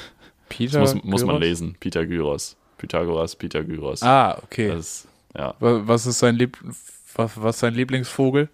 Peter? 0.48 0.80
Das 0.80 0.94
muss, 0.94 1.04
muss 1.04 1.20
man 1.24 1.36
Gyros? 1.36 1.40
lesen. 1.48 1.76
Pythagoras. 1.80 2.56
Pythagoras, 2.78 3.36
Pythagoras. 3.36 4.02
Ah, 4.02 4.38
okay. 4.42 4.68
Das 4.68 5.06
ja. 5.36 5.54
Wa- 5.60 5.82
Was 5.84 6.06
ist 6.06 6.18
sein 6.18 6.36
Lieb 6.36 6.56
was, 7.14 7.32
was 7.36 7.58
sein 7.60 7.74
Lieblingsvogel? 7.74 8.48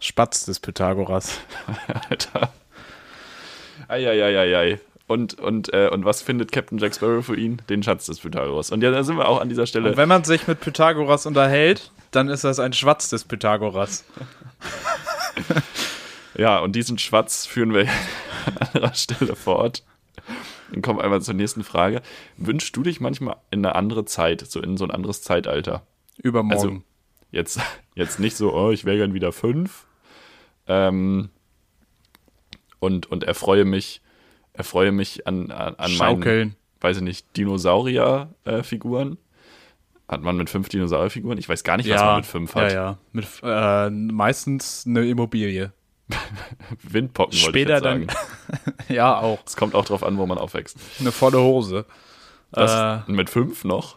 Spatz 0.00 0.44
des 0.46 0.60
Pythagoras. 0.60 1.38
Alter. 2.10 2.52
Eieieiei. 3.88 4.80
Und, 5.08 5.38
und, 5.38 5.72
äh, 5.74 5.88
und 5.92 6.04
was 6.04 6.22
findet 6.22 6.52
Captain 6.52 6.78
Jack 6.78 6.94
Sparrow 6.94 7.24
für 7.24 7.36
ihn? 7.36 7.60
Den 7.68 7.82
Schatz 7.82 8.06
des 8.06 8.20
Pythagoras. 8.20 8.70
Und 8.70 8.82
ja, 8.82 8.90
da 8.90 9.02
sind 9.04 9.16
wir 9.16 9.28
auch 9.28 9.40
an 9.40 9.48
dieser 9.48 9.66
Stelle. 9.66 9.90
Und 9.90 9.96
wenn 9.96 10.08
man 10.08 10.24
sich 10.24 10.46
mit 10.46 10.60
Pythagoras 10.60 11.26
unterhält, 11.26 11.90
dann 12.12 12.28
ist 12.28 12.44
das 12.44 12.58
ein 12.60 12.72
Schwatz 12.72 13.10
des 13.10 13.24
Pythagoras. 13.24 14.04
Ja, 16.34 16.60
und 16.60 16.72
diesen 16.74 16.96
Schwatz 16.98 17.44
führen 17.44 17.74
wir 17.74 17.86
anderer 18.46 18.94
Stelle 18.94 19.36
fort. 19.36 19.84
Dann 20.70 20.82
kommen 20.82 20.98
wir 20.98 21.04
einmal 21.04 21.22
zur 21.22 21.34
nächsten 21.34 21.64
Frage. 21.64 22.02
Wünschst 22.36 22.76
du 22.76 22.82
dich 22.82 23.00
manchmal 23.00 23.36
in 23.50 23.64
eine 23.64 23.74
andere 23.74 24.04
Zeit, 24.04 24.40
so 24.40 24.60
in 24.60 24.76
so 24.76 24.84
ein 24.84 24.90
anderes 24.90 25.22
Zeitalter? 25.22 25.86
Übermorgen. 26.22 26.52
Also 26.52 26.82
jetzt, 27.30 27.60
jetzt 27.94 28.20
nicht 28.20 28.36
so, 28.36 28.54
oh, 28.54 28.70
ich 28.70 28.84
wäre 28.84 28.98
gern 28.98 29.14
wieder 29.14 29.32
fünf. 29.32 29.86
Ähm, 30.66 31.30
und, 32.78 33.06
und 33.10 33.24
erfreue 33.24 33.64
mich, 33.64 34.00
erfreue 34.52 34.92
mich 34.92 35.26
an, 35.26 35.50
an, 35.50 35.74
an 35.76 35.96
meinen, 35.96 36.56
weiß 36.80 36.98
ich 36.98 37.02
nicht, 37.02 37.36
Dinosaurier-Figuren. 37.36 39.18
Hat 40.08 40.22
man 40.22 40.36
mit 40.36 40.50
fünf 40.50 40.68
Dinosaurierfiguren? 40.68 41.38
Ich 41.38 41.48
weiß 41.48 41.64
gar 41.64 41.76
nicht, 41.76 41.88
was 41.88 42.00
man 42.00 42.16
mit 42.16 42.26
fünf 42.26 42.54
hat. 42.54 42.72
Ja, 42.72 42.74
ja. 42.74 42.98
Mit, 43.12 43.26
äh, 43.42 43.88
meistens 43.88 44.84
eine 44.86 45.08
Immobilie. 45.08 45.72
Windpocken 46.82 47.32
wollte 47.32 47.48
Später 47.48 47.80
dann. 47.80 48.06
ja, 48.88 49.18
auch. 49.18 49.40
Es 49.46 49.56
kommt 49.56 49.74
auch 49.74 49.84
drauf 49.84 50.02
an, 50.02 50.18
wo 50.18 50.26
man 50.26 50.38
aufwächst. 50.38 50.76
Eine 51.00 51.12
volle 51.12 51.40
Hose. 51.40 51.86
Das, 52.50 53.06
Äh. 53.08 53.10
mit 53.10 53.30
fünf 53.30 53.64
noch. 53.64 53.96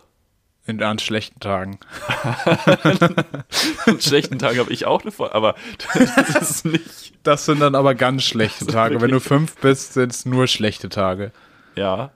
In, 0.68 0.82
an 0.82 0.98
schlechten 0.98 1.40
Tagen. 1.40 1.78
An 3.86 4.02
schlechten 4.02 4.40
Tagen 4.40 4.58
habe 4.58 4.74
ich 4.74 4.88
auch 4.88 5.04
eine 5.04 5.12
Voll, 5.12 5.30
aber 5.30 5.54
das 5.94 6.36
ist 6.42 6.66
nicht. 6.66 7.14
Das 7.22 7.46
sind 7.46 7.60
dann 7.60 7.76
aber 7.76 7.94
ganz 7.94 8.24
schlechte 8.24 8.66
Tage. 8.66 9.00
Wenn 9.00 9.12
du 9.12 9.20
fünf 9.20 9.58
bist, 9.58 9.94
sind 9.94 10.12
es 10.12 10.26
nur 10.26 10.48
schlechte 10.48 10.90
Tage. 10.90 11.32
Ja. 11.76 12.14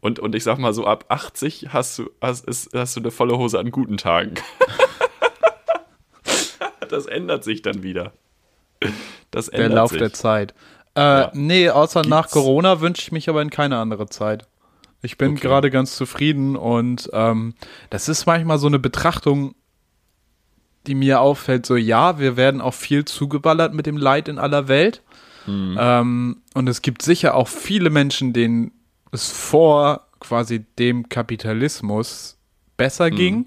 Und, 0.00 0.18
und 0.18 0.34
ich 0.34 0.42
sag 0.42 0.58
mal 0.58 0.72
so, 0.72 0.86
ab 0.86 1.04
80 1.08 1.68
hast 1.72 1.98
du, 2.00 2.10
hast, 2.20 2.46
ist, 2.46 2.70
hast 2.74 2.96
du 2.96 3.00
eine 3.00 3.12
volle 3.12 3.38
Hose 3.38 3.60
an 3.60 3.70
guten 3.70 3.96
Tagen. 3.96 4.34
das 6.88 7.06
ändert 7.06 7.44
sich 7.44 7.62
dann 7.62 7.84
wieder. 7.84 8.12
Das 9.30 9.46
Der 9.46 9.60
ändert 9.60 9.76
Lauf 9.76 9.90
sich. 9.90 9.98
der 9.98 10.12
Zeit. 10.12 10.54
Äh, 10.94 11.00
Ja. 11.00 11.30
Nee, 11.34 11.68
außer 11.70 12.02
nach 12.02 12.22
Gibt's- 12.22 12.32
Corona 12.32 12.80
wünsche 12.80 13.02
ich 13.02 13.12
mich 13.12 13.28
aber 13.28 13.42
in 13.42 13.50
keine 13.50 13.76
andere 13.78 14.08
Zeit. 14.08 14.46
Ich 15.02 15.16
bin 15.18 15.32
Okay. 15.32 15.40
gerade 15.42 15.70
ganz 15.70 15.94
zufrieden 15.96 16.56
und 16.56 17.08
ähm, 17.12 17.54
das 17.90 18.08
ist 18.08 18.26
manchmal 18.26 18.58
so 18.58 18.66
eine 18.66 18.78
Betrachtung, 18.78 19.54
die 20.86 20.94
mir 20.94 21.20
auffällt, 21.20 21.66
so 21.66 21.76
ja, 21.76 22.18
wir 22.18 22.36
werden 22.36 22.60
auch 22.60 22.72
viel 22.74 23.04
zugeballert 23.04 23.74
mit 23.74 23.86
dem 23.86 23.96
Leid 23.98 24.28
in 24.28 24.38
aller 24.38 24.66
Welt. 24.68 25.02
Ähm, 25.46 26.42
und 26.54 26.68
es 26.68 26.82
gibt 26.82 27.00
sicher 27.00 27.34
auch 27.34 27.48
viele 27.48 27.88
Menschen, 27.90 28.34
denen 28.34 28.70
es 29.12 29.30
vor 29.30 30.06
quasi 30.20 30.66
dem 30.78 31.08
Kapitalismus 31.08 32.36
besser 32.76 33.10
ging 33.10 33.46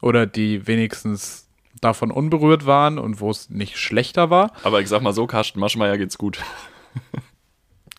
oder 0.00 0.24
die 0.26 0.66
wenigstens 0.66 1.41
davon 1.82 2.10
unberührt 2.10 2.64
waren 2.64 2.98
und 2.98 3.20
wo 3.20 3.30
es 3.30 3.50
nicht 3.50 3.76
schlechter 3.76 4.30
war. 4.30 4.52
Aber 4.62 4.80
ich 4.80 4.88
sag 4.88 5.02
mal 5.02 5.12
so, 5.12 5.26
Carsten 5.26 5.60
Maschmeyer 5.60 5.98
geht's 5.98 6.16
gut. 6.16 6.38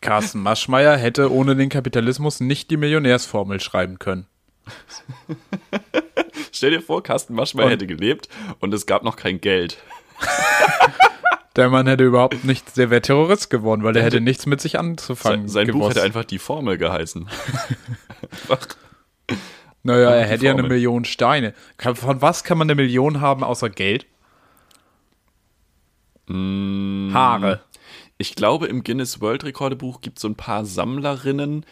Carsten 0.02 0.42
Maschmeyer 0.42 0.98
hätte 0.98 1.32
ohne 1.32 1.56
den 1.56 1.70
Kapitalismus 1.70 2.40
nicht 2.40 2.72
die 2.72 2.78
Millionärsformel 2.78 3.60
schreiben 3.60 4.00
können. 4.00 4.26
Stell 6.52 6.72
dir 6.72 6.82
vor, 6.82 7.04
Carsten 7.04 7.36
Maschmeyer 7.36 7.66
Und- 7.68 7.72
hätte 7.74 7.88
gelebt 7.88 8.30
und 8.60 8.74
es 8.74 8.86
gab 8.86 9.04
noch 9.04 9.16
kein 9.16 9.40
Geld. 9.42 9.78
Der 11.56 11.70
Mann 11.70 11.86
hätte 11.86 12.04
überhaupt 12.04 12.44
nicht, 12.46 12.78
der 12.78 12.90
wäre 12.90 13.02
Terrorist 13.04 13.52
geworden, 13.52 13.84
weil 13.84 13.94
der 13.94 14.02
hätte 14.02 14.20
nichts 14.22 14.48
mit 14.48 14.60
sich 14.60 14.80
anzufangen. 14.80 15.48
Sein, 15.48 15.68
sein 15.68 15.78
Buch 15.78 15.88
hätte 15.88 16.02
einfach 16.02 16.26
die 16.26 16.40
Formel 16.40 16.80
geheißen. 16.80 17.30
Naja, 19.84 20.12
er 20.12 20.26
hätte 20.26 20.46
ja 20.46 20.54
eine. 20.54 20.64
Million 20.64 21.06
Steine. 21.06 21.54
Von 21.78 22.22
was 22.22 22.44
kann 22.44 22.58
man 22.58 22.68
eine 22.68 22.76
Million 22.76 23.22
haben 23.22 23.44
außer 23.44 23.70
Geld? 23.70 24.06
Mm. 26.28 27.12
Haare. 27.14 27.62
Ich 28.18 28.36
glaube, 28.36 28.68
im 28.68 28.84
Guinness 28.84 29.20
World 29.20 29.44
Rekordebuch 29.44 30.02
gibt 30.02 30.18
es 30.18 30.22
so 30.22 30.30
ein 30.30 30.36
paar 30.36 30.66
Sammlerinnen, 30.66 31.66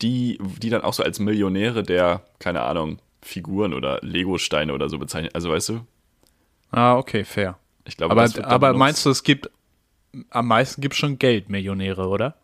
die, 0.00 0.38
die 0.58 0.70
dann 0.70 0.82
auch 0.82 0.94
so 0.94 1.02
als 1.02 1.18
Millionäre 1.18 1.82
der, 1.82 2.22
keine 2.38 2.62
Ahnung, 2.62 3.00
Figuren 3.22 3.74
oder 3.74 3.98
Lego-Steine 4.00 4.72
oder 4.72 4.88
so 4.88 4.98
bezeichnen. 4.98 5.30
Also 5.34 5.50
weißt 5.50 5.68
du, 5.68 5.80
Ah, 6.70 6.96
okay, 6.96 7.24
fair. 7.24 7.58
ich 7.84 7.96
glaube, 7.96 8.12
Aber, 8.12 8.46
aber 8.46 8.72
meinst 8.72 9.04
du, 9.04 9.10
es 9.10 9.22
gibt 9.22 9.50
am 10.30 10.46
meisten 10.46 10.80
gibt 10.80 10.94
schon 10.94 11.18
Geldmillionäre, 11.18 12.08
oder? 12.08 12.36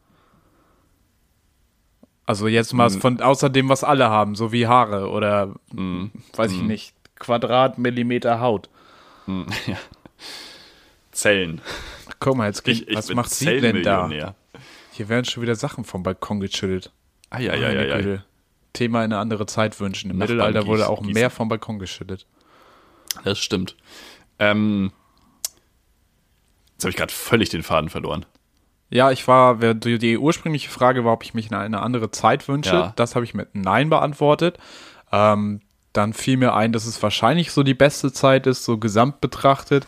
Also 2.27 2.49
jetzt 2.49 2.73
mal 2.73 2.91
Hm. 2.91 3.01
von 3.01 3.21
außer 3.21 3.49
dem, 3.51 3.69
was 3.69 3.85
alle 3.85 4.11
haben, 4.11 4.35
so 4.35 4.51
wie 4.53 4.67
Haare 4.67 5.09
oder 5.11 5.55
Hm. 5.73 6.11
weiß 6.35 6.53
ich 6.53 6.63
nicht, 6.63 6.93
Quadratmillimeter 7.19 8.41
Haut. 8.41 8.69
Zellen. 11.13 11.61
Guck 12.21 12.37
mal, 12.37 12.47
jetzt 12.47 12.67
Ich, 12.69 12.89
ich 12.89 12.97
was 12.97 13.13
macht 13.15 13.31
sie 13.31 13.61
denn 13.61 13.83
da? 13.83 14.09
Hier 14.93 15.09
werden 15.09 15.25
schon 15.25 15.43
wieder 15.43 15.55
Sachen 15.55 15.85
vom 15.85 16.03
Balkon 16.03 16.41
geschüttelt. 16.41 16.93
Ah, 17.31 17.41
ja, 17.41 17.55
ja, 17.55 17.71
ja, 17.71 17.99
ja. 17.99 18.19
Thema 18.73 19.01
in 19.05 19.13
eine 19.13 19.19
andere 19.19 19.47
Zeit 19.47 19.79
wünschen. 19.81 20.11
Im 20.11 20.19
Nachbarn 20.19 20.37
Mittelalter 20.39 20.67
wurde 20.67 20.89
auch 20.89 21.01
gießen. 21.01 21.15
mehr 21.15 21.31
vom 21.31 21.49
Balkon 21.49 21.79
geschüttet. 21.79 22.27
Das 23.25 23.39
stimmt. 23.39 23.77
Ähm, 24.39 24.93
jetzt 26.73 26.85
habe 26.85 26.91
ich 26.91 26.97
gerade 26.97 27.13
völlig 27.13 27.49
den 27.49 27.63
Faden 27.63 27.89
verloren. 27.89 28.27
Ja, 28.89 29.11
ich 29.11 29.27
war, 29.27 29.57
die, 29.57 29.99
die 29.99 30.19
ursprüngliche 30.19 30.71
Frage 30.71 31.05
war, 31.05 31.13
ob 31.13 31.25
ich 31.25 31.35
mich 31.35 31.51
in 31.51 31.57
eine 31.57 31.83
andere 31.83 32.11
Zeit 32.11 32.47
wünsche. 32.49 32.75
Ja. 32.75 32.93
Das 32.97 33.15
habe 33.15 33.25
ich 33.25 33.35
mit 33.35 33.55
Nein 33.55 33.91
beantwortet. 33.91 34.59
Ähm, 35.13 35.61
dann 35.93 36.13
fiel 36.13 36.37
mir 36.37 36.55
ein, 36.55 36.73
dass 36.73 36.87
es 36.87 37.03
wahrscheinlich 37.03 37.51
so 37.51 37.63
die 37.63 37.75
beste 37.75 38.13
Zeit 38.13 38.47
ist, 38.47 38.65
so 38.65 38.79
gesamt 38.79 39.21
betrachtet. 39.21 39.87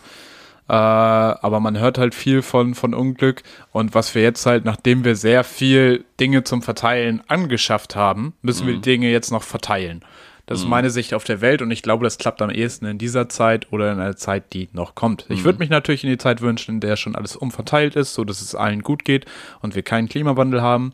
Äh, 0.67 0.73
aber 0.73 1.59
man 1.59 1.79
hört 1.79 1.97
halt 1.97 2.13
viel 2.13 2.41
von, 2.41 2.75
von 2.75 2.93
Unglück. 2.93 3.43
Und 3.71 3.95
was 3.95 4.13
wir 4.15 4.21
jetzt 4.21 4.45
halt, 4.45 4.65
nachdem 4.65 5.03
wir 5.03 5.15
sehr 5.15 5.43
viel 5.43 6.05
Dinge 6.19 6.43
zum 6.43 6.61
Verteilen 6.61 7.23
angeschafft 7.27 7.95
haben, 7.95 8.33
müssen 8.41 8.67
wir 8.67 8.75
die 8.75 8.81
Dinge 8.81 9.09
jetzt 9.09 9.31
noch 9.31 9.43
verteilen. 9.43 10.03
Das 10.49 10.59
ist 10.61 10.65
meine 10.67 10.89
Sicht 10.89 11.13
auf 11.13 11.23
der 11.25 11.41
Welt 11.41 11.61
und 11.61 11.69
ich 11.69 11.83
glaube, 11.83 12.03
das 12.03 12.17
klappt 12.17 12.41
am 12.41 12.49
ehesten 12.49 12.85
in 12.85 12.97
dieser 12.97 13.29
Zeit 13.29 13.71
oder 13.71 13.91
in 13.91 13.99
einer 13.99 14.15
Zeit, 14.15 14.51
die 14.53 14.67
noch 14.73 14.95
kommt. 14.95 15.25
Ich 15.29 15.43
würde 15.43 15.59
mich 15.59 15.69
natürlich 15.69 16.03
in 16.03 16.09
die 16.09 16.17
Zeit 16.17 16.41
wünschen, 16.41 16.75
in 16.75 16.79
der 16.79 16.95
schon 16.95 17.15
alles 17.15 17.35
umverteilt 17.35 17.95
ist, 17.95 18.15
so 18.15 18.23
dass 18.23 18.41
es 18.41 18.55
allen 18.55 18.81
gut 18.81 19.05
geht 19.05 19.25
und 19.61 19.75
wir 19.75 19.83
keinen 19.83 20.09
Klimawandel 20.09 20.61
haben. 20.63 20.93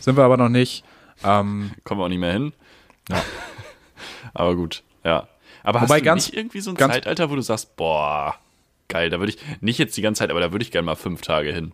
Sind 0.00 0.16
wir 0.16 0.24
aber 0.24 0.36
noch 0.36 0.48
nicht. 0.48 0.82
Ähm, 1.24 1.70
Kommen 1.84 2.00
wir 2.00 2.04
auch 2.04 2.08
nicht 2.08 2.18
mehr 2.18 2.32
hin. 2.32 2.52
aber 4.34 4.56
gut, 4.56 4.82
ja. 5.04 5.28
Aber 5.62 5.82
Wobei 5.82 5.94
hast 5.94 6.00
du 6.00 6.04
ganz- 6.04 6.26
nicht 6.26 6.36
irgendwie 6.36 6.60
so 6.60 6.70
ein 6.70 6.76
Zeitalter, 6.76 7.30
wo 7.30 7.36
du 7.36 7.42
sagst, 7.42 7.76
boah, 7.76 8.34
geil, 8.88 9.10
da 9.10 9.18
würde 9.18 9.32
ich, 9.32 9.38
nicht 9.60 9.78
jetzt 9.78 9.96
die 9.96 10.02
ganze 10.02 10.20
Zeit, 10.20 10.30
aber 10.30 10.40
da 10.40 10.52
würde 10.52 10.62
ich 10.64 10.70
gerne 10.70 10.86
mal 10.86 10.94
fünf 10.96 11.22
Tage 11.22 11.52
hin. 11.52 11.72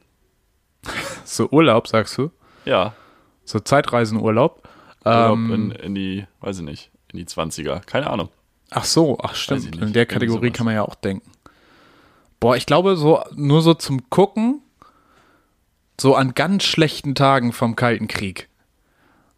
so 1.24 1.48
Urlaub, 1.50 1.88
sagst 1.88 2.16
du? 2.18 2.30
Ja, 2.64 2.94
So 3.44 3.58
Zeitreisenurlaub. 3.58 4.68
Urlaub 5.04 5.32
Ähm, 5.38 5.52
in, 5.52 5.70
in 5.72 5.94
die, 5.94 6.26
weiß 6.40 6.58
ich 6.58 6.64
nicht, 6.64 6.90
in 7.12 7.18
die 7.18 7.26
20er, 7.26 7.80
keine 7.80 8.08
Ahnung. 8.10 8.28
Ach 8.70 8.84
so, 8.84 9.18
ach 9.22 9.34
stimmt. 9.34 9.76
In 9.76 9.92
der 9.92 10.06
Kategorie 10.06 10.50
kann 10.50 10.64
man 10.64 10.74
ja 10.74 10.82
auch 10.82 10.94
denken. 10.94 11.30
Boah, 12.40 12.56
ich 12.56 12.66
glaube, 12.66 12.96
so 12.96 13.22
nur 13.34 13.62
so 13.62 13.74
zum 13.74 14.08
Gucken, 14.10 14.62
so 16.00 16.14
an 16.14 16.34
ganz 16.34 16.64
schlechten 16.64 17.14
Tagen 17.14 17.52
vom 17.52 17.76
Kalten 17.76 18.08
Krieg. 18.08 18.48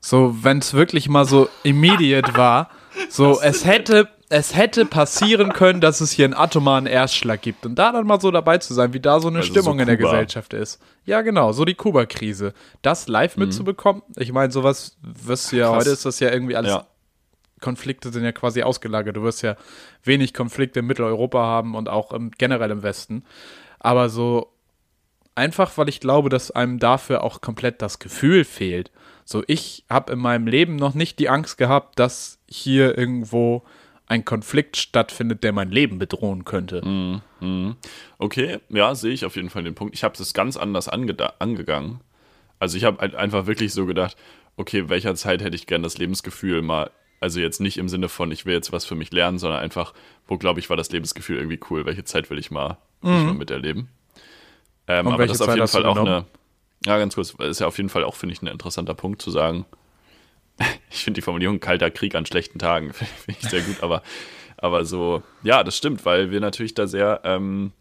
So, 0.00 0.42
wenn 0.44 0.58
es 0.58 0.74
wirklich 0.74 1.08
mal 1.08 1.24
so 1.24 1.48
immediate 1.62 2.36
war, 2.36 2.70
so 3.08 3.40
es 3.40 3.64
hätte, 3.64 4.08
es 4.28 4.54
hätte 4.54 4.84
passieren 4.86 5.52
können, 5.52 5.80
dass 5.80 6.00
es 6.00 6.12
hier 6.12 6.26
einen 6.26 6.34
atomaren 6.34 6.86
Erstschlag 6.86 7.42
gibt. 7.42 7.66
Und 7.66 7.74
da 7.76 7.90
dann 7.90 8.06
mal 8.06 8.20
so 8.20 8.30
dabei 8.30 8.58
zu 8.58 8.72
sein, 8.74 8.92
wie 8.92 9.00
da 9.00 9.18
so 9.20 9.28
eine 9.28 9.38
Also 9.38 9.52
so 9.52 9.60
Stimmung 9.60 9.80
in 9.80 9.86
der. 9.86 9.96
Gesellschaft 9.96 10.52
ist. 10.54 10.80
Ja, 11.06 11.22
genau, 11.22 11.52
so 11.52 11.64
die 11.64 11.74
Kuba-Krise. 11.74 12.54
Das 12.82 13.08
live 13.08 13.36
mitzubekommen, 13.36 14.02
ich 14.16 14.32
meine, 14.32 14.52
sowas 14.52 14.96
wirst 15.02 15.52
du 15.52 15.56
ja, 15.56 15.68
Mhm. 15.68 15.72
Krass. 15.72 15.80
heute 15.84 15.90
ist 15.90 16.04
das 16.06 16.20
ja 16.20 16.30
irgendwie 16.30 16.56
alles 16.56 16.70
Ja, 16.72 16.86
Konflikte 17.64 18.12
sind 18.12 18.24
ja 18.24 18.32
quasi 18.32 18.62
ausgelagert. 18.62 19.16
Du 19.16 19.22
wirst 19.22 19.40
ja 19.42 19.56
wenig 20.02 20.34
Konflikte 20.34 20.80
in 20.80 20.86
Mitteleuropa 20.86 21.38
haben 21.38 21.74
und 21.74 21.88
auch 21.88 22.12
im, 22.12 22.30
generell 22.30 22.70
im 22.70 22.82
Westen. 22.82 23.24
Aber 23.78 24.10
so 24.10 24.52
einfach, 25.34 25.78
weil 25.78 25.88
ich 25.88 25.98
glaube, 25.98 26.28
dass 26.28 26.50
einem 26.50 26.78
dafür 26.78 27.24
auch 27.24 27.40
komplett 27.40 27.80
das 27.80 27.98
Gefühl 27.98 28.44
fehlt. 28.44 28.90
So, 29.24 29.42
ich 29.46 29.84
habe 29.88 30.12
in 30.12 30.18
meinem 30.18 30.46
Leben 30.46 30.76
noch 30.76 30.92
nicht 30.92 31.18
die 31.18 31.30
Angst 31.30 31.56
gehabt, 31.56 31.98
dass 31.98 32.38
hier 32.46 32.98
irgendwo 32.98 33.62
ein 34.06 34.26
Konflikt 34.26 34.76
stattfindet, 34.76 35.42
der 35.42 35.52
mein 35.52 35.70
Leben 35.70 35.98
bedrohen 35.98 36.44
könnte. 36.44 36.82
okay, 38.18 38.58
ja, 38.68 38.94
sehe 38.94 39.14
ich 39.14 39.24
auf 39.24 39.36
jeden 39.36 39.48
Fall 39.48 39.64
den 39.64 39.74
Punkt. 39.74 39.94
Ich 39.94 40.04
habe 40.04 40.14
es 40.20 40.34
ganz 40.34 40.58
anders 40.58 40.90
angegangen. 40.90 42.00
Also 42.58 42.76
ich 42.76 42.84
habe 42.84 42.98
halt 42.98 43.14
einfach 43.14 43.46
wirklich 43.46 43.72
so 43.72 43.86
gedacht, 43.86 44.18
okay, 44.56 44.90
welcher 44.90 45.14
Zeit 45.14 45.42
hätte 45.42 45.56
ich 45.56 45.66
gern 45.66 45.82
das 45.82 45.96
Lebensgefühl 45.96 46.60
mal, 46.60 46.90
also 47.24 47.40
jetzt 47.40 47.58
nicht 47.58 47.78
im 47.78 47.88
Sinne 47.88 48.10
von, 48.10 48.30
ich 48.30 48.44
will 48.44 48.52
jetzt 48.52 48.70
was 48.70 48.84
für 48.84 48.94
mich 48.94 49.10
lernen, 49.10 49.38
sondern 49.38 49.60
einfach, 49.60 49.94
wo 50.28 50.36
glaube 50.36 50.60
ich, 50.60 50.68
war 50.68 50.76
das 50.76 50.90
Lebensgefühl 50.90 51.38
irgendwie 51.38 51.58
cool, 51.70 51.86
welche 51.86 52.04
Zeit 52.04 52.28
will 52.28 52.38
ich 52.38 52.50
mal, 52.50 52.76
will 53.00 53.16
ich 53.16 53.24
mal 53.24 53.32
miterleben. 53.32 53.88
Ähm, 54.86 55.08
aber 55.08 55.26
das 55.26 55.36
ist 55.36 55.40
auf 55.40 55.46
Zeit 55.48 55.56
jeden 55.56 55.68
Fall 55.68 55.86
auch 55.86 55.96
eine, 55.96 56.26
ja 56.84 56.98
ganz 56.98 57.14
kurz, 57.14 57.30
ist 57.30 57.60
ja 57.60 57.66
auf 57.66 57.78
jeden 57.78 57.88
Fall 57.88 58.04
auch, 58.04 58.14
finde 58.14 58.34
ich, 58.34 58.42
ein 58.42 58.46
interessanter 58.46 58.92
Punkt 58.92 59.22
zu 59.22 59.30
sagen, 59.30 59.64
ich 60.90 61.02
finde 61.02 61.16
die 61.16 61.22
Formulierung 61.22 61.60
kalter 61.60 61.90
Krieg 61.90 62.14
an 62.14 62.26
schlechten 62.26 62.58
Tagen, 62.58 62.92
finde 62.92 63.40
ich 63.40 63.48
sehr 63.48 63.62
gut, 63.62 63.82
aber, 63.82 64.02
aber 64.58 64.84
so, 64.84 65.22
ja, 65.42 65.64
das 65.64 65.78
stimmt, 65.78 66.04
weil 66.04 66.30
wir 66.30 66.40
natürlich 66.40 66.74
da 66.74 66.86
sehr 66.86 67.22
ähm, 67.24 67.72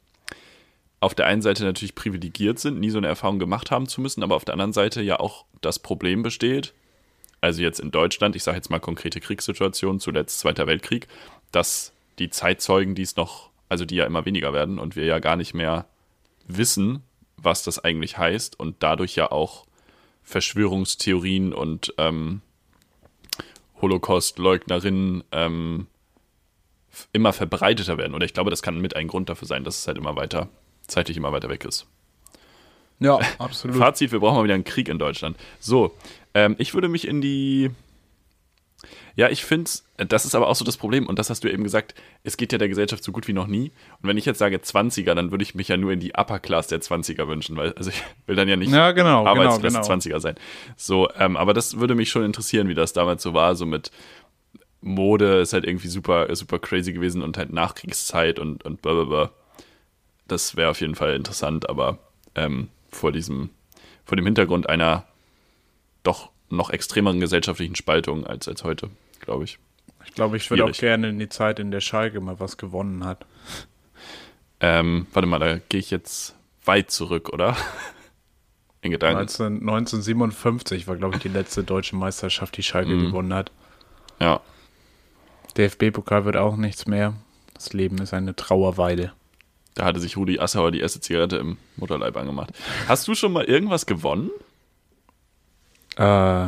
auf 1.02 1.16
der 1.16 1.26
einen 1.26 1.42
Seite 1.42 1.66
natürlich 1.66 1.96
privilegiert 1.96 2.60
sind, 2.60 2.80
nie 2.80 2.92
so 2.92 2.98
eine 2.98 3.08
Erfahrung 3.08 3.40
gemacht 3.40 3.72
haben 3.72 3.90
zu 3.90 4.00
müssen, 4.00 4.24
aber 4.24 4.38
auf 4.38 4.46
der 4.46 4.54
anderen 4.54 4.72
Seite 4.72 5.02
ja 5.02 5.20
auch 5.20 5.44
das 5.60 5.80
Problem 5.80 6.24
besteht, 6.24 6.74
also 7.44 7.62
jetzt 7.62 7.82
in 7.82 7.92
Deutschland, 7.92 8.38
ich 8.38 8.44
sage 8.44 8.56
jetzt 8.56 8.70
mal 8.70 8.80
konkrete 8.80 9.20
Kriegssituationen, 9.20 10.00
zuletzt 10.00 10.40
Zweiter 10.40 10.66
Weltkrieg, 10.66 11.10
dass 11.52 11.92
die 12.18 12.30
Zeitzeugen, 12.30 12.96
die 12.96 13.02
es 13.02 13.18
noch, 13.18 13.50
also 13.68 13.84
die 13.84 13.96
ja 13.96 14.06
immer 14.06 14.26
weniger 14.26 14.54
werden 14.54 14.80
und 14.80 14.96
wir 14.96 15.04
ja 15.04 15.20
gar 15.20 15.36
nicht 15.36 15.54
mehr 15.54 15.86
wissen, 16.48 17.04
was 17.36 17.64
das 17.64 17.84
eigentlich 17.84 18.18
heißt 18.18 18.58
und 18.58 18.78
dadurch 18.80 19.18
ja 19.18 19.30
auch 19.30 19.66
Verschwörungstheorien 20.24 21.54
und 21.54 21.94
ähm, 21.98 22.42
Holocaust-Leugnerinnen 23.82 25.26
ähm, 25.34 25.88
immer 27.12 27.34
verbreiteter 27.34 27.98
werden. 27.98 28.16
Oder 28.16 28.26
ich 28.26 28.34
glaube, 28.34 28.52
das 28.52 28.62
kann 28.62 28.80
mit 28.80 28.96
ein 28.96 29.10
Grund 29.10 29.28
dafür 29.28 29.50
sein, 29.50 29.66
dass 29.66 29.80
es 29.80 29.88
halt 29.88 29.98
immer 29.98 30.16
weiter, 30.16 30.48
zeitlich 30.88 31.18
immer 31.18 31.34
weiter 31.34 31.50
weg 31.50 31.66
ist. 31.66 31.88
Ja, 33.00 33.20
absolut. 33.38 33.76
Fazit, 33.76 34.14
wir 34.14 34.20
brauchen 34.20 34.38
mal 34.38 34.44
wieder 34.46 34.54
einen 34.54 34.64
Krieg 34.64 34.88
in 34.88 34.98
Deutschland. 34.98 35.36
So, 35.60 35.94
ähm, 36.34 36.56
ich 36.58 36.74
würde 36.74 36.90
mich 36.90 37.08
in 37.08 37.22
die. 37.22 37.72
Ja, 39.16 39.30
ich 39.30 39.46
finde, 39.46 39.70
das 39.98 40.26
ist 40.26 40.36
aber 40.36 40.48
auch 40.48 40.56
so 40.56 40.66
das 40.66 40.76
Problem, 40.76 41.08
und 41.08 41.20
das 41.20 41.30
hast 41.30 41.44
du 41.44 41.52
eben 41.52 41.64
gesagt, 41.64 41.94
es 42.24 42.36
geht 42.36 42.52
ja 42.52 42.58
der 42.58 42.68
Gesellschaft 42.68 43.04
so 43.04 43.12
gut 43.12 43.28
wie 43.28 43.34
noch 43.34 43.48
nie. 43.48 43.72
Und 44.02 44.10
wenn 44.10 44.18
ich 44.18 44.26
jetzt 44.26 44.40
sage 44.40 44.58
20er, 44.58 45.14
dann 45.14 45.32
würde 45.32 45.44
ich 45.44 45.56
mich 45.56 45.68
ja 45.68 45.78
nur 45.78 45.92
in 45.92 46.00
die 46.00 46.14
Upper 46.16 46.40
Class 46.40 46.68
der 46.68 46.82
20er 46.82 47.28
wünschen, 47.28 47.56
weil, 47.56 47.74
also 47.74 47.92
ich 47.92 48.04
will 48.26 48.36
dann 48.36 48.50
ja 48.50 48.56
nicht 48.56 48.72
Ja, 48.72 48.92
genau, 48.92 49.24
genau, 49.24 49.30
Arbeitsklasse 49.30 49.82
genau. 49.82 49.88
20er 49.88 50.20
sein. 50.20 50.36
So, 50.76 51.10
ähm, 51.18 51.38
aber 51.38 51.54
das 51.54 51.80
würde 51.80 51.96
mich 51.96 52.10
schon 52.10 52.26
interessieren, 52.26 52.68
wie 52.68 52.74
das 52.74 52.92
damals 52.92 53.24
so 53.24 53.34
war, 53.34 53.56
so 53.56 53.66
mit 53.66 53.92
Mode 54.82 55.42
ist 55.42 55.54
halt 55.54 55.64
irgendwie 55.64 55.88
super, 55.88 56.36
super 56.36 56.60
crazy 56.60 56.92
gewesen 56.92 57.22
und 57.22 57.38
halt 57.38 57.54
Nachkriegszeit 57.54 58.40
und, 58.40 58.66
und 58.66 58.82
blablabla. 58.82 59.32
Das 60.28 60.56
wäre 60.56 60.72
auf 60.72 60.82
jeden 60.82 60.96
Fall 60.96 61.16
interessant, 61.16 61.70
aber 61.70 62.00
ähm, 62.36 62.70
vor 62.90 63.12
diesem, 63.12 63.50
vor 64.06 64.16
dem 64.16 64.26
Hintergrund 64.26 64.68
einer 64.68 65.06
doch 66.04 66.30
noch 66.50 66.70
extremeren 66.70 67.20
gesellschaftlichen 67.20 67.76
Spaltung 67.76 68.26
als, 68.28 68.48
als 68.48 68.64
heute, 68.64 68.90
glaube 69.22 69.46
ich. 69.46 69.58
Ich 70.06 70.14
glaube, 70.14 70.38
ich 70.38 70.50
würde 70.50 70.66
auch 70.66 70.72
gerne 70.74 71.10
in 71.10 71.18
die 71.20 71.30
Zeit, 71.30 71.60
in 71.60 71.72
der 71.72 71.80
Schalke 71.82 72.20
mal 72.20 72.40
was 72.40 72.58
gewonnen 72.58 73.06
hat. 73.06 73.26
Ähm, 74.60 75.08
warte 75.14 75.28
mal, 75.28 75.40
da 75.40 75.58
gehe 75.70 75.80
ich 75.80 75.90
jetzt 75.92 76.36
weit 76.66 76.92
zurück, 76.92 77.30
oder? 77.30 77.56
In 78.82 78.92
Gedanken. 78.92 79.20
19, 79.20 79.46
1957 79.62 80.88
war, 80.88 80.98
glaube 80.98 81.16
ich, 81.16 81.22
die 81.22 81.30
letzte 81.30 81.64
deutsche 81.64 81.96
Meisterschaft, 81.96 82.58
die 82.58 82.64
Schalke 82.64 82.92
Mhm. 82.92 83.06
gewonnen 83.08 83.34
hat. 83.34 83.50
Ja. 84.20 84.42
DFB-Pokal 85.58 86.26
wird 86.26 86.36
auch 86.38 86.58
nichts 86.58 86.86
mehr. 86.86 87.14
Das 87.54 87.72
Leben 87.74 87.98
ist 88.00 88.14
eine 88.14 88.36
Trauerweide. 88.36 89.14
Da 89.76 89.86
hatte 89.86 90.00
sich 90.00 90.18
Rudi 90.18 90.40
Assauer 90.40 90.72
die 90.72 90.80
erste 90.82 91.00
Zigarette 91.00 91.38
im 91.38 91.58
Mutterleib 91.78 92.18
angemacht. 92.18 92.52
Hast 92.88 93.08
du 93.08 93.16
schon 93.16 93.32
mal 93.32 93.46
irgendwas 93.46 93.86
gewonnen? 93.86 94.30
Äh, 95.98 96.48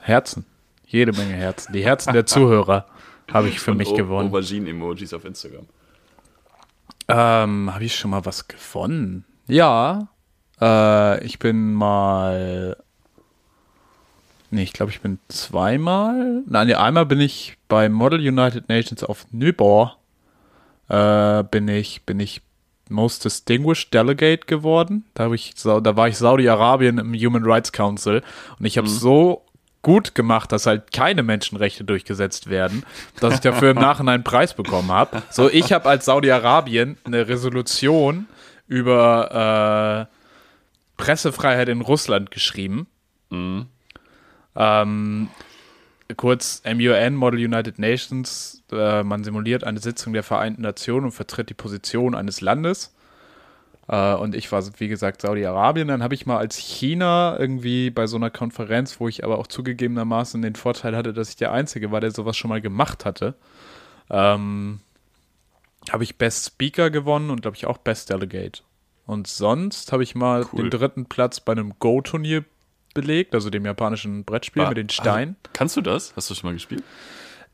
Herzen. 0.00 0.44
Jede 0.86 1.12
Menge 1.12 1.34
Herzen. 1.34 1.72
Die 1.72 1.84
Herzen 1.84 2.12
der 2.12 2.26
Zuhörer 2.26 2.86
habe 3.32 3.48
ich 3.48 3.58
für 3.60 3.72
Und 3.72 3.78
mich 3.78 3.88
O- 3.88 3.94
gewonnen. 3.94 4.28
Aubergine-Emojis 4.28 5.12
auf 5.12 5.24
Instagram. 5.24 5.66
Ähm, 7.08 7.72
habe 7.74 7.84
ich 7.84 7.96
schon 7.96 8.10
mal 8.12 8.24
was 8.24 8.46
gewonnen? 8.48 9.24
Ja. 9.46 10.08
Äh, 10.60 11.24
ich 11.24 11.38
bin 11.38 11.74
mal. 11.74 12.76
Nee, 14.50 14.62
ich 14.62 14.72
glaube, 14.72 14.92
ich 14.92 15.00
bin 15.00 15.18
zweimal. 15.28 16.42
Nein, 16.46 16.66
nee, 16.68 16.74
einmal 16.74 17.04
bin 17.06 17.20
ich 17.20 17.56
bei 17.68 17.88
Model 17.88 18.20
United 18.20 18.68
Nations 18.68 19.02
auf 19.02 19.26
Nybor. 19.32 19.98
Äh, 20.88 21.42
bin 21.44 21.66
ich, 21.66 22.04
bin 22.04 22.20
ich 22.20 22.42
Most 22.88 23.24
Distinguished 23.24 23.92
Delegate 23.92 24.46
geworden. 24.46 25.04
Da, 25.14 25.24
hab 25.24 25.32
ich, 25.32 25.54
da 25.54 25.96
war 25.96 26.08
ich 26.08 26.16
Saudi-Arabien 26.18 26.98
im 26.98 27.14
Human 27.14 27.44
Rights 27.44 27.72
Council 27.72 28.22
und 28.58 28.66
ich 28.66 28.78
habe 28.78 28.88
so 28.88 29.42
gut 29.82 30.14
gemacht, 30.16 30.50
dass 30.50 30.66
halt 30.66 30.92
keine 30.92 31.22
Menschenrechte 31.22 31.84
durchgesetzt 31.84 32.50
werden, 32.50 32.84
dass 33.20 33.34
ich 33.34 33.40
dafür 33.40 33.70
im 33.70 33.76
Nachhinein 33.76 34.14
einen 34.14 34.24
Preis 34.24 34.52
bekommen 34.54 34.90
habe. 34.90 35.22
So, 35.30 35.48
ich 35.48 35.72
habe 35.72 35.88
als 35.88 36.06
Saudi-Arabien 36.06 36.96
eine 37.04 37.28
Resolution 37.28 38.26
über 38.66 40.08
äh, 40.08 40.16
Pressefreiheit 40.96 41.68
in 41.68 41.82
Russland 41.82 42.32
geschrieben. 42.32 42.88
Ähm, 43.30 45.28
kurz 46.16 46.62
MUN, 46.64 47.14
Model 47.14 47.44
United 47.44 47.78
Nations, 47.78 48.62
äh, 48.70 49.02
man 49.02 49.24
simuliert 49.24 49.64
eine 49.64 49.80
Sitzung 49.80 50.12
der 50.12 50.22
Vereinten 50.22 50.62
Nationen 50.62 51.06
und 51.06 51.12
vertritt 51.12 51.50
die 51.50 51.54
Position 51.54 52.14
eines 52.14 52.40
Landes. 52.40 52.94
Äh, 53.88 54.14
und 54.14 54.34
ich 54.34 54.50
war, 54.52 54.62
wie 54.78 54.88
gesagt, 54.88 55.22
Saudi-Arabien. 55.22 55.88
Dann 55.88 56.02
habe 56.02 56.14
ich 56.14 56.26
mal 56.26 56.38
als 56.38 56.56
China 56.56 57.36
irgendwie 57.38 57.90
bei 57.90 58.06
so 58.06 58.16
einer 58.16 58.30
Konferenz, 58.30 59.00
wo 59.00 59.08
ich 59.08 59.24
aber 59.24 59.38
auch 59.38 59.46
zugegebenermaßen 59.46 60.40
den 60.42 60.56
Vorteil 60.56 60.96
hatte, 60.96 61.12
dass 61.12 61.30
ich 61.30 61.36
der 61.36 61.52
Einzige 61.52 61.90
war, 61.90 62.00
der 62.00 62.10
sowas 62.10 62.36
schon 62.36 62.48
mal 62.48 62.60
gemacht 62.60 63.04
hatte, 63.04 63.34
ähm, 64.10 64.80
habe 65.90 66.04
ich 66.04 66.16
Best 66.16 66.46
Speaker 66.46 66.90
gewonnen 66.90 67.30
und 67.30 67.42
glaube 67.42 67.56
ich 67.56 67.66
auch 67.66 67.78
Best 67.78 68.10
Delegate. 68.10 68.62
Und 69.06 69.28
sonst 69.28 69.92
habe 69.92 70.02
ich 70.02 70.16
mal 70.16 70.44
Cool. 70.52 70.62
den 70.62 70.70
dritten 70.70 71.06
Platz 71.06 71.38
bei 71.38 71.52
einem 71.52 71.74
Go-Turnier 71.78 72.44
belegt, 72.96 73.34
also 73.34 73.48
dem 73.50 73.64
japanischen 73.64 74.24
Brettspiel 74.24 74.62
War- 74.62 74.68
mit 74.70 74.78
den 74.78 74.88
Steinen. 74.88 75.36
Also, 75.44 75.50
kannst 75.52 75.76
du 75.76 75.80
das? 75.82 76.12
Hast 76.16 76.28
du 76.30 76.34
schon 76.34 76.48
mal 76.50 76.54
gespielt? 76.54 76.82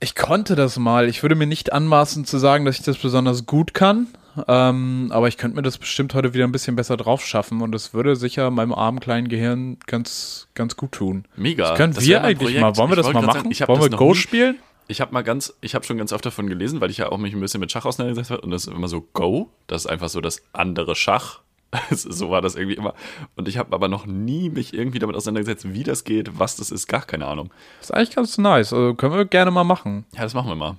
Ich 0.00 0.14
konnte 0.16 0.56
das 0.56 0.78
mal. 0.78 1.08
Ich 1.08 1.22
würde 1.22 1.34
mir 1.36 1.46
nicht 1.46 1.72
anmaßen 1.72 2.24
zu 2.24 2.38
sagen, 2.38 2.64
dass 2.64 2.78
ich 2.78 2.84
das 2.84 2.96
besonders 2.98 3.46
gut 3.46 3.74
kann. 3.74 4.08
Ähm, 4.48 5.10
aber 5.12 5.28
ich 5.28 5.36
könnte 5.36 5.56
mir 5.56 5.62
das 5.62 5.76
bestimmt 5.76 6.14
heute 6.14 6.32
wieder 6.32 6.44
ein 6.44 6.52
bisschen 6.52 6.74
besser 6.74 6.96
drauf 6.96 7.22
schaffen 7.24 7.60
und 7.60 7.74
es 7.74 7.92
würde 7.92 8.16
sicher 8.16 8.50
meinem 8.50 8.72
armen 8.72 8.98
kleinen 8.98 9.28
Gehirn 9.28 9.76
ganz, 9.86 10.48
ganz 10.54 10.74
gut 10.74 10.92
tun. 10.92 11.26
Mega. 11.36 11.68
Das 11.68 11.76
können 11.76 11.92
Das 11.92 12.02
wir 12.04 12.24
eigentlich 12.24 12.38
Projekt. 12.56 12.60
mal. 12.62 12.76
Wollen 12.78 12.90
wir 12.90 12.96
Ich 12.98 13.04
das 13.04 13.12
mal 13.12 13.22
machen? 13.22 13.52
sagen, 13.52 13.68
Wollen 13.68 13.92
wir 13.92 13.98
Go 13.98 14.08
nie- 14.08 14.14
spielen? 14.16 14.58
Ich 14.88 15.00
habe 15.02 15.12
mal 15.12 15.22
ganz, 15.22 15.54
ich 15.60 15.74
habe 15.74 15.84
schon 15.84 15.98
ganz 15.98 16.12
oft 16.12 16.24
davon 16.26 16.48
gelesen, 16.48 16.80
weil 16.80 16.90
ich 16.90 16.96
ja 16.96 17.12
auch 17.12 17.18
mich 17.18 17.34
ein 17.34 17.40
bisschen 17.40 17.60
mit 17.60 17.70
Schach 17.70 17.84
auseinandergesetzt 17.84 18.30
habe 18.30 18.40
und 18.40 18.50
das 18.50 18.66
ist 18.66 18.72
immer 18.74 18.88
so 18.88 19.06
Go, 19.12 19.50
das 19.66 19.84
ist 19.84 19.90
einfach 19.90 20.08
so 20.08 20.20
das 20.22 20.42
andere 20.54 20.96
Schach. 20.96 21.40
so 21.90 22.30
war 22.30 22.42
das 22.42 22.54
irgendwie 22.54 22.76
immer. 22.76 22.94
Und 23.36 23.48
ich 23.48 23.56
habe 23.56 23.72
aber 23.74 23.88
noch 23.88 24.06
nie 24.06 24.50
mich 24.50 24.74
irgendwie 24.74 24.98
damit 24.98 25.16
auseinandergesetzt, 25.16 25.72
wie 25.72 25.84
das 25.84 26.04
geht, 26.04 26.38
was 26.38 26.56
das 26.56 26.70
ist, 26.70 26.86
gar 26.86 27.02
keine 27.02 27.26
Ahnung. 27.26 27.50
Das 27.78 27.90
ist 27.90 27.96
eigentlich 27.96 28.14
ganz 28.14 28.38
nice. 28.38 28.72
Also 28.72 28.94
können 28.94 29.14
wir 29.14 29.24
gerne 29.24 29.50
mal 29.50 29.64
machen. 29.64 30.04
Ja, 30.14 30.22
das 30.22 30.34
machen 30.34 30.48
wir 30.48 30.56
mal. 30.56 30.76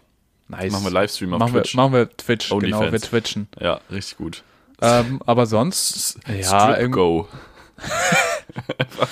Nice. 0.50 0.72
Machen 0.72 0.84
wir 0.84 0.92
Livestream 0.92 1.34
auf 1.34 1.40
machen 1.40 1.54
Twitch. 1.54 1.74
Wir, 1.74 1.82
machen 1.82 1.94
wir 1.94 2.10
Twitch, 2.18 2.50
genau, 2.50 2.58
Onlyfans. 2.58 2.92
wir 2.92 3.02
twitchen. 3.02 3.48
Ja, 3.60 3.80
richtig 3.92 4.18
gut. 4.18 4.44
Ähm, 4.82 5.22
aber 5.26 5.46
sonst, 5.46 6.20
ja, 6.28 6.74
Strip 6.74 6.92
Go. 6.92 7.28
einfach, 8.78 9.10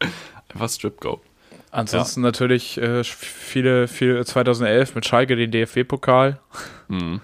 einfach 0.52 0.68
Strip 0.68 1.00
Go. 1.00 1.20
ansonsten 1.70 2.20
natürlich 2.20 2.76
äh, 2.78 3.04
viele, 3.04 3.86
viele 3.86 4.24
2011 4.24 4.94
mit 4.94 5.06
Schalke 5.06 5.36
den 5.36 5.50
DFB-Pokal. 5.52 6.40
Mhm. 6.88 7.20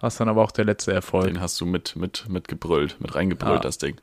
Was 0.00 0.16
dann 0.16 0.28
aber 0.28 0.42
auch 0.44 0.52
der 0.52 0.64
letzte 0.64 0.92
Erfolg. 0.92 1.26
Den 1.26 1.40
hast 1.40 1.60
du 1.60 1.66
mit, 1.66 1.96
mit, 1.96 2.28
mit 2.28 2.46
gebrüllt, 2.46 3.00
mit 3.00 3.16
reingebrüllt, 3.16 3.56
Ja. 3.56 3.60
das 3.60 3.78
Ding. 3.78 3.96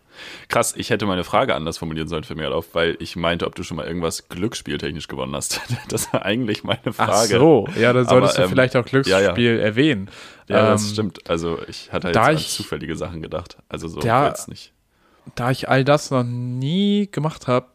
Krass, 0.49 0.73
ich 0.75 0.89
hätte 0.89 1.05
meine 1.05 1.23
Frage 1.23 1.55
anders 1.55 1.77
formulieren 1.77 2.09
sollen 2.09 2.25
für 2.25 2.35
mich 2.35 2.45
auf, 2.47 2.75
weil 2.75 2.97
ich 2.99 3.15
meinte, 3.15 3.47
ob 3.47 3.55
du 3.55 3.63
schon 3.63 3.77
mal 3.77 3.87
irgendwas 3.87 4.27
glücksspieltechnisch 4.27 5.07
gewonnen 5.07 5.33
hast. 5.35 5.61
Das 5.87 6.11
war 6.11 6.25
eigentlich 6.25 6.63
meine 6.65 6.91
Frage. 6.91 7.11
Ach 7.13 7.23
so, 7.39 7.67
ja, 7.79 7.93
dann 7.93 8.05
solltest 8.07 8.33
Aber, 8.35 8.41
du 8.41 8.43
ähm, 8.43 8.49
vielleicht 8.49 8.75
auch 8.75 8.85
Glücksspiel 8.85 9.45
ja, 9.45 9.53
ja. 9.53 9.57
erwähnen. 9.61 10.09
Ja, 10.49 10.71
das 10.71 10.83
Ähm, 10.83 10.93
stimmt. 10.93 11.29
Also 11.29 11.59
ich 11.67 11.93
hatte 11.93 12.07
jetzt 12.09 12.15
da 12.17 12.23
an 12.23 12.35
ich- 12.35 12.49
zufällige 12.49 12.95
Sachen 12.97 13.21
gedacht. 13.21 13.57
Also 13.69 13.87
so 13.87 13.99
Da- 14.01 14.27
jetzt 14.27 14.49
nicht. 14.49 14.73
Da 15.35 15.49
ich 15.49 15.69
all 15.69 15.83
das 15.85 16.11
noch 16.11 16.23
nie 16.23 17.07
gemacht 17.11 17.47
habe, 17.47 17.67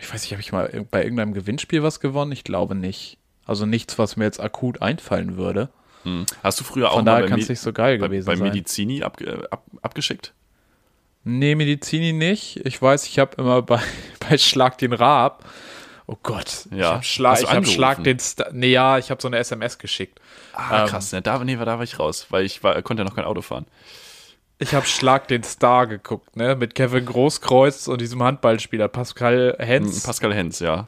ich 0.00 0.12
weiß 0.12 0.22
nicht, 0.22 0.32
habe 0.32 0.40
ich 0.40 0.50
mal 0.52 0.86
bei 0.90 1.02
irgendeinem 1.02 1.34
Gewinnspiel 1.34 1.82
was 1.82 2.00
gewonnen? 2.00 2.32
Ich 2.32 2.42
glaube 2.42 2.74
nicht. 2.74 3.18
Also 3.44 3.64
nichts, 3.64 3.98
was 3.98 4.16
mir 4.16 4.24
jetzt 4.24 4.40
akut 4.40 4.82
einfallen 4.82 5.36
würde. 5.36 5.68
Hm. 6.06 6.24
Hast 6.42 6.60
du 6.60 6.64
früher 6.64 6.90
auch 6.90 6.94
Von 6.96 7.04
mal 7.04 7.22
daher 7.22 7.28
bei, 7.28 7.36
nicht 7.36 7.58
so 7.60 7.72
geil 7.72 7.98
bei, 7.98 8.06
gewesen 8.06 8.26
bei. 8.26 8.36
Medizini 8.36 9.02
ab, 9.02 9.18
ab, 9.50 9.64
abgeschickt? 9.82 10.32
Nee, 11.24 11.56
Medizini 11.56 12.12
nicht. 12.12 12.64
Ich 12.64 12.80
weiß, 12.80 13.06
ich 13.06 13.18
habe 13.18 13.32
immer 13.38 13.60
bei, 13.62 13.80
bei 14.20 14.38
Schlag 14.38 14.78
den 14.78 14.92
Raab. 14.92 15.44
Oh 16.06 16.16
Gott. 16.22 16.66
Ja. 16.70 16.76
Ich 16.76 16.84
habe 16.86 17.02
Schlag, 17.02 17.42
ich 17.42 17.50
hab? 17.50 17.66
Schlag 17.66 18.04
den 18.04 18.20
Sta 18.20 18.46
Nee, 18.52 18.68
ja, 18.70 18.96
ich 18.98 19.10
habe 19.10 19.20
so 19.20 19.26
eine 19.26 19.38
SMS 19.38 19.78
geschickt. 19.78 20.20
Ah, 20.52 20.82
Ähm, 20.82 20.88
krass. 20.88 21.10
Ne, 21.10 21.20
da, 21.20 21.42
nee, 21.42 21.56
da 21.56 21.66
war 21.66 21.82
ich 21.82 21.98
raus, 21.98 22.26
weil 22.30 22.44
ich 22.44 22.62
war, 22.62 22.80
konnte 22.82 23.02
ja 23.02 23.08
noch 23.08 23.16
kein 23.16 23.24
Auto 23.24 23.42
fahren. 23.42 23.66
Ich 24.58 24.72
habe 24.72 24.86
Schlag 24.86 25.26
den 25.26 25.42
Star 25.42 25.88
geguckt, 25.88 26.36
ne? 26.36 26.54
Mit 26.54 26.76
Kevin 26.76 27.04
Großkreuz 27.04 27.88
und 27.88 28.00
diesem 28.00 28.22
Handballspieler 28.22 28.86
Pascal 28.88 29.56
Hm, 29.58 29.66
Hens. 29.66 30.02
Pascal 30.04 30.32
Hens, 30.32 30.60
ja. 30.60 30.86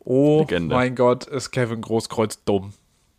oh 0.00 0.40
Legende. 0.40 0.74
mein 0.74 0.94
Gott, 0.94 1.24
ist 1.24 1.50
Kevin 1.50 1.80
Großkreuz 1.80 2.44
dumm. 2.44 2.74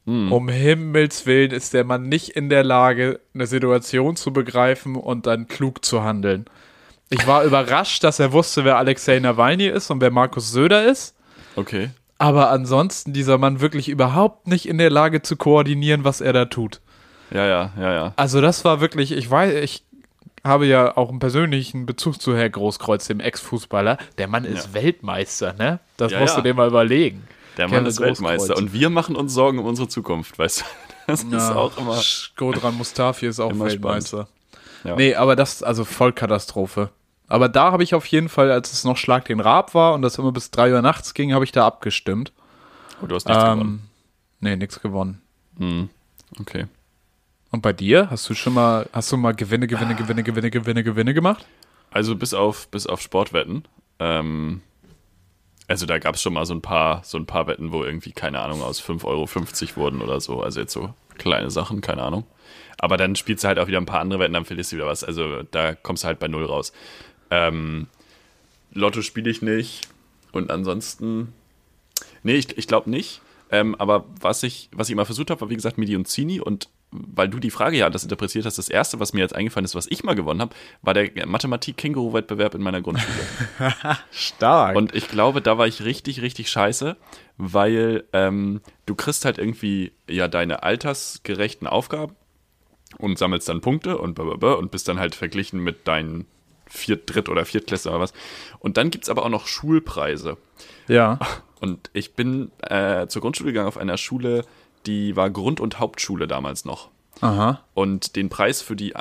Hm. 0.05 0.31
Um 0.31 0.49
Himmels 0.49 1.25
Willen 1.25 1.51
ist 1.51 1.73
der 1.73 1.83
Mann 1.83 2.03
nicht 2.09 2.29
in 2.29 2.49
der 2.49 2.63
Lage, 2.63 3.19
eine 3.33 3.47
Situation 3.47 4.15
zu 4.15 4.33
begreifen 4.33 4.95
und 4.95 5.25
dann 5.27 5.47
klug 5.47 5.85
zu 5.85 6.03
handeln. 6.03 6.45
Ich 7.09 7.25
war 7.25 7.43
überrascht, 7.45 8.03
dass 8.03 8.19
er 8.19 8.33
wusste, 8.33 8.65
wer 8.65 8.77
Alexei 8.77 9.19
Nawalny 9.19 9.67
ist 9.67 9.89
und 9.89 10.01
wer 10.01 10.11
Markus 10.11 10.51
Söder 10.51 10.85
ist. 10.85 11.15
Okay. 11.55 11.91
Aber 12.17 12.49
ansonsten 12.49 13.13
dieser 13.13 13.37
Mann 13.37 13.61
wirklich 13.61 13.89
überhaupt 13.89 14.47
nicht 14.47 14.67
in 14.67 14.77
der 14.77 14.89
Lage 14.89 15.21
zu 15.21 15.35
koordinieren, 15.35 16.03
was 16.03 16.21
er 16.21 16.33
da 16.33 16.45
tut. 16.45 16.81
Ja, 17.31 17.45
ja, 17.45 17.71
ja, 17.79 17.93
ja. 17.93 18.13
Also 18.15 18.41
das 18.41 18.63
war 18.63 18.79
wirklich, 18.81 19.11
ich 19.11 19.29
weiß, 19.29 19.53
ich, 19.63 19.83
habe 20.43 20.65
ja 20.65 20.97
auch 20.97 21.09
einen 21.09 21.19
persönlichen 21.19 21.85
Bezug 21.85 22.21
zu 22.21 22.35
Herr 22.35 22.49
Großkreuz, 22.49 23.07
dem 23.07 23.21
Ex-Fußballer. 23.21 23.97
Der 24.17 24.27
Mann 24.27 24.43
ist 24.43 24.67
Ja. 24.67 24.81
Weltmeister, 24.81 25.53
ne? 25.53 25.79
Das 25.97 26.11
Ja, 26.11 26.19
musst 26.19 26.35
ja. 26.35 26.41
du 26.41 26.49
dir 26.49 26.53
mal 26.53 26.67
überlegen. 26.67 27.23
Der 27.57 27.67
Mann 27.67 27.85
ist 27.85 27.99
Weltmeister 27.99 28.57
und 28.57 28.73
wir 28.73 28.89
machen 28.89 29.15
uns 29.15 29.33
Sorgen 29.33 29.59
um 29.59 29.65
unsere 29.65 29.87
Zukunft, 29.87 30.37
weißt 30.37 30.61
du? 30.61 30.65
Das 31.05 31.21
ist 31.21 31.51
auch 31.51 31.77
immer. 31.77 32.01
Godran 32.37 32.77
Mustafi 32.77 33.27
ist 33.27 33.41
auch 33.41 33.51
Weltmeister. 33.59 34.29
Ja. 34.85 34.95
Nee, 34.95 35.15
aber 35.15 35.35
das, 35.35 35.61
also 35.61 35.83
Vollkatastrophe. 35.83 36.91
Aber 37.27 37.49
da 37.49 37.73
habe 37.73 37.83
ich 37.83 37.93
auf 37.93 38.05
jeden 38.05 38.29
Fall, 38.29 38.51
als 38.51 38.71
es 38.71 38.85
noch 38.85 38.95
Schlag 38.95 39.25
den 39.25 39.41
Raab 39.41 39.73
war 39.73 39.95
und 39.95 40.01
das 40.01 40.17
immer 40.17 40.31
bis 40.31 40.51
3 40.51 40.71
Uhr 40.71 40.81
nachts 40.81 41.13
ging, 41.13 41.33
habe 41.33 41.43
ich 41.43 41.51
da 41.51 41.65
abgestimmt. 41.65 42.31
Oh, 43.01 43.07
du 43.07 43.15
hast 43.15 43.27
nichts 43.27 43.43
gewonnen. 43.43 43.61
Ähm, 43.61 43.79
nee, 44.39 44.55
nichts 44.55 44.79
gewonnen. 44.79 45.21
Hm. 45.57 45.89
Okay. 46.39 46.67
Und 47.51 47.61
bei 47.61 47.73
dir? 47.73 48.09
Hast 48.09 48.29
du 48.29 48.33
schon 48.33 48.53
mal, 48.53 48.87
hast 48.93 49.11
du 49.11 49.17
mal 49.17 49.33
Gewinne, 49.33 49.67
Gewinne, 49.67 49.95
Gewinne, 49.95 50.23
Gewinne, 50.23 50.51
Gewinne, 50.51 50.83
Gewinne 50.83 51.13
gemacht? 51.13 51.45
Also 51.91 52.15
bis 52.15 52.33
auf, 52.33 52.67
bis 52.69 52.87
auf 52.87 53.01
Sportwetten. 53.01 53.65
Ähm, 53.99 54.61
also 55.67 55.85
da 55.85 55.97
gab 55.99 56.15
es 56.15 56.21
schon 56.21 56.33
mal 56.33 56.45
so 56.45 56.53
ein 56.53 56.61
paar, 56.61 57.03
so 57.03 57.17
ein 57.17 57.25
paar 57.25 57.47
Wetten, 57.47 57.71
wo 57.71 57.83
irgendwie, 57.83 58.11
keine 58.11 58.39
Ahnung, 58.39 58.61
aus 58.61 58.81
5,50 58.81 59.05
Euro 59.05 59.27
wurden 59.75 60.01
oder 60.01 60.19
so. 60.19 60.41
Also 60.41 60.59
jetzt 60.59 60.73
so 60.73 60.93
kleine 61.17 61.51
Sachen, 61.51 61.81
keine 61.81 62.03
Ahnung. 62.03 62.25
Aber 62.77 62.97
dann 62.97 63.15
spielst 63.15 63.43
du 63.43 63.47
halt 63.47 63.59
auch 63.59 63.67
wieder 63.67 63.77
ein 63.77 63.85
paar 63.85 64.01
andere 64.01 64.19
Wetten, 64.19 64.33
dann 64.33 64.45
verlierst 64.45 64.71
du 64.71 64.75
wieder 64.75 64.87
was. 64.87 65.03
Also 65.03 65.43
da 65.43 65.73
kommst 65.73 66.03
du 66.03 66.07
halt 66.07 66.19
bei 66.19 66.27
null 66.27 66.45
raus. 66.45 66.73
Ähm, 67.31 67.87
Lotto 68.73 69.01
spiele 69.01 69.29
ich 69.29 69.41
nicht. 69.41 69.87
Und 70.31 70.51
ansonsten. 70.51 71.33
Nee, 72.23 72.35
ich, 72.35 72.57
ich 72.57 72.67
glaube 72.67 72.89
nicht. 72.89 73.21
Ähm, 73.51 73.75
aber 73.75 74.05
was 74.19 74.43
ich, 74.43 74.69
was 74.73 74.89
ich 74.89 74.93
immer 74.93 75.05
versucht 75.05 75.29
habe, 75.29 75.41
war 75.41 75.49
wie 75.49 75.55
gesagt 75.55 75.77
Midi 75.77 75.95
und 75.95 76.07
Zini. 76.07 76.41
Und 76.41 76.69
weil 76.93 77.27
du 77.27 77.39
die 77.39 77.49
Frage 77.49 77.77
ja 77.77 77.89
das 77.89 78.03
interpretiert 78.03 78.45
hast, 78.45 78.57
das 78.57 78.69
erste, 78.69 78.99
was 78.99 79.13
mir 79.13 79.21
jetzt 79.21 79.35
eingefallen 79.35 79.65
ist, 79.65 79.75
was 79.75 79.87
ich 79.89 80.03
mal 80.03 80.13
gewonnen 80.13 80.41
habe, 80.41 80.55
war 80.81 80.93
der 80.93 81.09
Mathematik-Känguru-Wettbewerb 81.25 82.55
in 82.55 82.61
meiner 82.61 82.81
Grundschule. 82.81 83.25
Stark. 84.11 84.75
Und 84.75 84.93
ich 84.95 85.07
glaube, 85.07 85.41
da 85.41 85.57
war 85.57 85.67
ich 85.67 85.83
richtig, 85.83 86.21
richtig 86.21 86.49
scheiße, 86.49 86.95
weil 87.37 88.03
ähm, 88.13 88.61
du 88.85 88.95
kriegst 88.95 89.25
halt 89.25 89.37
irgendwie 89.37 89.91
ja 90.09 90.27
deine 90.27 90.63
altersgerechten 90.63 91.67
Aufgaben 91.67 92.15
und 92.97 93.17
sammelst 93.17 93.49
dann 93.49 93.61
Punkte 93.61 93.97
und 93.97 94.13
blablabla 94.13 94.53
und 94.53 94.71
bist 94.71 94.87
dann 94.87 94.99
halt 94.99 95.15
verglichen 95.15 95.59
mit 95.59 95.87
deinen 95.87 96.27
Viert-, 96.67 97.13
Dritt- 97.13 97.29
oder 97.29 97.45
Viertklässler 97.45 97.91
oder 97.91 98.01
was. 98.01 98.13
Und 98.59 98.77
dann 98.77 98.91
gibt 98.91 99.05
es 99.05 99.09
aber 99.09 99.25
auch 99.25 99.29
noch 99.29 99.47
Schulpreise. 99.47 100.37
ja. 100.87 101.19
Und 101.59 101.89
ich 101.93 102.13
bin 102.13 102.51
äh, 102.59 103.07
zur 103.07 103.21
Grundschule 103.21 103.53
gegangen 103.53 103.69
auf 103.69 103.77
einer 103.77 103.95
Schule, 103.95 104.43
die 104.85 105.15
war 105.15 105.29
Grund- 105.29 105.59
und 105.59 105.79
Hauptschule 105.79 106.27
damals 106.27 106.65
noch. 106.65 106.89
Aha. 107.21 107.63
Und 107.73 108.15
den 108.15 108.29
Preis 108.29 108.61
für 108.61 108.75
die 108.75 108.93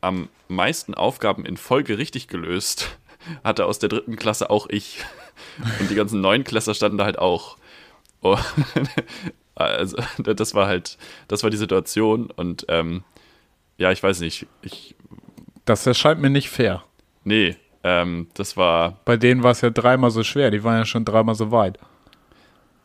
am 0.00 0.28
meisten 0.48 0.94
Aufgaben 0.94 1.44
in 1.46 1.56
Folge 1.56 1.96
richtig 1.98 2.28
gelöst 2.28 2.96
hatte 3.44 3.66
aus 3.66 3.78
der 3.78 3.88
dritten 3.88 4.16
Klasse 4.16 4.50
auch 4.50 4.68
ich. 4.68 4.98
Und 5.80 5.90
die 5.90 5.94
ganzen 5.94 6.20
neuen 6.20 6.44
Klässler 6.44 6.74
standen 6.74 6.98
da 6.98 7.04
halt 7.04 7.18
auch. 7.18 7.56
Und 8.22 8.38
also, 9.54 9.96
das 10.18 10.54
war 10.54 10.66
halt, 10.66 10.98
das 11.28 11.42
war 11.42 11.50
die 11.50 11.56
Situation. 11.56 12.30
Und 12.30 12.66
ähm, 12.68 13.02
ja, 13.78 13.90
ich 13.92 14.02
weiß 14.02 14.20
nicht, 14.20 14.46
ich, 14.62 14.94
Das 15.64 15.86
erscheint 15.86 16.20
mir 16.20 16.30
nicht 16.30 16.48
fair. 16.50 16.82
nee, 17.24 17.56
ähm, 17.84 18.28
das 18.34 18.56
war, 18.56 19.00
Bei 19.04 19.16
denen 19.16 19.42
war 19.42 19.50
es 19.50 19.60
ja 19.60 19.70
dreimal 19.70 20.10
so 20.10 20.22
schwer. 20.22 20.50
Die 20.52 20.62
waren 20.62 20.78
ja 20.78 20.84
schon 20.84 21.04
dreimal 21.04 21.34
so 21.34 21.50
weit. 21.50 21.78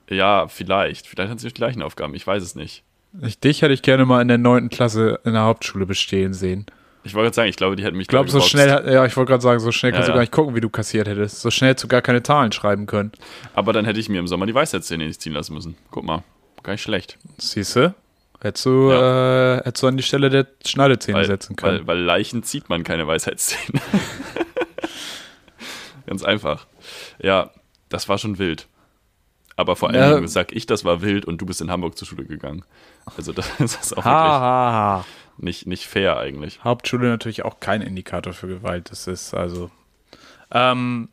Ja, 0.09 0.47
vielleicht, 0.47 1.07
vielleicht 1.07 1.29
hatten 1.29 1.39
sie 1.39 1.47
die 1.47 1.53
gleichen 1.53 1.81
Aufgaben, 1.81 2.13
ich 2.15 2.25
weiß 2.25 2.43
es 2.43 2.55
nicht. 2.55 2.83
Ich, 3.21 3.39
dich 3.39 3.61
hätte 3.61 3.73
ich 3.73 3.81
gerne 3.81 4.05
mal 4.05 4.21
in 4.21 4.27
der 4.27 4.37
neunten 4.37 4.69
Klasse 4.69 5.19
in 5.23 5.33
der 5.33 5.43
Hauptschule 5.43 5.85
bestehen 5.85 6.33
sehen. 6.33 6.65
Ich 7.03 7.13
wollte 7.13 7.25
gerade 7.27 7.35
sagen, 7.35 7.49
ich 7.49 7.55
glaube, 7.55 7.75
die 7.77 7.83
hätten 7.83 7.95
mich 7.95 8.05
Ich 8.05 8.09
glaube, 8.09 8.29
so 8.29 8.41
schnell, 8.41 8.69
hat- 8.69 8.85
ja, 8.85 9.05
ich 9.05 9.15
wollte 9.15 9.29
gerade 9.31 9.41
sagen, 9.41 9.59
so 9.61 9.71
schnell 9.71 9.93
kannst 9.93 10.09
Ja, 10.09 10.13
du 10.13 10.17
gar 10.17 10.21
ja. 10.21 10.23
nicht 10.23 10.33
gucken, 10.33 10.55
wie 10.55 10.61
du 10.61 10.69
kassiert 10.69 11.07
hättest. 11.07 11.41
So 11.41 11.49
schnell 11.49 11.69
hättest 11.71 11.85
du 11.85 11.87
gar 11.87 12.01
keine 12.01 12.21
Zahlen 12.21 12.51
schreiben 12.51 12.85
können. 12.85 13.13
Aber 13.53 13.71
dann 13.71 13.85
hätte 13.85 13.99
ich 13.99 14.09
mir 14.09 14.19
im 14.19 14.27
Sommer 14.27 14.45
die 14.45 14.53
Weisheitszähne 14.53 15.05
nicht 15.07 15.21
ziehen 15.21 15.31
lassen 15.33 15.53
müssen. 15.53 15.77
Guck 15.89 16.03
mal, 16.03 16.23
gar 16.63 16.73
nicht 16.73 16.81
schlecht. 16.81 17.17
Siehst 17.37 17.75
du? 17.77 17.95
Hättest 18.41 18.65
du, 18.65 18.91
äh, 18.91 19.57
hättest 19.63 19.81
du 19.83 19.87
an 19.87 19.97
die 19.97 20.03
Stelle 20.03 20.29
der 20.29 20.47
Schneidezähne 20.65 21.17
Weil, 21.19 21.25
setzen 21.25 21.55
können. 21.55 21.79
weil, 21.79 21.87
weil 21.87 21.99
Leichen 22.03 22.43
zieht 22.43 22.67
man 22.69 22.83
keine 22.83 23.07
Weisheitszähne. 23.07 23.79
Ganz 26.05 26.23
einfach. 26.23 26.67
Ja, 27.21 27.51
das 27.89 28.07
war 28.09 28.17
schon 28.17 28.37
wild. 28.37 28.67
Aber 29.57 29.75
vor 29.75 29.89
allem 29.89 29.99
Ja. 29.99 30.13
Dingen 30.15 30.27
sag 30.29 30.53
ich, 30.53 30.65
das 30.67 30.85
war 30.85 31.01
wild 31.01 31.25
und 31.25 31.39
du 31.41 31.45
bist 31.45 31.59
in 31.61 31.69
Hamburg 31.69 31.97
zur 31.97 32.07
Schule 32.07 32.23
gegangen. 32.23 32.63
Also 33.17 33.33
das 33.33 33.49
ist 33.59 33.97
auch 33.97 34.05
ha, 34.05 34.13
wirklich 34.13 34.31
ha, 34.41 35.05
nicht, 35.37 35.67
nicht 35.67 35.85
fair 35.87 36.17
eigentlich. 36.17 36.63
Hauptschule 36.63 37.09
natürlich 37.09 37.43
auch 37.43 37.59
kein 37.59 37.81
Indikator 37.81 38.33
für 38.33 38.47
Gewalt. 38.47 38.89
Das 38.91 39.07
ist 39.07 39.33
also. 39.33 39.69
Ähm, 40.51 41.09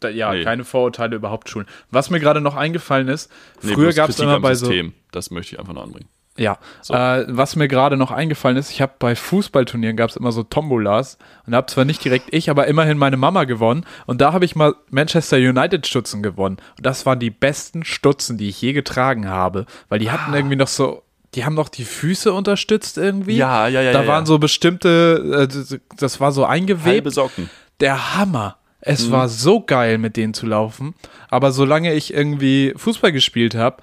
da, 0.00 0.08
ja, 0.08 0.32
Nee. 0.32 0.42
keine 0.42 0.64
Vorurteile 0.64 1.14
über 1.16 1.30
Hauptschulen. 1.30 1.68
Was 1.90 2.10
mir 2.10 2.18
gerade 2.18 2.40
noch 2.40 2.56
eingefallen 2.56 3.06
ist, 3.08 3.30
Nee, 3.62 3.74
früher 3.74 3.92
gab 3.92 4.10
es 4.10 4.18
immer 4.18 4.40
bei 4.40 4.54
so. 4.54 4.66
System. 4.66 4.94
Das 5.12 5.30
möchte 5.30 5.54
ich 5.54 5.60
einfach 5.60 5.74
noch 5.74 5.84
anbringen. 5.84 6.08
Ja, 6.38 6.56
So. 6.80 6.94
äh, 6.94 7.26
was 7.28 7.56
mir 7.56 7.68
gerade 7.68 7.98
noch 7.98 8.10
eingefallen 8.10 8.56
ist, 8.56 8.70
ich 8.70 8.80
habe 8.80 8.92
bei 8.98 9.14
Fußballturnieren 9.14 9.96
gab 9.98 10.08
es 10.08 10.16
immer 10.16 10.32
so 10.32 10.42
Tombolas 10.42 11.18
und 11.46 11.50
da 11.52 11.58
habe 11.58 11.66
zwar 11.66 11.84
nicht 11.84 12.02
direkt 12.02 12.28
ich, 12.32 12.48
aber 12.48 12.66
immerhin 12.68 12.96
meine 12.96 13.18
Mama 13.18 13.44
gewonnen 13.44 13.84
und 14.06 14.22
da 14.22 14.32
habe 14.32 14.46
ich 14.46 14.56
mal 14.56 14.74
Manchester 14.88 15.36
United 15.36 15.86
Stutzen 15.86 16.22
gewonnen 16.22 16.56
und 16.78 16.86
das 16.86 17.04
waren 17.04 17.18
die 17.20 17.28
besten 17.30 17.84
Stutzen, 17.84 18.38
die 18.38 18.48
ich 18.48 18.60
je 18.62 18.72
getragen 18.72 19.28
habe, 19.28 19.66
weil 19.90 19.98
die 19.98 20.08
Ah. 20.08 20.12
hatten 20.12 20.32
irgendwie 20.32 20.56
noch 20.56 20.68
so, 20.68 21.02
die 21.34 21.44
haben 21.44 21.54
noch 21.54 21.68
die 21.68 21.84
Füße 21.84 22.32
unterstützt 22.32 22.96
irgendwie. 22.96 23.36
Ja, 23.36 23.68
ja, 23.68 23.82
ja, 23.82 23.92
Da 23.92 24.02
ja, 24.02 24.08
waren 24.08 24.22
ja. 24.22 24.26
so 24.26 24.38
bestimmte, 24.38 25.48
äh, 25.50 25.78
das 25.98 26.18
war 26.18 26.32
so 26.32 26.44
eingewebt. 26.46 26.86
Halbe 26.86 27.10
Socken. 27.10 27.50
Der 27.80 28.16
Hammer. 28.16 28.56
Es 28.80 29.06
Mhm. 29.08 29.12
war 29.12 29.28
so 29.28 29.60
geil, 29.60 29.96
mit 29.98 30.16
denen 30.16 30.34
zu 30.34 30.46
laufen. 30.46 30.94
Aber 31.28 31.52
solange 31.52 31.92
ich 31.94 32.12
irgendwie 32.12 32.72
Fußball 32.76 33.12
gespielt 33.12 33.54
habe, 33.54 33.82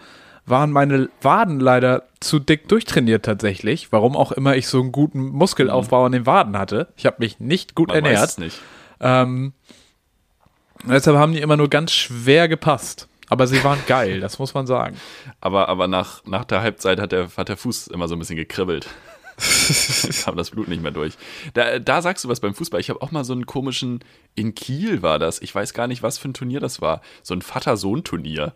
waren 0.50 0.72
meine 0.72 1.10
Waden 1.22 1.60
leider 1.60 2.04
zu 2.20 2.40
dick 2.40 2.68
durchtrainiert 2.68 3.26
tatsächlich. 3.26 3.92
Warum 3.92 4.16
auch 4.16 4.32
immer 4.32 4.56
ich 4.56 4.68
so 4.68 4.80
einen 4.80 4.92
guten 4.92 5.30
Muskelaufbau 5.30 6.06
an 6.06 6.12
den 6.12 6.26
Waden 6.26 6.58
hatte. 6.58 6.88
Ich 6.98 7.06
habe 7.06 7.18
mich 7.20 7.40
nicht 7.40 7.76
gut. 7.76 7.90
Man 7.90 8.04
weiß 8.04 8.06
ernährt. 8.06 8.30
es 8.30 8.38
nicht. 8.38 8.60
Ähm, 9.00 9.54
deshalb 10.84 11.18
haben 11.18 11.34
die 11.34 11.42
immer 11.42 11.58
nur 11.58 11.70
ganz 11.70 11.92
schwer 11.92 12.48
gepasst. 12.48 13.08
Aber 13.30 13.46
sie 13.46 13.64
waren 13.64 13.80
geil, 13.88 14.20
das 14.20 14.40
muss 14.40 14.56
man 14.56 14.66
sagen. 14.66 14.98
Aber, 15.42 15.70
aber 15.70 15.88
nach, 15.88 16.26
nach 16.26 16.44
der 16.46 16.62
Halbzeit 16.62 17.00
hat 17.00 17.12
der, 17.12 17.30
hat 17.38 17.48
der 17.48 17.58
Fuß 17.58 17.88
immer 17.88 18.08
so 18.08 18.16
ein 18.16 18.20
bisschen 18.20 18.36
gekribbelt. 18.36 18.90
Kam 20.24 20.36
das 20.36 20.50
Blut 20.50 20.68
nicht 20.68 20.82
mehr 20.82 20.92
durch. 20.92 21.14
Da, 21.54 21.80
da 21.80 22.02
sagst 22.02 22.26
du 22.26 22.30
was 22.30 22.40
beim 22.40 22.54
Fußball. 22.54 22.82
Ich 22.82 22.90
habe 22.90 23.02
auch 23.02 23.12
mal 23.12 23.24
so 23.24 23.32
einen 23.34 23.46
komischen, 23.46 24.04
in 24.36 24.54
Kiel 24.56 25.02
war 25.02 25.20
das. 25.20 25.42
Ich 25.42 25.54
weiß 25.54 25.74
gar 25.74 25.88
nicht, 25.88 26.04
was 26.04 26.18
für 26.18 26.28
ein 26.28 26.34
Turnier 26.34 26.60
das 26.60 26.82
war. 26.82 27.02
So 27.24 27.34
ein 27.34 27.42
Vater-Sohn-Turnier. 27.42 28.54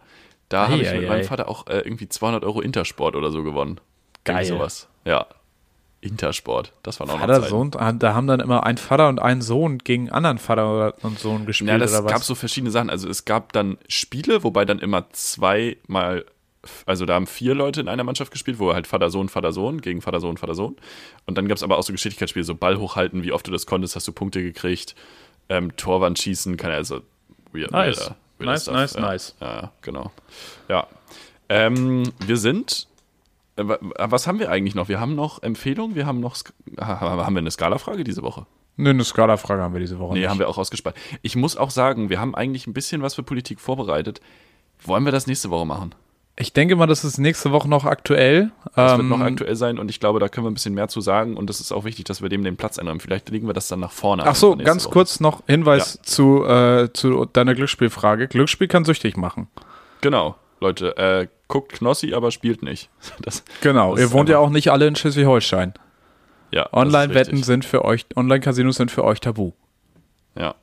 Da 0.50 0.70
habe 0.70 0.82
ich 0.82 0.90
Ei, 0.90 0.94
mit 0.96 1.06
ei, 1.06 1.08
meinem 1.08 1.22
ei. 1.22 1.24
Vater 1.24 1.48
auch 1.48 1.68
äh, 1.68 1.80
irgendwie 1.80 2.08
200 2.08 2.44
Euro 2.44 2.62
Intersport 2.62 3.16
oder 3.16 3.32
so 3.32 3.44
gewonnen. 3.44 3.80
Geil. 4.24 4.38
Irgendwie 4.38 4.58
sowas. 4.58 4.88
Ja. 5.06 5.28
Intersport. 6.02 6.74
Das 6.84 7.00
war 7.00 7.08
noch 7.08 7.18
Vater, 7.20 7.36
Zeiten. 7.36 7.50
Sohn, 7.50 7.72
da 7.72 8.14
haben 8.14 8.28
dann 8.28 8.42
immer 8.42 8.66
ein 8.66 8.78
Vater 8.78 9.08
und 9.08 9.20
ein 9.20 9.42
Sohn 9.42 9.78
gegen 9.78 10.10
anderen 10.10 10.38
Vater 10.38 10.96
und 11.02 11.18
Sohn 11.18 11.46
gespielt 11.46 11.70
Ja, 11.70 11.78
das 11.78 12.06
gab 12.06 12.24
so 12.24 12.36
verschiedene 12.36 12.72
Sachen. 12.72 12.90
Also 12.90 13.08
es 13.08 13.24
gab 13.24 13.54
dann 13.54 13.78
Spiele, 13.88 14.44
wobei 14.44 14.66
dann 14.66 14.80
immer 14.80 15.10
zweimal, 15.12 16.26
also 16.86 17.06
da 17.06 17.14
haben 17.14 17.26
vier 17.26 17.56
Leute 17.56 17.80
in 17.80 17.88
einer 17.88 18.04
Mannschaft 18.04 18.32
gespielt, 18.34 18.60
wo 18.60 18.74
halt 18.74 18.86
Vater, 18.86 19.10
Sohn, 19.10 19.30
Vater, 19.30 19.54
Sohn 19.54 19.80
gegen 19.80 20.02
Vater, 20.02 20.20
Sohn, 20.20 20.36
Vater, 20.36 20.56
Sohn. 20.56 20.76
Und 21.26 21.38
dann 21.38 21.48
gab 21.48 21.56
es 21.56 21.64
aber 21.64 21.78
auch 21.78 21.84
so 21.84 21.94
Geschicklichkeitsspiele, 21.94 22.44
so 22.44 22.56
Ball 22.56 22.78
hochhalten, 22.78 23.24
wie 23.24 23.32
oft 23.32 23.48
du 23.48 23.52
das 23.52 23.66
konntest, 23.66 23.96
hast 23.96 24.08
du 24.08 24.12
Punkte 24.12 24.44
gekriegt. 24.44 24.96
Ähm, 25.48 25.76
Torwand 25.78 26.20
schießen, 26.20 26.58
kann 26.58 26.72
er 26.72 26.78
also 26.78 27.00
weird, 27.54 27.72
Nice. 27.72 28.12
Nice, 28.40 28.64
Stuff. 28.64 28.74
nice, 28.76 28.94
ja. 28.96 29.02
nice. 29.02 29.36
Ja, 29.42 29.72
genau. 29.82 30.12
Ja. 30.70 30.88
Ähm, 31.50 32.04
wir 32.26 32.38
sind. 32.38 32.88
äh, 33.56 33.68
wa- 33.68 33.78
Was 33.98 34.28
haben 34.28 34.40
wir 34.40 34.50
eigentlich 34.50 34.76
noch? 34.76 34.88
Wir 34.90 35.00
haben 35.00 35.16
noch 35.16 35.42
Empfehlungen, 35.44 35.96
wir 35.96 36.06
haben 36.06 36.20
noch. 36.20 36.36
Haben 36.80 37.36
wir 37.36 37.40
eine 37.40 37.52
Skala-Frage 37.52 38.04
diese 38.04 38.24
Woche? 38.24 38.46
Nö, 38.76 38.90
eine 38.90 39.04
Skala-Frage 39.04 39.62
haben 39.62 39.74
wir 39.74 39.80
diese 39.82 40.00
Woche 40.00 40.14
Nee, 40.14 40.22
nicht. 40.22 40.30
haben 40.30 40.40
wir 40.40 40.50
auch 40.50 40.58
rausgespart. 40.58 40.96
Ich 41.22 41.36
muss 41.36 41.56
auch 41.58 41.70
sagen, 41.70 42.10
wir 42.10 42.20
haben 42.20 42.34
eigentlich 42.34 42.66
ein 42.66 42.74
bisschen 42.74 43.02
was 43.04 43.14
für 43.16 43.24
Politik 43.24 43.60
vorbereitet. 43.60 44.20
Wollen 44.84 45.06
wir 45.06 45.12
das 45.12 45.28
nächste 45.28 45.50
Woche 45.52 45.66
machen? 45.68 45.94
Ich 46.36 46.52
denke 46.52 46.76
mal, 46.76 46.88
das 46.88 47.04
ist 47.04 47.20
nächste 47.20 47.52
Woche 47.52 47.70
noch 47.70 47.86
aktuell. 47.86 48.52
Das 48.76 48.94
Ähm, 48.94 49.10
wird 49.10 49.20
noch 49.20 49.26
aktuell 49.26 49.56
sein 49.56 49.78
und 49.78 49.90
ich 49.90 50.00
glaube, 50.00 50.20
da 50.20 50.30
können 50.30 50.46
wir 50.48 50.52
ein 50.52 50.56
bisschen 50.56 50.74
mehr 50.74 50.88
zu 50.88 51.00
sagen 51.00 51.38
und 51.38 51.48
es 51.50 51.60
ist 51.60 51.72
auch 51.72 51.84
wichtig, 51.84 52.06
dass 52.06 52.24
wir 52.24 52.30
dem 52.30 52.44
den 52.44 52.58
Platz 52.58 52.78
ändern. 52.80 53.00
Vielleicht 53.00 53.30
legen 53.30 53.46
wir 53.46 53.54
das 53.54 53.68
dann 53.68 53.80
nach 53.82 53.92
vorne. 53.92 54.24
Ach 54.26 54.34
so, 54.36 54.56
ganz 54.56 54.86
Woche. 54.86 54.94
kurz 54.94 55.20
noch 55.20 55.44
Hinweis 55.46 56.00
zu, 56.02 56.44
äh, 56.46 56.92
zu 56.92 57.26
deiner 57.26 57.54
Glücksspielfrage. 57.54 58.28
Glücksspiel 58.30 58.68
kann 58.68 58.84
süchtig 58.84 59.16
machen. 59.16 59.48
Genau, 60.02 60.36
Leute, 60.60 60.98
äh, 60.98 61.28
guckt 61.48 61.74
Knossi, 61.74 62.16
aber 62.16 62.32
spielt 62.32 62.64
nicht. 62.64 62.90
Das, 63.22 63.44
Genau. 63.62 63.92
Das 63.92 64.00
Ihr 64.02 64.12
wohnt 64.12 64.28
ja 64.30 64.40
auch 64.40 64.50
nicht 64.50 64.72
alle 64.72 64.88
in 64.88 64.96
Schleswig-Holstein. 64.96 65.74
ja, 66.52 66.68
Online-Wetten 66.74 67.44
sind 67.44 67.64
für 67.64 67.86
euch, 67.86 68.08
Online-Casinos 68.16 68.78
sind 68.78 68.90
für 68.90 69.04
euch 69.04 69.20
tabu. 69.20 69.52
Ja, 70.36 70.56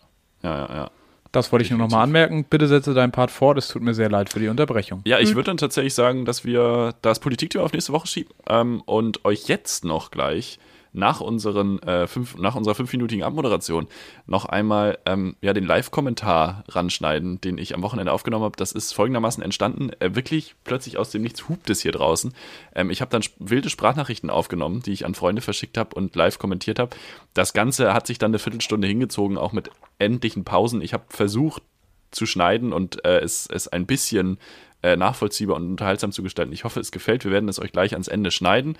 ja, 0.42 0.56
ja, 0.66 0.74
ja. 0.74 0.90
Das 1.32 1.52
wollte 1.52 1.64
ich 1.64 1.70
nur 1.70 1.78
noch 1.78 1.90
mal 1.90 2.02
anmerken. 2.02 2.44
Bitte 2.44 2.66
setze 2.66 2.92
deinen 2.92 3.12
Part 3.12 3.30
fort. 3.30 3.56
Es 3.56 3.68
tut 3.68 3.82
mir 3.82 3.94
sehr 3.94 4.10
leid 4.10 4.30
für 4.30 4.40
die 4.40 4.48
Unterbrechung. 4.48 5.00
Ja, 5.04 5.20
ich 5.20 5.34
würde 5.34 5.46
dann 5.46 5.58
tatsächlich 5.58 5.94
sagen, 5.94 6.24
dass 6.24 6.44
wir 6.44 6.94
das 7.02 7.20
Politikthema 7.20 7.64
auf 7.64 7.72
nächste 7.72 7.92
Woche 7.92 8.08
schieben 8.08 8.34
ähm, 8.48 8.82
und 8.84 9.24
euch 9.24 9.46
jetzt 9.46 9.84
noch 9.84 10.10
gleich 10.10 10.58
nach, 10.92 11.20
unseren, 11.20 11.80
äh, 11.82 12.06
fünf, 12.06 12.36
nach 12.36 12.56
unserer 12.56 12.74
fünfminütigen 12.74 13.24
Abmoderation 13.24 13.86
noch 14.26 14.44
einmal 14.44 14.98
ähm, 15.06 15.36
ja, 15.40 15.52
den 15.52 15.64
Live-Kommentar 15.64 16.64
ranschneiden, 16.68 17.40
den 17.40 17.58
ich 17.58 17.74
am 17.74 17.82
Wochenende 17.82 18.12
aufgenommen 18.12 18.44
habe. 18.44 18.56
Das 18.56 18.72
ist 18.72 18.92
folgendermaßen 18.92 19.42
entstanden. 19.42 19.90
Äh, 20.00 20.14
wirklich 20.14 20.56
plötzlich 20.64 20.98
aus 20.98 21.10
dem 21.10 21.22
Nichts 21.22 21.48
hupt 21.48 21.70
es 21.70 21.80
hier 21.80 21.92
draußen. 21.92 22.34
Ähm, 22.74 22.90
ich 22.90 23.00
habe 23.00 23.10
dann 23.10 23.22
wilde 23.38 23.70
Sprachnachrichten 23.70 24.30
aufgenommen, 24.30 24.82
die 24.82 24.92
ich 24.92 25.06
an 25.06 25.14
Freunde 25.14 25.42
verschickt 25.42 25.78
habe 25.78 25.94
und 25.94 26.16
live 26.16 26.38
kommentiert 26.38 26.78
habe. 26.78 26.96
Das 27.34 27.52
Ganze 27.52 27.94
hat 27.94 28.06
sich 28.06 28.18
dann 28.18 28.30
eine 28.30 28.38
Viertelstunde 28.38 28.88
hingezogen, 28.88 29.38
auch 29.38 29.52
mit 29.52 29.70
endlichen 29.98 30.44
Pausen. 30.44 30.82
Ich 30.82 30.92
habe 30.92 31.04
versucht 31.08 31.62
zu 32.10 32.26
schneiden 32.26 32.72
und 32.72 33.04
äh, 33.04 33.20
es, 33.20 33.46
es 33.46 33.68
ein 33.68 33.86
bisschen 33.86 34.38
äh, 34.82 34.96
nachvollziehbar 34.96 35.56
und 35.56 35.68
unterhaltsam 35.68 36.10
zu 36.10 36.22
gestalten. 36.22 36.52
Ich 36.52 36.64
hoffe, 36.64 36.80
es 36.80 36.90
gefällt. 36.90 37.24
Wir 37.24 37.30
werden 37.30 37.48
es 37.48 37.60
euch 37.60 37.72
gleich 37.72 37.92
ans 37.92 38.08
Ende 38.08 38.30
schneiden. 38.30 38.76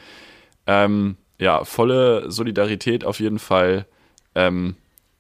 Ähm, 0.67 1.17
ja, 1.41 1.65
volle 1.65 2.31
Solidarität 2.31 3.05
auf 3.05 3.19
jeden 3.19 3.39
Fall. 3.39 3.87
Ähm, 4.35 4.77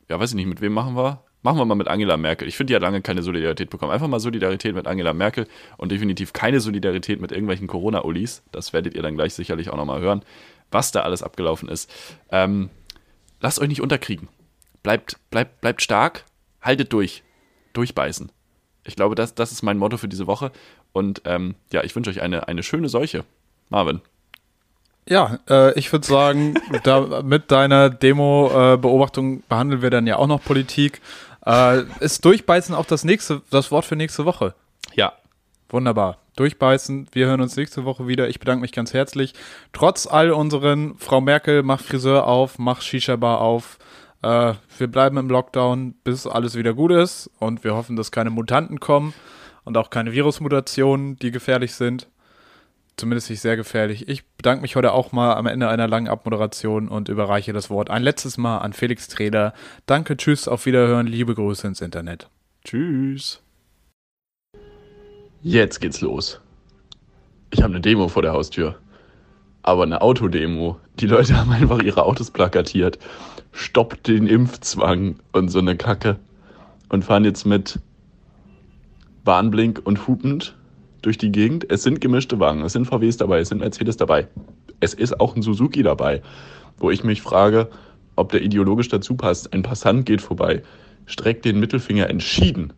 ja, 0.09 0.21
weiß 0.21 0.31
ich 0.31 0.37
nicht, 0.37 0.47
mit 0.47 0.61
wem 0.61 0.75
machen 0.75 0.95
wir? 0.95 1.25
Machen 1.43 1.57
wir 1.57 1.65
mal 1.65 1.75
mit 1.75 1.89
Angela 1.89 2.19
Merkel. 2.19 2.47
Ich 2.47 2.59
finde, 2.59 2.73
die 2.73 2.75
hat 2.75 2.83
lange 2.83 3.01
keine 3.01 3.23
Solidarität 3.23 3.71
bekommen. 3.71 3.91
Einfach 3.91 4.07
mal 4.07 4.21
Solidarität 4.21 4.75
mit 4.75 4.87
Angela 4.87 5.15
Merkel 5.15 5.49
und 5.79 5.91
definitiv 5.91 6.35
keine 6.35 6.61
Solidarität 6.61 7.23
mit 7.23 7.33
irgendwelchen 7.33 7.67
Corona-Ulis. 7.67 8.43
Das 8.53 8.75
werdet 8.75 8.95
ihr 8.95 9.03
dann 9.03 9.15
gleich 9.15 9.33
sicherlich 9.33 9.71
auch 9.71 9.77
nochmal 9.77 10.03
hören, 10.03 10.23
was 10.71 10.93
da 10.93 11.01
alles 11.01 11.23
abgelaufen 11.23 11.71
ist. 11.71 11.91
Ähm, 12.31 12.69
lasst 13.41 13.59
euch 13.59 13.69
nicht 13.69 13.81
unterkriegen. 13.81 14.29
Bleibt, 14.83 15.17
bleibt, 15.31 15.63
bleibt 15.63 15.81
stark, 15.81 16.27
haltet 16.61 16.93
durch. 16.93 17.23
Durchbeißen. 17.73 18.31
Ich 18.85 18.97
glaube, 18.97 19.15
das, 19.15 19.35
das 19.35 19.53
ist 19.53 19.63
mein 19.63 19.79
Motto 19.79 19.97
für 19.97 20.09
diese 20.09 20.27
Woche. 20.27 20.53
Und 20.93 21.23
ähm, 21.25 21.55
ja, 21.73 21.83
ich 21.83 21.97
wünsche 21.97 22.11
euch 22.11 22.21
eine, 22.21 22.49
eine 22.49 22.63
schöne 22.63 22.91
Seuche. 22.91 23.25
Marvin. 23.71 24.03
Ja, 25.09 25.39
äh, 25.49 25.79
ich 25.79 25.91
würde 25.93 26.07
sagen, 26.07 26.55
da, 26.85 27.23
mit 27.23 27.51
deiner 27.51 27.91
Demo-Beobachtung 27.91 29.39
äh, 29.39 29.43
behandeln 29.49 29.83
wir 29.83 29.91
dann 29.91 30.07
ja 30.07 30.17
auch 30.17 30.27
noch 30.27 30.43
Politik. 30.43 31.01
Äh, 31.45 31.83
ist 32.01 32.25
Durchbeißen 32.25 32.75
auch 32.75 32.87
das 32.87 33.05
nächste, 33.05 33.43
das 33.51 33.71
Wort 33.71 33.85
für 33.85 33.97
nächste 33.97 34.25
Woche? 34.25 34.55
Ja. 34.95 35.13
Wunderbar. 35.69 36.19
Durchbeißen. 36.37 37.09
Wir 37.13 37.27
hören 37.27 37.41
uns 37.41 37.57
nächste 37.57 37.85
Woche 37.85 38.09
wieder. 38.09 38.29
Ich 38.29 38.41
bedanke 38.41 38.63
mich 38.63 38.73
ganz 38.73 38.93
herzlich. 38.93 39.35
Trotz 39.73 40.07
all 40.07 40.33
unseren 40.33 40.97
Frau 40.99 41.21
Merkel, 41.21 41.63
mach 41.63 41.81
Friseur 41.81 42.27
auf, 42.27 42.59
mach 42.59 42.81
Shisha-Bar 42.81 43.41
auf. 43.41 43.79
Äh, 44.23 44.55
wir 44.79 44.87
bleiben 44.87 45.17
im 45.17 45.31
Lockdown, 45.31 45.95
bis 46.05 46.27
alles 46.27 46.57
wieder 46.57 46.75
gut 46.75 46.93
ist. 46.93 47.31
Und 47.39 47.65
wir 47.65 47.75
hoffen, 47.75 47.97
dass 47.97 48.11
keine 48.11 48.31
Mutanten 48.31 48.81
kommen 48.81 49.15
und 49.65 49.77
auch 49.77 49.91
keine 49.91 50.13
Virusmutationen, 50.13 51.17
die 51.17 51.31
gefährlich 51.31 51.75
sind. 51.75 52.09
Zumindest 52.97 53.31
nicht 53.31 53.41
sehr 53.41 53.57
gefährlich. 53.57 54.09
Ich 54.09 54.27
bedanke 54.37 54.63
mich 54.63 54.77
heute 54.77 54.93
auch 54.93 55.13
mal 55.13 55.35
am 55.35 55.47
Ende 55.47 55.69
einer 55.69 55.89
langen 55.89 56.09
Abmoderation 56.09 56.89
und 56.89 57.09
überreiche 57.09 57.53
das 57.53 57.71
Wort 57.71 57.89
ein 57.91 58.03
letztes 58.03 58.37
Mal 58.37 58.59
an 58.59 58.73
Felix 58.73 59.09
Treder. 59.09 59.55
Danke, 59.87 60.17
tschüss, 60.17 60.49
auf 60.49 60.67
Wiederhören, 60.67 61.07
liebe 61.07 61.35
Grüße 61.35 61.67
ins 61.67 61.81
Internet. 61.81 62.29
Tschüss. 62.65 63.43
Jetzt 65.43 65.81
geht's 65.81 66.03
los. 66.03 66.41
Ich 67.51 67.63
habe 67.63 67.73
eine 67.73 67.81
Demo 67.81 68.09
vor 68.09 68.23
der 68.23 68.33
Haustür. 68.33 68.77
Aber 69.63 69.83
eine 69.83 70.03
Autodemo. 70.03 70.79
Die 70.99 71.07
Leute 71.07 71.37
haben 71.39 71.51
einfach 71.51 71.83
ihre 71.83 72.05
Autos 72.05 72.31
plakatiert. 72.31 72.99
Stoppt 73.53 74.07
den 74.09 74.27
Impfzwang 74.27 75.17
und 75.33 75.49
so 75.49 75.59
eine 75.59 75.77
Kacke. 75.77 76.19
Und 76.91 77.05
fahren 77.05 77.25
jetzt 77.25 77.47
mit 77.47 77.79
Warnblink 79.25 79.81
und 79.85 80.07
hupend 80.07 80.57
durch 81.03 81.19
die 81.19 81.33
Gegend. 81.33 81.71
Es 81.71 81.83
sind 81.83 82.01
gemischte 82.01 82.39
Wagen, 82.41 82.63
es 82.63 82.73
sind 82.73 82.87
VWs 82.87 83.17
dabei, 83.17 83.41
es 83.41 83.49
sind 83.49 83.59
Mercedes 83.59 83.97
dabei. 83.97 84.29
Es 84.81 84.95
ist 84.95 85.21
auch 85.21 85.37
ein 85.37 85.43
Suzuki 85.43 85.83
dabei, 85.83 86.23
wo 86.79 86.91
ich 86.91 87.05
mich 87.05 87.23
frage, 87.23 87.69
ob 88.17 88.33
der 88.33 88.43
ideologisch 88.43 88.89
dazu 88.89 89.15
passt. 89.15 89.53
Ein 89.53 89.63
Passant 89.63 90.07
geht 90.07 90.21
vorbei, 90.21 90.63
streckt 91.07 91.45
den 91.45 91.61
Mittelfinger 91.61 92.09
entschieden 92.09 92.73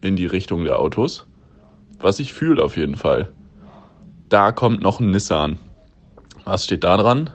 in 0.00 0.16
die 0.16 0.26
Richtung 0.26 0.64
der 0.64 0.78
Autos, 0.78 1.26
was 2.00 2.18
ich 2.18 2.32
fühle 2.32 2.62
auf 2.62 2.76
jeden 2.76 2.96
Fall. 2.96 3.32
Da 4.28 4.52
kommt 4.52 4.82
noch 4.82 5.00
ein 5.00 5.10
Nissan. 5.10 5.58
Was 6.44 6.64
steht 6.64 6.84
da 6.84 6.96
dran? 6.96 7.30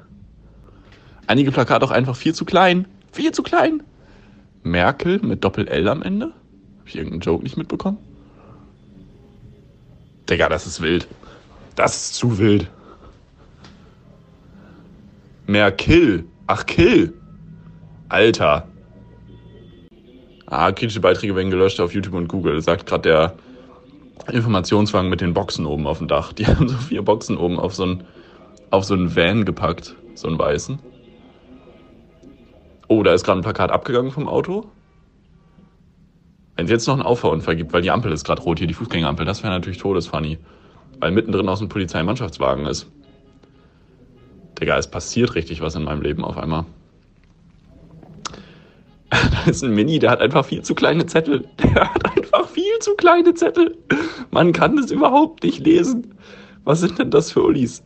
Einige 1.27 1.51
Plakate 1.51 1.85
auch 1.85 1.91
einfach 1.91 2.15
viel 2.15 2.33
zu 2.33 2.45
klein. 2.45 2.87
Viel 3.11 3.31
zu 3.31 3.43
klein. 3.43 3.83
Merkel 4.63 5.19
mit 5.19 5.43
Doppel-L 5.43 5.87
am 5.87 6.01
Ende? 6.01 6.27
Habe 6.79 6.87
ich 6.87 6.95
irgendeinen 6.95 7.21
Joke 7.21 7.43
nicht 7.43 7.57
mitbekommen? 7.57 7.97
Digga, 10.29 10.49
das 10.49 10.67
ist 10.67 10.81
wild. 10.81 11.07
Das 11.75 11.95
ist 11.95 12.15
zu 12.15 12.37
wild. 12.37 12.69
Mehr 15.45 15.71
Kill. 15.71 16.25
Ach, 16.47 16.65
Kill. 16.65 17.13
Alter. 18.09 18.67
Ah, 20.45 20.71
kritische 20.71 21.01
Beiträge 21.01 21.35
werden 21.35 21.51
gelöscht 21.51 21.79
auf 21.79 21.93
YouTube 21.93 22.13
und 22.13 22.27
Google, 22.27 22.61
sagt 22.61 22.85
gerade 22.85 23.01
der 23.01 24.33
Informationswagen 24.33 25.09
mit 25.09 25.21
den 25.21 25.33
Boxen 25.33 25.65
oben 25.65 25.87
auf 25.87 25.99
dem 25.99 26.07
Dach. 26.07 26.33
Die 26.33 26.47
haben 26.47 26.67
so 26.67 26.77
vier 26.77 27.01
Boxen 27.01 27.37
oben 27.37 27.59
auf 27.59 27.75
so 27.75 27.83
einen, 27.83 28.03
auf 28.71 28.85
so 28.85 28.93
einen 28.93 29.15
Van 29.15 29.45
gepackt, 29.45 29.95
so 30.15 30.27
einen 30.27 30.39
weißen. 30.39 30.79
Oh, 32.87 33.03
da 33.03 33.13
ist 33.13 33.25
gerade 33.25 33.39
ein 33.39 33.43
Plakat 33.43 33.71
abgegangen 33.71 34.11
vom 34.11 34.27
Auto. 34.27 34.69
Wenn 36.57 36.65
es 36.65 36.71
jetzt 36.71 36.87
noch 36.87 36.95
einen 36.95 37.03
Auffahrunfall 37.03 37.55
gibt, 37.55 37.71
weil 37.71 37.83
die 37.83 37.91
Ampel 37.91 38.11
ist 38.11 38.25
gerade 38.25 38.41
rot 38.41 38.57
hier, 38.57 38.65
die 38.67 38.73
Fußgängerampel, 38.73 39.25
das 39.25 39.43
wäre 39.43 39.53
natürlich 39.53 39.77
todesfunny. 39.77 40.39
Weil 40.99 41.11
mittendrin 41.11 41.45
so 41.55 41.63
ein 41.63 41.69
Polizeimannschaftswagen 41.69 42.65
ist. 42.65 42.87
Digga, 44.59 44.75
es 44.75 44.87
passiert 44.87 45.35
richtig 45.35 45.61
was 45.61 45.75
in 45.75 45.83
meinem 45.83 46.01
Leben 46.01 46.25
auf 46.25 46.37
einmal. 46.37 46.65
Da 49.09 49.49
ist 49.49 49.63
ein 49.63 49.75
Mini, 49.75 49.99
der 49.99 50.09
hat 50.09 50.19
einfach 50.19 50.43
viel 50.45 50.63
zu 50.63 50.73
kleine 50.73 51.05
Zettel. 51.05 51.47
Der 51.63 51.93
hat 51.93 52.17
einfach 52.17 52.49
viel 52.49 52.79
zu 52.79 52.95
kleine 52.95 53.33
Zettel. 53.35 53.77
Man 54.31 54.51
kann 54.51 54.75
das 54.75 54.91
überhaupt 54.91 55.43
nicht 55.43 55.63
lesen. 55.63 56.15
Was 56.65 56.81
sind 56.81 56.99
denn 56.99 57.11
das 57.11 57.31
für 57.31 57.43
Ulis? 57.43 57.83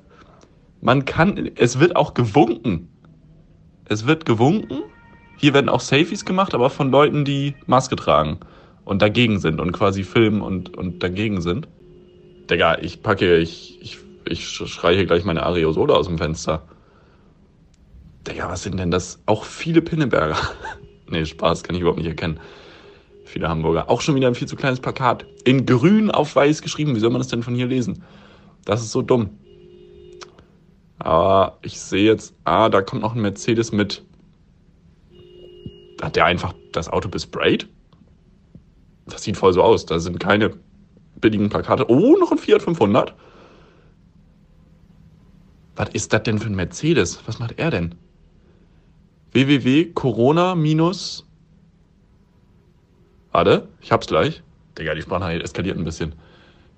Man 0.80 1.06
kann, 1.06 1.52
es 1.56 1.80
wird 1.80 1.96
auch 1.96 2.14
gewunken. 2.16 2.88
Es 3.86 4.08
wird 4.08 4.26
gewunken. 4.26 4.80
Hier 5.38 5.54
werden 5.54 5.70
auch 5.70 5.82
Selfies 5.82 6.26
gemacht, 6.26 6.56
aber 6.56 6.70
von 6.70 6.90
Leuten, 6.90 7.26
die 7.26 7.54
Maske 7.68 7.96
tragen 7.96 8.40
und 8.86 9.02
dagegen 9.02 9.40
sind 9.40 9.60
und 9.60 9.72
quasi 9.72 10.04
filmen 10.04 10.42
und, 10.42 10.78
und 10.78 11.02
dagegen 11.04 11.42
sind. 11.42 11.68
Digga, 12.50 12.80
ich 12.80 13.02
packe, 13.02 13.38
ich, 13.38 13.80
ich, 13.82 13.98
ich 14.26 14.48
schreie 14.48 14.96
hier 14.96 15.06
gleich 15.06 15.24
meine 15.24 15.44
Aerosole 15.44 15.94
aus 15.94 16.08
dem 16.08 16.18
Fenster. 16.18 16.64
Digga, 18.28 18.50
was 18.50 18.64
sind 18.64 18.78
denn 18.78 18.92
das? 18.92 19.20
Auch 19.26 19.46
viele 19.46 19.82
Pinneberger. 19.82 20.38
nee, 21.10 21.26
Spaß, 21.26 21.64
kann 21.64 21.76
ich 21.76 21.82
überhaupt 21.82 22.00
nicht 22.00 22.08
erkennen. 22.08 22.40
Viele 23.26 23.48
Hamburger. 23.48 23.90
Auch 23.90 24.02
schon 24.02 24.16
wieder 24.16 24.28
ein 24.28 24.36
viel 24.36 24.48
zu 24.48 24.58
kleines 24.58 24.82
Plakat. 24.82 25.26
In 25.46 25.66
grün 25.66 26.12
auf 26.12 26.36
weiß 26.36 26.62
geschrieben. 26.62 26.96
Wie 26.96 27.00
soll 27.00 27.12
man 27.12 27.22
das 27.22 27.30
denn 27.30 27.44
von 27.44 27.56
hier 27.56 27.68
lesen? 27.68 28.04
Das 28.66 28.82
ist 28.82 28.92
so 28.92 29.02
dumm. 29.02 29.30
Aber 31.00 31.58
ich 31.62 31.80
sehe 31.80 32.04
jetzt, 32.04 32.36
ah, 32.44 32.70
da 32.70 32.82
kommt 32.82 33.02
noch 33.02 33.16
ein 33.16 33.22
Mercedes 33.22 33.72
mit. 33.72 34.04
Hat 36.02 36.16
der 36.16 36.26
einfach 36.26 36.54
das 36.74 36.90
Auto 36.90 37.10
besprayt? 37.10 37.68
Das 39.12 39.24
sieht 39.24 39.38
voll 39.38 39.54
so 39.54 39.62
aus. 39.62 39.86
Da 39.86 40.00
sind 40.00 40.20
keine 40.20 40.52
billigen 41.20 41.50
Plakate. 41.50 41.90
Oh, 41.90 42.16
noch 42.18 42.32
ein 42.32 42.38
Fiat 42.38 42.62
500. 42.62 43.14
Was 45.76 45.90
ist 45.90 46.14
das 46.14 46.24
denn 46.24 46.40
für 46.40 46.48
ein 46.48 46.56
Mercedes? 46.56 47.20
Was 47.26 47.40
macht 47.40 47.58
er 47.58 47.72
denn? 47.72 47.96
www.corona- 49.34 51.24
Warte, 53.32 53.68
ich 53.80 53.92
hab's 53.92 54.08
gleich. 54.08 54.44
Digga, 54.78 54.94
die 54.94 55.02
Sprache 55.02 55.42
eskaliert 55.42 55.78
ein 55.78 55.86
bisschen. 55.86 56.14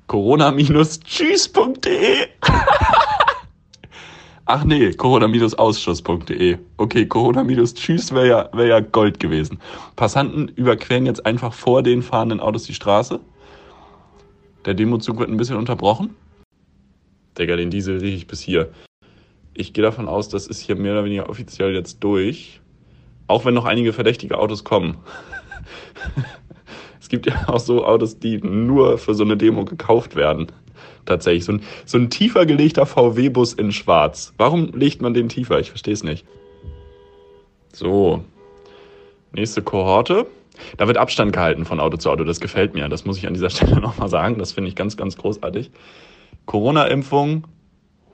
Corona-tschüss.de 0.07 2.27
Ach 4.45 4.65
nee, 4.65 4.91
corona-ausschuss.de. 4.91 6.57
Okay, 6.75 7.05
corona-tschüss 7.05 8.13
wäre 8.13 8.27
ja, 8.27 8.49
wär 8.51 8.65
ja 8.65 8.79
Gold 8.81 9.21
gewesen. 9.21 9.57
Passanten 9.95 10.49
überqueren 10.49 11.05
jetzt 11.05 11.25
einfach 11.25 11.53
vor 11.53 11.81
den 11.81 12.01
fahrenden 12.01 12.41
Autos 12.41 12.63
die 12.63 12.73
Straße. 12.73 13.21
Der 14.65 14.73
Demozug 14.73 15.19
wird 15.19 15.29
ein 15.29 15.37
bisschen 15.37 15.55
unterbrochen. 15.55 16.15
Digga, 17.37 17.55
den 17.55 17.69
Diesel 17.69 17.99
rieche 17.99 18.17
ich 18.17 18.27
bis 18.27 18.41
hier. 18.41 18.69
Ich 19.53 19.71
gehe 19.71 19.83
davon 19.83 20.09
aus, 20.09 20.27
das 20.27 20.47
ist 20.47 20.59
hier 20.59 20.75
mehr 20.75 20.91
oder 20.91 21.05
weniger 21.05 21.29
offiziell 21.29 21.73
jetzt 21.73 22.03
durch. 22.03 22.59
Auch 23.27 23.45
wenn 23.45 23.53
noch 23.53 23.65
einige 23.65 23.93
verdächtige 23.93 24.37
Autos 24.37 24.65
kommen. 24.65 24.97
es 26.99 27.07
gibt 27.07 27.27
ja 27.27 27.47
auch 27.47 27.61
so 27.61 27.85
Autos, 27.85 28.19
die 28.19 28.39
nur 28.39 28.97
für 28.97 29.13
so 29.13 29.23
eine 29.23 29.37
Demo 29.37 29.63
gekauft 29.63 30.17
werden 30.17 30.47
tatsächlich. 31.05 31.45
So 31.45 31.53
ein, 31.53 31.61
so 31.85 31.97
ein 31.97 32.09
tiefer 32.09 32.45
gelegter 32.45 32.85
VW-Bus 32.85 33.53
in 33.53 33.71
schwarz. 33.71 34.33
Warum 34.37 34.71
legt 34.73 35.01
man 35.01 35.13
den 35.13 35.29
tiefer? 35.29 35.59
Ich 35.59 35.69
verstehe 35.69 35.93
es 35.93 36.03
nicht. 36.03 36.25
So. 37.71 38.23
Nächste 39.31 39.61
Kohorte. 39.61 40.27
Da 40.77 40.87
wird 40.87 40.97
Abstand 40.97 41.33
gehalten 41.33 41.65
von 41.65 41.79
Auto 41.79 41.97
zu 41.97 42.09
Auto. 42.09 42.23
Das 42.23 42.39
gefällt 42.39 42.73
mir. 42.73 42.87
Das 42.89 43.05
muss 43.05 43.17
ich 43.17 43.27
an 43.27 43.33
dieser 43.33 43.49
Stelle 43.51 43.79
nochmal 43.79 44.09
sagen. 44.09 44.37
Das 44.37 44.51
finde 44.51 44.69
ich 44.69 44.75
ganz, 44.75 44.97
ganz 44.97 45.17
großartig. 45.17 45.71
Corona-Impfung 46.45 47.45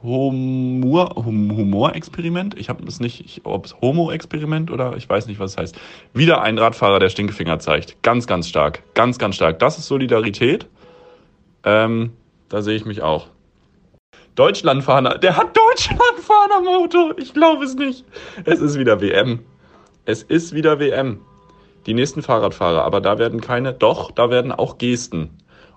Humor, 0.02 1.14
hum, 1.16 1.56
Humorexperiment. 1.56 2.58
Ich 2.58 2.70
habe 2.70 2.86
es 2.88 3.02
nicht, 3.02 3.42
ob 3.44 3.66
es 3.66 3.82
Homo-Experiment 3.82 4.72
oder 4.72 4.96
ich 4.96 5.10
weiß 5.10 5.28
nicht, 5.28 5.40
was 5.40 5.52
es 5.52 5.58
heißt. 5.58 5.80
Wieder 6.14 6.42
ein 6.42 6.58
Radfahrer, 6.58 7.00
der 7.00 7.10
Stinkefinger 7.10 7.60
zeigt. 7.60 8.02
Ganz, 8.02 8.26
ganz 8.26 8.48
stark. 8.48 8.82
Ganz, 8.94 9.18
ganz 9.18 9.36
stark. 9.36 9.60
Das 9.60 9.78
ist 9.78 9.88
Solidarität. 9.88 10.68
Ähm, 11.66 12.14
da 12.50 12.62
sehe 12.62 12.76
ich 12.76 12.86
mich 12.86 13.02
auch. 13.02 13.28
Deutschlandfahner. 14.36 15.18
Der 15.18 15.38
hat 15.38 15.56
Deutschlandfahner 15.56 16.58
am 16.58 16.68
Auto. 16.68 17.14
Ich 17.18 17.34
glaube 17.34 17.66
es 17.66 17.76
nicht. 17.76 18.06
Es 18.46 18.60
ist 18.60 18.78
wieder 18.78 19.02
WM. 19.02 19.40
Es 20.06 20.24
ist 20.24 20.54
wieder 20.54 20.80
WM. 20.80 21.20
Die 21.86 21.94
nächsten 21.94 22.22
Fahrradfahrer, 22.22 22.84
aber 22.84 23.02
da 23.02 23.18
werden 23.18 23.42
keine, 23.42 23.74
doch, 23.74 24.12
da 24.12 24.30
werden 24.30 24.52
auch 24.52 24.78
Gesten. 24.78 25.30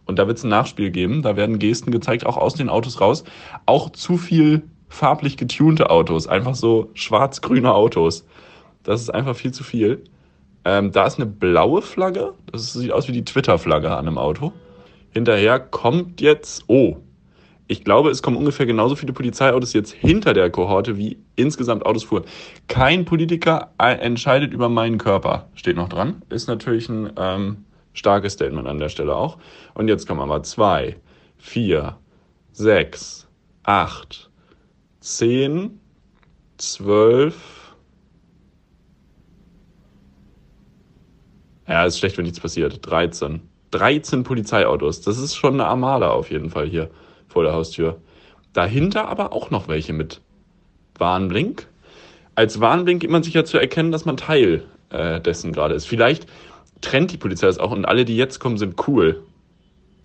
Und 0.05 0.18
da 0.18 0.27
wird 0.27 0.39
es 0.39 0.45
ein 0.45 0.51
Nachspiel 0.51 0.91
geben. 0.91 1.23
Da 1.23 1.37
werden 1.37 1.59
Gesten 1.59 1.91
gezeigt, 1.91 2.27
auch 2.27 2.37
aus 2.37 2.55
den 2.55 2.68
Autos 2.68 3.01
raus. 3.01 3.25
Auch 3.66 3.91
zu 3.91 4.16
viel 4.16 4.62
farblich 4.89 5.37
getunte 5.37 5.91
Autos. 5.91 6.27
Einfach 6.27 6.55
so 6.55 6.91
schwarz-grüne 6.95 7.73
Autos. 7.73 8.27
Das 8.83 9.01
ist 9.01 9.11
einfach 9.11 9.37
viel 9.37 9.53
zu 9.53 9.64
viel. 9.64 10.03
Ähm, 10.64 10.93
da 10.93 11.07
ist 11.07 11.18
eine 11.18 11.27
blaue 11.27 11.83
Flagge. 11.83 12.35
Das 12.51 12.73
sieht 12.73 12.93
aus 12.93 13.09
wie 13.09 13.12
die 13.12 13.25
Twitter-Flagge 13.25 13.91
an 13.91 14.07
einem 14.07 14.18
Auto. 14.18 14.53
Hinterher 15.13 15.61
kommt 15.61 16.21
jetzt, 16.21 16.65
oh, 16.67 16.97
ich 17.69 17.85
glaube, 17.85 18.11
es 18.11 18.23
kommen 18.23 18.37
ungefähr 18.37 18.67
genauso 18.67 18.97
viele 18.97 19.13
Polizeiautos 19.13 19.73
jetzt 19.73 19.93
hinter 19.93 20.35
der 20.35 20.51
Kohorte, 20.51 20.99
wie 20.99 21.19
insgesamt 21.37 21.87
Autos 21.87 22.05
fuhren. 22.05 22.25
Kein 22.69 23.05
Politiker 23.05 23.71
entscheidet 23.79 24.53
über 24.53 24.69
meinen 24.69 24.99
Körper, 24.99 25.49
steht 25.55 25.77
noch 25.77 25.89
dran. 25.89 26.23
Ist 26.29 26.49
natürlich 26.49 26.89
ein 26.89 27.13
ähm, 27.17 27.65
starkes 27.93 28.35
Statement 28.35 28.67
an 28.67 28.79
der 28.79 28.89
Stelle 28.89 29.15
auch. 29.15 29.39
Und 29.75 29.89
jetzt 29.89 30.07
kommen 30.07 30.27
mal 30.29 30.43
zwei, 30.43 30.97
vier, 31.39 31.97
sechs, 32.53 33.29
acht, 33.63 34.31
zehn, 35.01 35.81
zwölf. 36.59 37.75
Ja, 41.69 41.87
ist 41.87 41.99
schlecht, 41.99 42.19
wenn 42.19 42.25
nichts 42.25 42.41
passiert. 42.41 42.81
13. 42.83 43.41
13 43.73 44.23
Polizeiautos. 44.23 45.01
Das 45.01 45.18
ist 45.18 45.35
schon 45.35 45.55
eine 45.55 45.66
Armada 45.66 46.11
auf 46.11 46.31
jeden 46.31 46.51
Fall 46.51 46.66
hier 46.66 46.91
vor 47.29 47.43
der 47.43 47.53
Haustür. 47.53 47.99
Dahinter 48.53 49.09
aber 49.09 49.33
auch 49.33 49.51
noch 49.51 49.68
welche 49.68 49.93
mit 49.93 50.20
Warnblink. 50.99 51.66
Als 52.35 52.61
Warnblink 52.61 53.09
man 53.11 53.23
sicher 53.23 53.45
zu 53.45 53.59
erkennen, 53.59 53.93
dass 53.93 54.05
man 54.05 54.16
Teil 54.16 54.64
äh, 54.91 55.20
dessen 55.20 55.53
gerade 55.53 55.75
ist. 55.75 55.87
Vielleicht 55.87 56.27
trennt 56.81 57.12
die 57.12 57.16
Polizei 57.16 57.47
das 57.47 57.59
auch 57.59 57.70
und 57.70 57.85
alle, 57.85 58.05
die 58.05 58.16
jetzt 58.16 58.39
kommen, 58.39 58.59
sind 58.59 58.87
cool. 58.89 59.23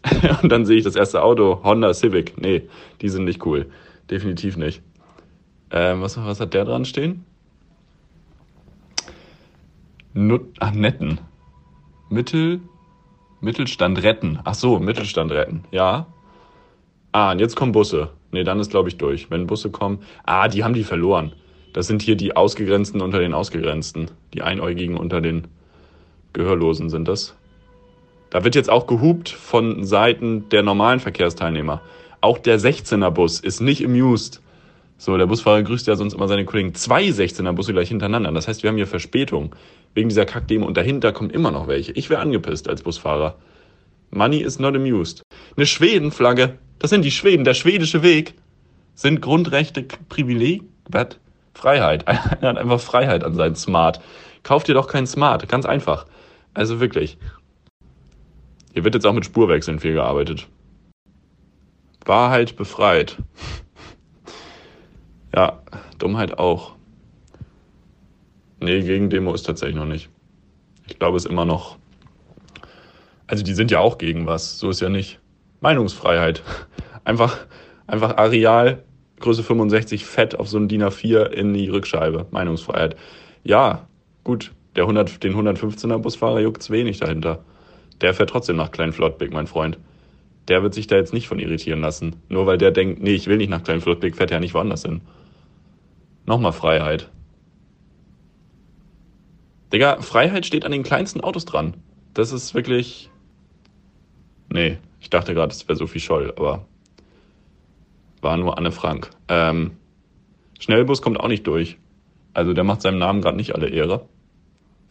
und 0.42 0.50
dann 0.50 0.66
sehe 0.66 0.78
ich 0.78 0.84
das 0.84 0.96
erste 0.96 1.22
Auto, 1.22 1.62
Honda 1.64 1.94
Civic. 1.94 2.40
Nee, 2.40 2.68
die 3.02 3.10
sind 3.10 3.26
nicht 3.26 3.46
cool. 3.46 3.70
Definitiv 4.10 4.56
nicht. 4.58 4.82
Ähm, 5.72 6.02
was, 6.02 6.18
was 6.18 6.40
hat 6.40 6.54
der 6.54 6.66
dran 6.66 6.86
stehen? 6.86 7.26
Nut 10.14 10.48
Ach, 10.60 10.72
netten. 10.72 11.20
Mittel, 12.10 12.62
Mittelstand 13.42 14.02
retten. 14.04 14.40
Ach 14.44 14.56
so, 14.56 14.80
Mittelstand 14.80 15.32
retten. 15.32 15.64
Ja, 15.72 16.08
Ah, 17.18 17.32
und 17.32 17.40
jetzt 17.40 17.56
kommen 17.56 17.72
Busse. 17.72 18.10
Nee, 18.32 18.44
dann 18.44 18.60
ist, 18.60 18.70
glaube 18.70 18.90
ich, 18.90 18.98
durch. 18.98 19.32
Wenn 19.32 19.48
Busse 19.48 19.72
kommen. 19.72 20.04
Ah, 20.24 20.48
die 20.48 20.64
haben 20.64 20.76
die 20.76 20.84
verloren. 20.84 21.34
Das 21.74 21.88
sind 21.88 22.04
hier 22.04 22.16
die 22.16 22.36
Ausgegrenzten 22.36 23.02
unter 23.02 23.18
den 23.18 23.34
Ausgegrenzten. 23.34 24.12
Die 24.36 24.44
Einäugigen 24.44 24.98
unter 24.98 25.20
den 25.20 25.48
Gehörlosen 26.34 26.92
sind 26.92 27.08
das. 27.08 27.36
Da 28.30 28.44
wird 28.44 28.54
jetzt 28.54 28.70
auch 28.70 28.86
gehupt 28.86 29.30
von 29.30 29.84
Seiten 29.84 30.50
der 30.50 30.62
normalen 30.62 31.00
Verkehrsteilnehmer. 31.00 31.82
Auch 32.22 32.38
der 32.38 32.60
16er 32.60 33.10
Bus 33.10 33.40
ist 33.40 33.62
nicht 33.62 33.84
amused. 33.84 34.42
So, 34.98 35.16
der 35.16 35.28
Busfahrer 35.28 35.62
grüßt 35.62 35.86
ja 35.88 35.96
sonst 35.96 36.14
immer 36.14 36.28
seine 36.28 36.46
Kollegen. 36.46 36.74
Zwei 36.74 37.06
16er 37.06 37.52
Busse 37.54 37.72
gleich 37.72 37.90
hintereinander. 37.90 38.32
Das 38.32 38.48
heißt, 38.48 38.64
wir 38.64 38.70
haben 38.70 38.78
hier 38.78 38.88
Verspätung. 38.88 39.56
Wegen 39.94 40.10
dieser 40.10 40.26
Kackdemo. 40.26 40.66
Und 40.66 40.76
dahinter 40.76 41.12
kommen 41.12 41.30
immer 41.30 41.52
noch 41.52 41.68
welche. 41.68 41.92
Ich 41.92 42.10
wäre 42.10 42.22
angepisst 42.22 42.68
als 42.68 42.82
Busfahrer. 42.82 43.36
Money 44.10 44.38
is 44.38 44.60
not 44.60 44.76
amused. 44.76 45.22
Eine 45.56 45.66
Schwedenflagge. 45.66 46.58
Das 46.80 46.90
sind 46.90 47.06
die 47.06 47.12
Schweden. 47.12 47.44
Der 47.44 47.54
schwedische 47.54 48.02
Weg 48.02 48.34
sind 48.96 49.22
Grundrechte, 49.22 49.84
Privileg, 50.10 50.64
was? 50.90 51.20
Freiheit. 51.54 52.04
Er 52.08 52.50
hat 52.50 52.58
einfach 52.58 52.80
Freiheit 52.80 53.24
an 53.24 53.36
seinen 53.36 53.56
Smart. 53.56 54.02
Kauft 54.44 54.68
dir 54.68 54.74
doch 54.74 54.88
keinen 54.88 55.08
Smart. 55.08 55.48
Ganz 55.48 55.66
einfach. 55.66 56.06
Also 56.54 56.80
wirklich. 56.80 57.18
Hier 58.74 58.84
wird 58.84 58.96
jetzt 58.96 59.06
auch 59.06 59.14
mit 59.14 59.26
Spurwechseln 59.26 59.80
viel 59.80 59.94
gearbeitet. 59.94 60.48
Wahrheit 62.06 62.56
befreit. 62.56 63.18
Ja, 65.36 65.62
Dummheit 65.98 66.38
auch. 66.38 66.76
Nee, 68.60 68.82
gegen 68.82 69.10
Demo 69.10 69.34
ist 69.34 69.44
tatsächlich 69.44 69.78
noch 69.78 69.86
nicht. 69.86 70.10
Ich 70.88 70.98
glaube, 70.98 71.18
es 71.18 71.26
ist 71.26 71.32
immer 71.32 71.46
noch. 71.46 71.78
Also 73.28 73.44
die 73.44 73.54
sind 73.54 73.72
ja 73.72 73.80
auch 73.80 73.98
gegen 73.98 74.26
was, 74.26 74.58
so 74.58 74.70
ist 74.70 74.80
ja 74.80 74.90
nicht. 74.90 75.20
Meinungsfreiheit. 75.60 76.44
Einfach, 77.04 77.38
einfach 77.86 78.18
Areal, 78.18 78.84
Größe 79.20 79.44
65, 79.44 80.06
fett 80.06 80.40
auf 80.40 80.48
so 80.48 80.58
ein 80.58 80.68
DIN 80.68 80.84
A4 80.84 81.26
in 81.28 81.54
die 81.54 81.70
Rückscheibe. 81.70 82.28
Meinungsfreiheit. 82.32 82.96
Ja, 83.44 83.88
gut, 84.24 84.52
der 84.76 84.84
100, 84.84 85.24
den 85.24 85.36
115er 85.36 85.98
Busfahrer 85.98 86.40
juckt's 86.40 86.70
wenig 86.70 87.00
dahinter. 87.00 87.44
Der 88.02 88.14
fährt 88.14 88.30
trotzdem 88.30 88.56
nach 88.58 88.72
Kleinflottbeck, 88.72 89.34
mein 89.34 89.48
Freund. 89.48 89.78
Der 90.48 90.64
wird 90.64 90.74
sich 90.74 90.88
da 90.88 90.96
jetzt 90.96 91.14
nicht 91.14 91.28
von 91.28 91.40
irritieren 91.40 91.82
lassen. 91.82 92.18
Nur 92.30 92.46
weil 92.46 92.58
der 92.58 92.72
denkt, 92.72 93.02
nee, 93.02 93.14
ich 93.14 93.28
will 93.28 93.38
nicht 93.38 93.50
nach 93.50 93.64
Kleinflottbeck, 93.64 94.16
fährt 94.16 94.32
er 94.32 94.38
ja 94.38 94.42
nicht 94.42 94.54
woanders 94.54 94.84
hin. 94.84 95.02
Nochmal 96.26 96.54
Freiheit. 96.54 97.10
Digga, 99.74 100.02
Freiheit 100.02 100.46
steht 100.46 100.66
an 100.66 100.72
den 100.72 100.84
kleinsten 100.84 101.22
Autos 101.22 101.46
dran. 101.46 101.76
Das 102.14 102.32
ist 102.32 102.54
wirklich. 102.54 103.10
Nee, 104.50 104.78
ich 105.02 105.10
dachte 105.10 105.34
gerade, 105.34 105.52
es 105.52 105.68
wäre 105.68 105.76
Sophie 105.78 106.00
Scholl, 106.00 106.34
aber 106.36 106.66
war 108.22 108.38
nur 108.38 108.58
Anne 108.58 108.72
Frank. 108.72 109.10
Ähm, 109.28 109.72
Schnellbus 110.60 111.02
kommt 111.02 111.20
auch 111.20 111.28
nicht 111.28 111.46
durch. 111.46 111.78
Also 112.34 112.54
der 112.54 112.64
macht 112.64 112.82
seinem 112.82 112.98
Namen 112.98 113.22
gerade 113.22 113.38
nicht 113.38 113.56
alle 113.56 113.70
Ehre. 113.70 114.08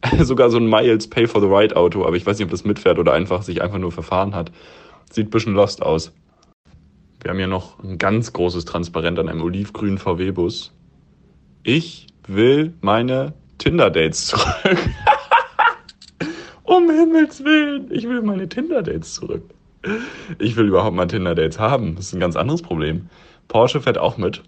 Sogar 0.21 0.51
so 0.51 0.59
ein 0.59 0.69
Miles 0.69 1.09
Pay 1.09 1.27
for 1.27 1.41
the 1.41 1.47
Ride 1.47 1.77
Auto, 1.77 2.05
aber 2.05 2.17
ich 2.17 2.27
weiß 2.27 2.39
nicht, 2.39 2.47
ob 2.47 2.51
das 2.51 2.65
mitfährt 2.65 2.99
oder 2.99 3.13
einfach 3.13 3.43
sich 3.43 3.63
einfach 3.63 3.79
nur 3.79 3.93
verfahren 3.93 4.35
hat. 4.35 4.53
Sieht 5.11 5.29
ein 5.29 5.31
bisschen 5.31 5.55
lost 5.55 5.83
aus. 5.83 6.13
Wir 7.23 7.31
haben 7.31 7.39
hier 7.39 7.47
noch 7.47 7.83
ein 7.83 7.99
ganz 7.99 8.33
großes 8.33 8.65
Transparent 8.65 9.19
an 9.19 9.29
einem 9.29 9.43
olivgrünen 9.43 9.99
VW-Bus. 9.99 10.73
Ich 11.63 12.07
will 12.29 12.75
meine 12.81 13.35
Tinder-Dates 13.59 14.27
zurück. 14.27 14.47
um 16.63 16.91
Himmels 16.91 17.43
Willen, 17.45 17.91
ich 17.91 18.09
will 18.09 18.23
meine 18.23 18.49
Tinder-Dates 18.49 19.15
zurück. 19.15 19.43
Ich 20.39 20.57
will 20.57 20.67
überhaupt 20.69 20.97
mal 20.97 21.07
Tinder-Dates 21.07 21.59
haben. 21.59 21.97
Das 21.97 22.07
ist 22.07 22.15
ein 22.15 22.21
ganz 22.21 22.37
anderes 22.37 22.63
Problem. 22.63 23.09
Porsche 23.49 23.81
fährt 23.81 23.99
auch 23.99 24.17
mit. 24.17 24.43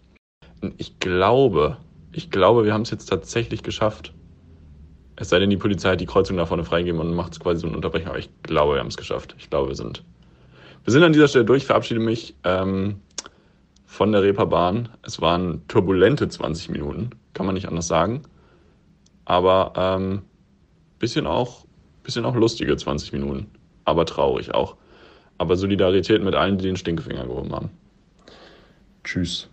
Ich 0.76 0.98
glaube, 0.98 1.78
ich 2.12 2.30
glaube, 2.30 2.64
wir 2.64 2.74
haben 2.74 2.82
es 2.82 2.90
jetzt 2.90 3.06
tatsächlich 3.06 3.62
geschafft. 3.62 4.12
Es 5.16 5.30
sei 5.30 5.38
denn, 5.38 5.50
die 5.50 5.56
Polizei 5.56 5.92
hat 5.92 6.00
die 6.00 6.06
Kreuzung 6.06 6.36
da 6.36 6.46
vorne 6.46 6.64
freigegeben 6.64 7.00
und 7.00 7.14
macht 7.14 7.32
es 7.32 7.40
quasi 7.40 7.61
so 7.61 7.66
ein 7.66 7.74
Unterbrechen. 7.74 8.09
Aber 8.09 8.18
ich 8.18 8.30
glaube, 8.42 8.74
wir 8.74 8.80
haben 8.80 8.88
es 8.88 8.96
geschafft. 8.96 9.34
Ich 9.38 9.50
glaube, 9.50 9.68
wir 9.68 9.74
sind. 9.74 10.04
Wir 10.89 10.93
sind 10.93 11.05
an 11.05 11.12
dieser 11.12 11.28
Stelle 11.28 11.45
durch. 11.45 11.66
Verabschiede 11.66 12.01
mich 12.01 12.34
ähm, 12.45 13.03
von 13.84 14.11
der 14.11 14.22
Reeperbahn. 14.22 14.89
Es 15.03 15.20
waren 15.20 15.61
turbulente 15.68 16.26
20 16.26 16.70
Minuten, 16.70 17.11
kann 17.34 17.45
man 17.45 17.55
nicht 17.55 17.68
anders 17.68 17.89
sagen. 17.89 18.22
Aber 19.26 19.74
ähm, 19.76 20.22
bisschen 20.99 21.26
auch, 21.26 21.66
bisschen 22.03 22.24
auch 22.24 22.34
lustige 22.34 22.74
20 22.74 23.12
Minuten. 23.12 23.51
Aber 23.84 24.07
traurig 24.07 24.55
auch 24.55 24.76
aber 25.36 25.57
Solidarität 25.57 26.22
mit 26.22 26.34
allen, 26.34 26.57
die 26.57 26.64
den 26.64 26.76
Stinkefinger 26.76 27.26
gehoben 27.26 27.53
haben. 27.53 27.68
Tschüss. 29.05 29.51